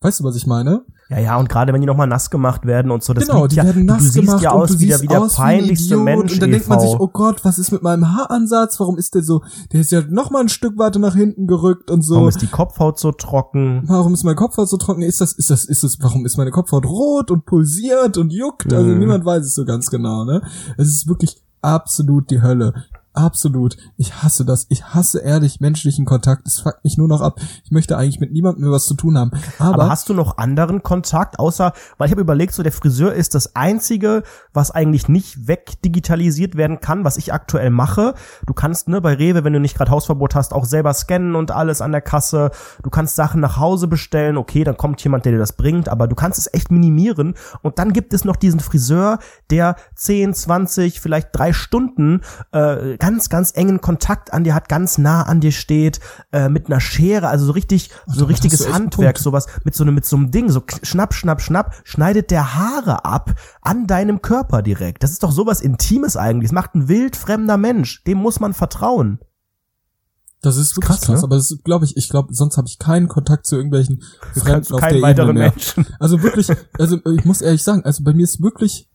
[0.00, 0.84] Weißt du, was ich meine?
[1.12, 3.56] Ja, ja, und gerade wenn die nochmal nass gemacht werden und so, das genau, die
[3.56, 6.32] ja, werden nass du gemacht siehst ja aus wie der, wie der peinlichste wie Mensch.
[6.32, 8.80] Und dann denkt man sich, oh Gott, was ist mit meinem Haaransatz?
[8.80, 9.42] Warum ist der so,
[9.72, 12.14] der ist ja noch mal ein Stück weiter nach hinten gerückt und so.
[12.14, 13.82] Warum ist die Kopfhaut so trocken?
[13.86, 15.02] Warum ist meine Kopfhaut so trocken?
[15.02, 18.72] Ist das, ist das, ist das, warum ist meine Kopfhaut rot und pulsiert und juckt?
[18.72, 18.98] Also mhm.
[18.98, 20.40] niemand weiß es so ganz genau, ne?
[20.78, 22.72] Es ist wirklich absolut die Hölle.
[23.14, 23.76] Absolut.
[23.98, 24.66] Ich hasse das.
[24.70, 26.46] Ich hasse ehrlich menschlichen Kontakt.
[26.46, 27.40] Es fuckt mich nur noch ab.
[27.62, 29.32] Ich möchte eigentlich mit niemandem mehr was zu tun haben.
[29.58, 33.12] Aber, Aber hast du noch anderen Kontakt, außer, weil ich habe überlegt, so der Friseur
[33.12, 34.22] ist das einzige,
[34.54, 38.14] was eigentlich nicht wegdigitalisiert werden kann, was ich aktuell mache.
[38.46, 41.50] Du kannst, ne, bei Rewe, wenn du nicht gerade Hausverbot hast, auch selber scannen und
[41.50, 42.50] alles an der Kasse.
[42.82, 44.38] Du kannst Sachen nach Hause bestellen.
[44.38, 45.90] Okay, dann kommt jemand, der dir das bringt.
[45.90, 47.34] Aber du kannst es echt minimieren.
[47.60, 49.18] Und dann gibt es noch diesen Friseur,
[49.50, 54.96] der 10, 20, vielleicht drei Stunden äh, ganz, ganz engen Kontakt an dir hat, ganz
[54.96, 55.98] nah an dir steht,
[56.30, 60.04] äh, mit einer Schere, also so richtig, so richtiges Handwerk, sowas, mit so einem, mit
[60.04, 65.02] so einem Ding, so schnapp, schnapp, schnapp, schneidet der Haare ab an deinem Körper direkt.
[65.02, 66.50] Das ist doch sowas Intimes eigentlich.
[66.50, 68.04] Das macht ein wildfremder Mensch.
[68.04, 69.18] Dem muss man vertrauen.
[70.40, 71.24] Das ist wirklich krass, krass ne?
[71.24, 74.80] aber das glaube ich, ich glaube, sonst habe ich keinen Kontakt zu irgendwelchen Fremden auf
[74.80, 75.50] der Ebene mehr.
[75.50, 75.86] Menschen.
[75.98, 76.46] Also wirklich,
[76.78, 78.88] also ich muss ehrlich sagen, also bei mir ist wirklich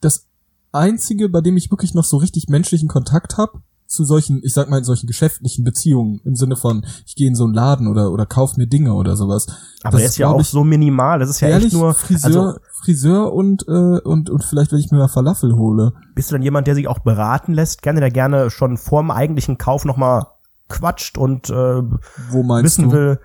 [0.00, 0.28] das
[0.72, 3.60] einzige, bei dem ich wirklich noch so richtig menschlichen Kontakt habe
[3.92, 7.34] zu solchen, ich sag mal, in solchen geschäftlichen Beziehungen im Sinne von, ich gehe in
[7.34, 9.46] so einen Laden oder oder kauf mir Dinge oder sowas.
[9.82, 11.18] Aber das ist ja auch so minimal.
[11.18, 14.78] Das ist ja ehrlich, echt nur Friseur, also, Friseur und äh, und und vielleicht, wenn
[14.78, 15.92] ich mir mal Falafel hole.
[16.14, 19.58] Bist du dann jemand, der sich auch beraten lässt, gerne der gerne schon vorm eigentlichen
[19.58, 20.26] Kauf noch mal
[20.70, 21.82] quatscht und äh,
[22.30, 22.92] Wo meinst wissen du?
[22.92, 23.20] will,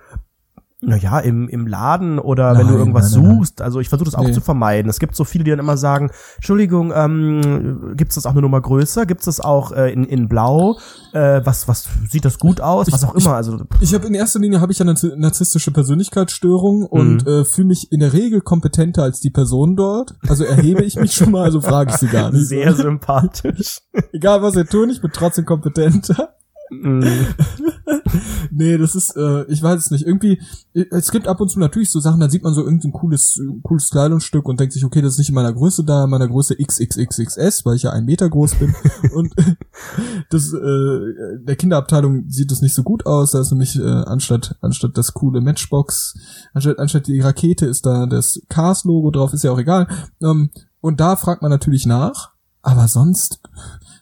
[0.80, 3.62] naja, im, im Laden oder nein, wenn du irgendwas nein, nein, suchst.
[3.62, 4.32] Also ich versuche das auch nee.
[4.32, 4.88] zu vermeiden.
[4.88, 8.42] Es gibt so viele, die dann immer sagen, Entschuldigung, ähm, gibt es das auch eine
[8.42, 9.04] Nummer größer?
[9.04, 10.78] Gibt es das auch äh, in, in Blau?
[11.12, 12.86] Äh, was, was sieht das gut aus?
[12.86, 13.34] Ich, was auch immer.
[13.34, 17.32] Also Ich habe in erster Linie habe ich eine narzisstische Persönlichkeitsstörung und mhm.
[17.32, 20.14] äh, fühle mich in der Regel kompetenter als die Person dort.
[20.28, 22.46] Also erhebe ich mich schon mal, also frage ich sie gar nicht.
[22.46, 23.80] Sehr sympathisch.
[24.12, 26.37] Egal was ihr tun, ich bin trotzdem kompetenter.
[26.70, 27.02] Mm.
[28.50, 30.06] nee, das ist, äh, ich weiß es nicht.
[30.06, 30.40] Irgendwie,
[30.72, 33.90] es gibt ab und zu natürlich so Sachen, da sieht man so irgendein cooles, cooles
[33.90, 36.56] Kleidungsstück und denkt sich, okay, das ist nicht in meiner Größe da, in meiner Größe
[36.56, 38.74] XXXXS, weil ich ja ein Meter groß bin.
[39.14, 39.34] und
[40.30, 41.00] das, äh,
[41.40, 43.32] der Kinderabteilung sieht das nicht so gut aus.
[43.32, 46.14] Da ist nämlich äh, anstatt anstatt das coole Matchbox,
[46.54, 49.88] anstatt anstatt die Rakete ist da das Cars-Logo drauf, ist ja auch egal.
[50.22, 50.50] Ähm,
[50.80, 52.30] und da fragt man natürlich nach,
[52.62, 53.40] aber sonst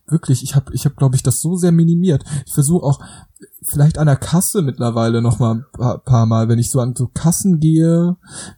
[0.09, 2.25] wirklich, ich habe, ich hab, glaube ich, das so sehr minimiert.
[2.47, 3.01] Ich versuche auch
[3.63, 6.95] vielleicht an der Kasse mittlerweile noch mal ein paar, paar Mal, wenn ich so an
[6.97, 8.17] so Kassen gehe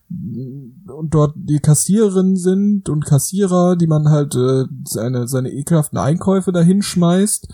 [0.09, 6.53] und dort die Kassiererinnen sind und Kassierer, die man halt äh, seine seine ekelhaften Einkäufe
[6.53, 7.49] dahin schmeißt.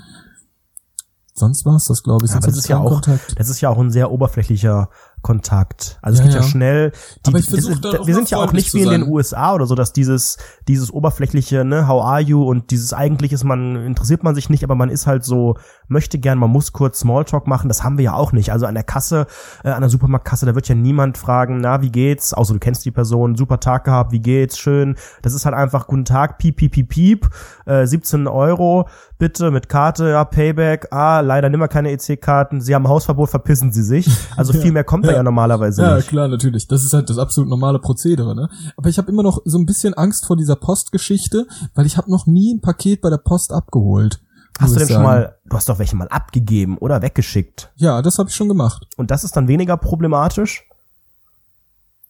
[1.36, 2.32] Sonst war es das, glaube ich.
[2.32, 3.34] Ja, das ist ja auch, Kontakt.
[3.38, 4.88] das ist ja auch ein sehr oberflächlicher
[5.24, 5.98] Kontakt.
[6.02, 6.92] Also ja, es geht ja, ja schnell.
[7.24, 9.74] Die, Aber ich das, wir sind ja auch nicht wie in den USA oder so,
[9.74, 10.36] dass dieses
[10.68, 14.74] dieses oberflächliche, ne, how are you und dieses eigentliches, man interessiert man sich nicht, aber
[14.74, 15.56] man ist halt so
[15.88, 17.68] möchte gern, man muss kurz Smalltalk machen.
[17.68, 18.52] Das haben wir ja auch nicht.
[18.52, 19.26] Also an der Kasse,
[19.64, 22.34] äh, an der Supermarktkasse, da wird ja niemand fragen, na wie geht's?
[22.34, 24.58] Außer du kennst die Person, super Tag gehabt, wie geht's?
[24.58, 24.94] Schön.
[25.22, 27.30] Das ist halt einfach guten Tag, piep piep piep piep,
[27.64, 30.92] äh, 17 Euro bitte mit Karte, ja Payback.
[30.92, 32.60] Ah, leider nimmer keine EC-Karten.
[32.60, 34.08] Sie haben Hausverbot, verpissen Sie sich.
[34.36, 36.06] Also viel mehr kommt da ja normalerweise ja, nicht.
[36.06, 36.68] Ja, klar, natürlich.
[36.68, 38.48] Das ist halt das absolut normale Prozedere, ne?
[38.76, 42.10] Aber ich habe immer noch so ein bisschen Angst vor dieser Postgeschichte, weil ich habe
[42.10, 44.20] noch nie ein Paket bei der Post abgeholt.
[44.58, 45.02] Hast du denn sagen.
[45.02, 47.72] schon mal, du hast doch welche mal abgegeben oder weggeschickt?
[47.76, 48.86] Ja, das habe ich schon gemacht.
[48.96, 50.64] Und das ist dann weniger problematisch?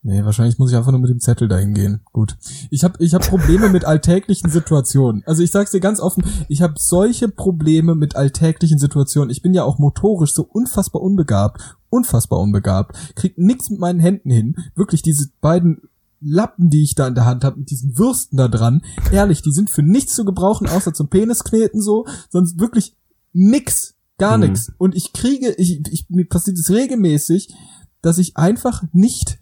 [0.06, 2.02] Nee, wahrscheinlich muss ich einfach nur mit dem Zettel dahin gehen.
[2.12, 2.36] Gut.
[2.68, 5.22] Ich habe ich hab Probleme mit alltäglichen Situationen.
[5.24, 9.30] Also ich sag's dir ganz offen, ich habe solche Probleme mit alltäglichen Situationen.
[9.30, 14.30] Ich bin ja auch motorisch so unfassbar unbegabt, unfassbar unbegabt, krieg nix mit meinen Händen
[14.30, 14.56] hin.
[14.74, 15.88] Wirklich diese beiden
[16.20, 19.52] Lappen, die ich da in der Hand habe, mit diesen Würsten da dran, ehrlich, die
[19.52, 22.94] sind für nichts zu gebrauchen, außer zum Peniskneten so, sonst wirklich
[23.32, 24.48] nix, gar mhm.
[24.48, 24.70] nix.
[24.76, 27.54] Und ich kriege, ich, ich, mir passiert es regelmäßig,
[28.02, 29.38] dass ich einfach nicht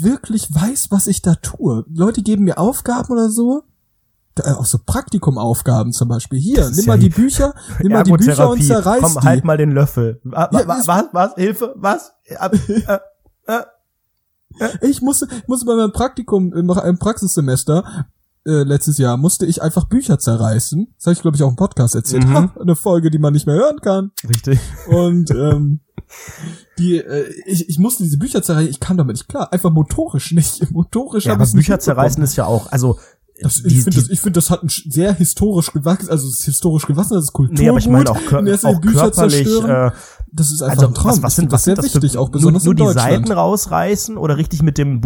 [0.00, 1.84] wirklich weiß, was ich da tue.
[1.88, 3.64] Leute geben mir Aufgaben oder so,
[4.38, 6.38] äh, auch so Praktikumaufgaben zum Beispiel.
[6.38, 9.26] Hier, nimm mal die Bücher, nimm mal die Bücher und zerreiß Komm, die.
[9.26, 10.20] halt mal den Löffel.
[10.24, 12.12] Was, ja, was, was, was, Hilfe, was?
[12.24, 12.50] Äh,
[13.46, 13.62] äh,
[14.82, 18.06] ich musste, musste bei meinem Praktikum im, im Praxissemester
[18.46, 20.86] äh, letztes Jahr musste ich einfach Bücher zerreißen.
[20.96, 22.26] Das habe ich, glaube ich, auch im Podcast erzählt.
[22.26, 22.34] Mhm.
[22.34, 24.12] Ha, eine Folge, die man nicht mehr hören kann.
[24.28, 24.60] Richtig.
[24.88, 25.80] Und ähm,
[26.78, 29.52] die, äh, ich, ich musste diese Bücher zerreißen, ich kam damit nicht klar.
[29.52, 30.70] Einfach motorisch nicht.
[30.70, 32.98] Motorisch ja, aber Bücher zerreißen ist ja auch, also
[33.40, 36.40] das, die, ich finde, das, ich find, das hat ein sehr historisch gewachsen, also es
[36.40, 37.54] ist historisch gewachsen, das ist Kultur.
[37.58, 39.90] Nee, aber ich meine auch, kör auch Bücher körperlich, äh,
[40.32, 41.10] das ist einfach also, ein Traum.
[41.10, 44.38] Was, was sind, was sehr wichtig, für, auch besonders nur, nur die Seiten rausreißen oder
[44.38, 45.02] richtig mit dem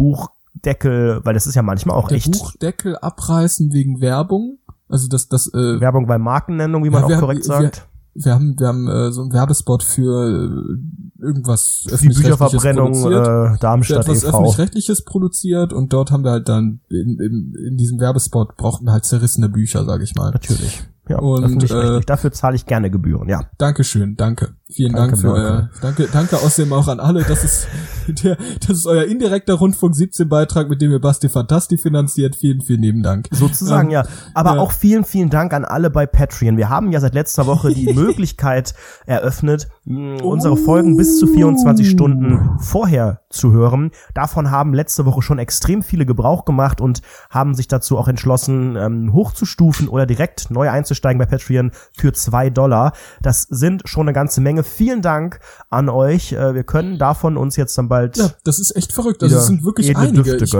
[0.53, 2.31] Buchdeckel, weil das ist ja manchmal auch Der echt.
[2.31, 7.19] Buchdeckel abreißen wegen Werbung, also das, das, äh, Werbung bei Markennennung, wie man ja, auch
[7.19, 12.09] korrekt wir, sagt wir haben, wir haben äh, so einen Werbespot für äh, irgendwas Die
[12.09, 14.37] Bücherverbrennung äh, Darmstadt etwas e.V.
[14.37, 18.91] öffentlich-rechtliches produziert und dort haben wir halt dann in, in, in diesem Werbespot brauchten wir
[18.91, 20.31] halt zerrissene Bücher, sag ich mal.
[20.31, 20.83] Natürlich.
[21.07, 23.49] Ja, und äh, dafür zahle ich gerne Gebühren, ja.
[23.57, 24.55] Dankeschön, danke.
[24.73, 25.41] Vielen danke, Dank für danke.
[25.41, 27.67] euer, danke, danke außerdem auch an alle, das ist
[28.23, 32.35] der, das ist euer indirekter Rundfunk 17 Beitrag, mit dem ihr Basti Fantasti finanziert.
[32.35, 33.27] Vielen, vielen lieben Dank.
[33.31, 34.03] Sozusagen, ähm, ja.
[34.33, 34.61] Aber ja.
[34.61, 36.57] auch vielen, vielen Dank an alle bei Patreon.
[36.57, 38.73] Wir haben ja seit letzter Woche die Möglichkeit
[39.05, 43.91] eröffnet, mh, unsere Folgen bis zu 24 Stunden vorher zu hören.
[44.13, 48.75] Davon haben letzte Woche schon extrem viele Gebrauch gemacht und haben sich dazu auch entschlossen,
[48.75, 52.93] ähm, hochzustufen oder direkt neu einzusteigen bei Patreon für zwei Dollar.
[53.21, 54.60] Das sind schon eine ganze Menge.
[54.63, 55.39] Vielen Dank
[55.69, 56.33] an euch.
[56.33, 58.17] Äh, wir können davon uns jetzt dann bald.
[58.17, 59.23] Ja, das ist echt verrückt.
[59.23, 60.35] Also es sind wirklich einige.
[60.35, 60.53] Ich,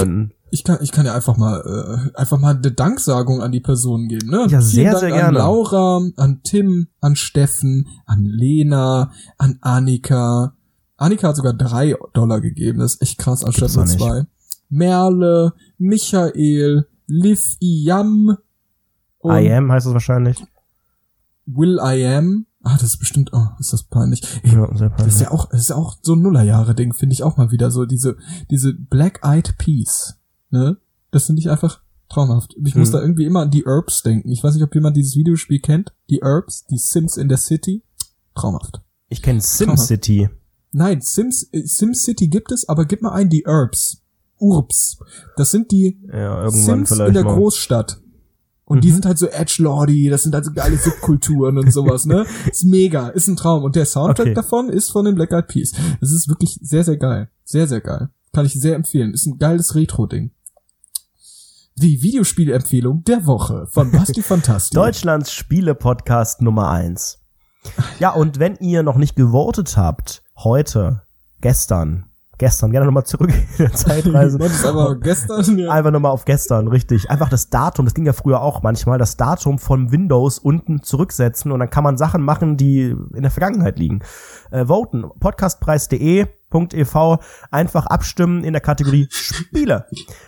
[0.52, 4.08] ich, kann, ich kann ja einfach mal, äh, einfach mal eine Danksagung an die Personen
[4.08, 4.30] geben.
[4.30, 4.48] Ne?
[4.50, 5.40] Ja, sehr, Dank sehr gerne.
[5.40, 10.56] An Laura, an Tim, an Steffen, an Lena, an Annika.
[10.98, 12.80] Annika hat sogar drei Dollar gegeben.
[12.80, 14.26] Das ist echt krass anstatt nur zwei.
[14.70, 18.38] Merle, Michael, Liv Iam.
[19.24, 20.44] I am heißt es wahrscheinlich.
[21.46, 22.46] Will I am.
[22.64, 24.22] Ah, das ist bestimmt, oh, ist das peinlich.
[24.44, 25.06] Ey, ja, sehr peinlich.
[25.06, 27.52] Das ist ja auch, das ist ja auch so ein Nullerjahre-Ding, finde ich auch mal
[27.52, 28.18] wieder so, diese,
[28.50, 30.18] diese Black-Eyed Peas,
[30.50, 30.78] ne?
[31.10, 31.82] Das finde ich einfach
[32.12, 32.56] traumhaft.
[32.64, 32.82] Ich hm.
[32.82, 34.32] muss da irgendwie immer an die Herbs denken.
[34.32, 35.94] Ich weiß nicht, ob jemand dieses Videospiel kennt.
[36.10, 37.84] Die Herbs, die Sims in der City.
[38.36, 38.82] Traumhaft.
[39.10, 40.30] Ich kenne SimCity.
[40.72, 44.02] Nein, Sims, SimCity gibt es, aber gib mal ein, die Herbs.
[44.40, 44.98] Urbs.
[45.36, 47.36] Das sind die ja, Sims in der mal.
[47.36, 48.01] Großstadt.
[48.72, 48.82] Und mhm.
[48.84, 52.26] die sind halt so edgelordy, das sind halt so geile Subkulturen und sowas, ne?
[52.50, 53.66] Ist mega, ist ein Traum.
[53.66, 54.34] Und der Soundtrack okay.
[54.34, 55.74] davon ist von den Black Eyed Peas.
[56.00, 57.30] Das ist wirklich sehr, sehr geil.
[57.44, 58.12] Sehr, sehr geil.
[58.32, 59.14] Kann ich sehr empfehlen.
[59.14, 60.32] Ist ein geiles Retro-Ding.
[61.76, 64.74] Die Videospielempfehlung der Woche von Basti Fantastisch.
[64.74, 67.20] Deutschlands Spiele-Podcast Nummer eins.
[68.00, 71.02] Ja, und wenn ihr noch nicht gewotet habt, heute,
[71.42, 72.06] gestern,
[72.42, 74.38] gestern, gerne nochmal zurück in der Zeitreise.
[74.40, 75.70] das aber gestern, ja.
[75.70, 77.10] Einfach nochmal auf gestern, richtig.
[77.12, 81.52] Einfach das Datum, das ging ja früher auch manchmal, das Datum von Windows unten zurücksetzen
[81.52, 84.00] und dann kann man Sachen machen, die in der Vergangenheit liegen.
[84.50, 86.96] Äh, voten, podcastpreis.de.ev,
[87.52, 89.86] einfach abstimmen in der Kategorie Spiele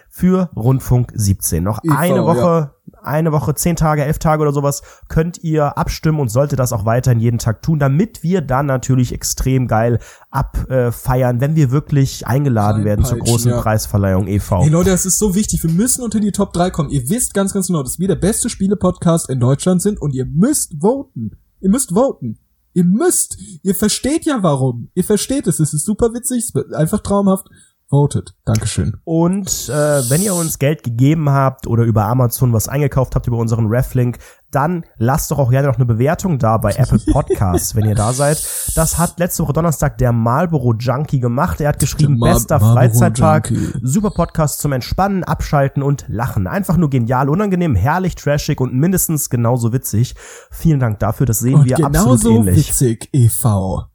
[0.07, 1.63] für Rundfunk 17.
[1.63, 2.73] Noch EV, eine Woche, ja.
[3.03, 6.85] Eine Woche, zehn Tage, elf Tage oder sowas könnt ihr abstimmen und sollte das auch
[6.85, 9.99] weiterhin jeden Tag tun, damit wir dann natürlich extrem geil
[10.31, 13.61] abfeiern, wenn wir wirklich eingeladen werden zur großen ja.
[13.61, 14.63] Preisverleihung e.V.
[14.63, 15.63] Hey Leute, das ist so wichtig.
[15.63, 16.89] Wir müssen unter die Top 3 kommen.
[16.89, 20.25] Ihr wisst ganz, ganz genau, dass wir der beste Spiele-Podcast in Deutschland sind und ihr
[20.25, 21.31] müsst voten.
[21.59, 22.39] Ihr müsst voten.
[22.73, 23.37] Ihr müsst.
[23.61, 24.89] Ihr versteht ja warum.
[24.95, 25.59] Ihr versteht es.
[25.59, 26.45] Es ist super witzig.
[26.45, 27.47] Es wird einfach traumhaft
[27.93, 28.33] voted.
[28.43, 28.97] Dankeschön.
[29.05, 33.37] Und äh, wenn ihr uns Geld gegeben habt oder über Amazon was eingekauft habt über
[33.37, 34.17] unseren Reflink,
[34.51, 38.13] dann lasst doch auch gerne noch eine Bewertung da bei Apple Podcasts, wenn ihr da
[38.13, 38.43] seid.
[38.75, 41.61] Das hat letzte Woche Donnerstag der Marlboro Junkie gemacht.
[41.61, 46.47] Er hat geschrieben, bester Freizeitpark, super Podcast zum Entspannen, Abschalten und Lachen.
[46.47, 50.15] Einfach nur genial, unangenehm, herrlich, trashig und mindestens genauso witzig.
[50.51, 52.69] Vielen Dank dafür, das sehen und wir absolut ähnlich.
[52.69, 53.92] witzig, e.V.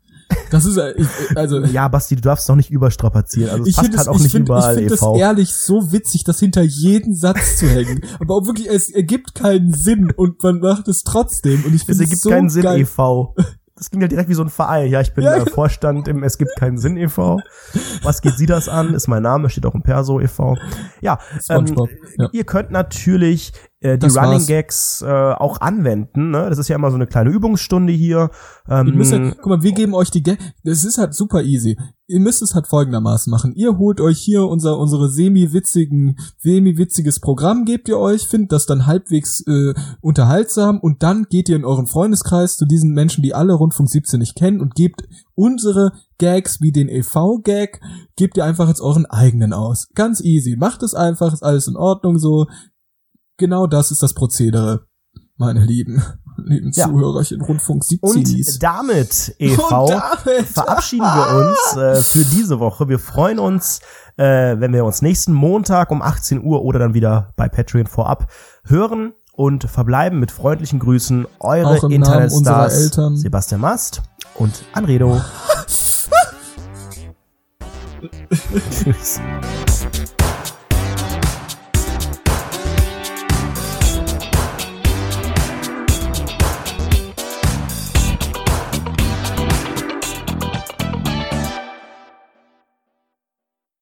[0.50, 0.94] Das ist äh,
[1.34, 3.50] also ja, Basti, du darfst doch nicht überstrapazieren.
[3.50, 4.78] Also es ich passt halt es, auch nicht find, überall.
[4.78, 8.02] Ich finde es ehrlich so witzig, das hinter jeden Satz zu hängen.
[8.20, 11.64] Aber auch wirklich, es ergibt keinen Sinn und man macht es trotzdem.
[11.64, 12.80] Und ich finde es ergibt so keinen Sinn, geil.
[12.80, 13.34] EV.
[13.78, 14.90] Das ging ja direkt wie so ein Verein.
[14.90, 15.36] Ja, ich bin ja.
[15.36, 17.38] äh, Vorstand im Es gibt keinen Sinn e.V.
[18.02, 18.92] Was geht Sie das an?
[18.92, 20.56] Ist mein Name, steht auch im Perso e.V.
[21.00, 21.66] Ja, ähm,
[22.16, 24.46] ja, ihr könnt natürlich äh, die das Running war's.
[24.46, 26.30] Gags äh, auch anwenden.
[26.30, 26.48] Ne?
[26.48, 28.30] Das ist ja immer so eine kleine Übungsstunde hier.
[28.68, 30.42] Ähm, müsst ja, guck mal, wir geben euch die Gags.
[30.64, 31.78] Das ist halt super easy.
[32.08, 33.54] Ihr müsst es halt folgendermaßen machen.
[33.54, 38.86] Ihr holt euch hier unser unsere semi-witzigen, semi-witziges Programm, gebt ihr euch, findet das dann
[38.86, 43.52] halbwegs äh, unterhaltsam und dann geht ihr in euren Freundeskreis zu diesen Menschen, die alle
[43.52, 45.02] Rundfunk 17 nicht kennen und gebt
[45.34, 47.80] unsere Gags wie den EV-Gag,
[48.16, 49.88] gebt ihr einfach jetzt euren eigenen aus.
[49.94, 50.56] Ganz easy.
[50.56, 52.46] Macht es einfach, ist alles in Ordnung so.
[53.38, 54.82] Genau das ist das Prozedere,
[55.36, 56.02] meine Lieben,
[56.36, 56.86] lieben ja.
[56.86, 58.08] Zuhörerchen Rundfunk 17.
[58.08, 60.46] Und damit, EV, Und damit.
[60.46, 62.88] verabschieden wir uns äh, für diese Woche.
[62.88, 63.78] Wir freuen uns,
[64.16, 68.28] äh, wenn wir uns nächsten Montag um 18 Uhr oder dann wieder bei Patreon vorab
[68.64, 74.02] hören und verbleiben mit freundlichen Grüßen eure Internetstars Sebastian Mast
[74.34, 75.20] und Anredo.
[78.70, 79.20] Tschüss.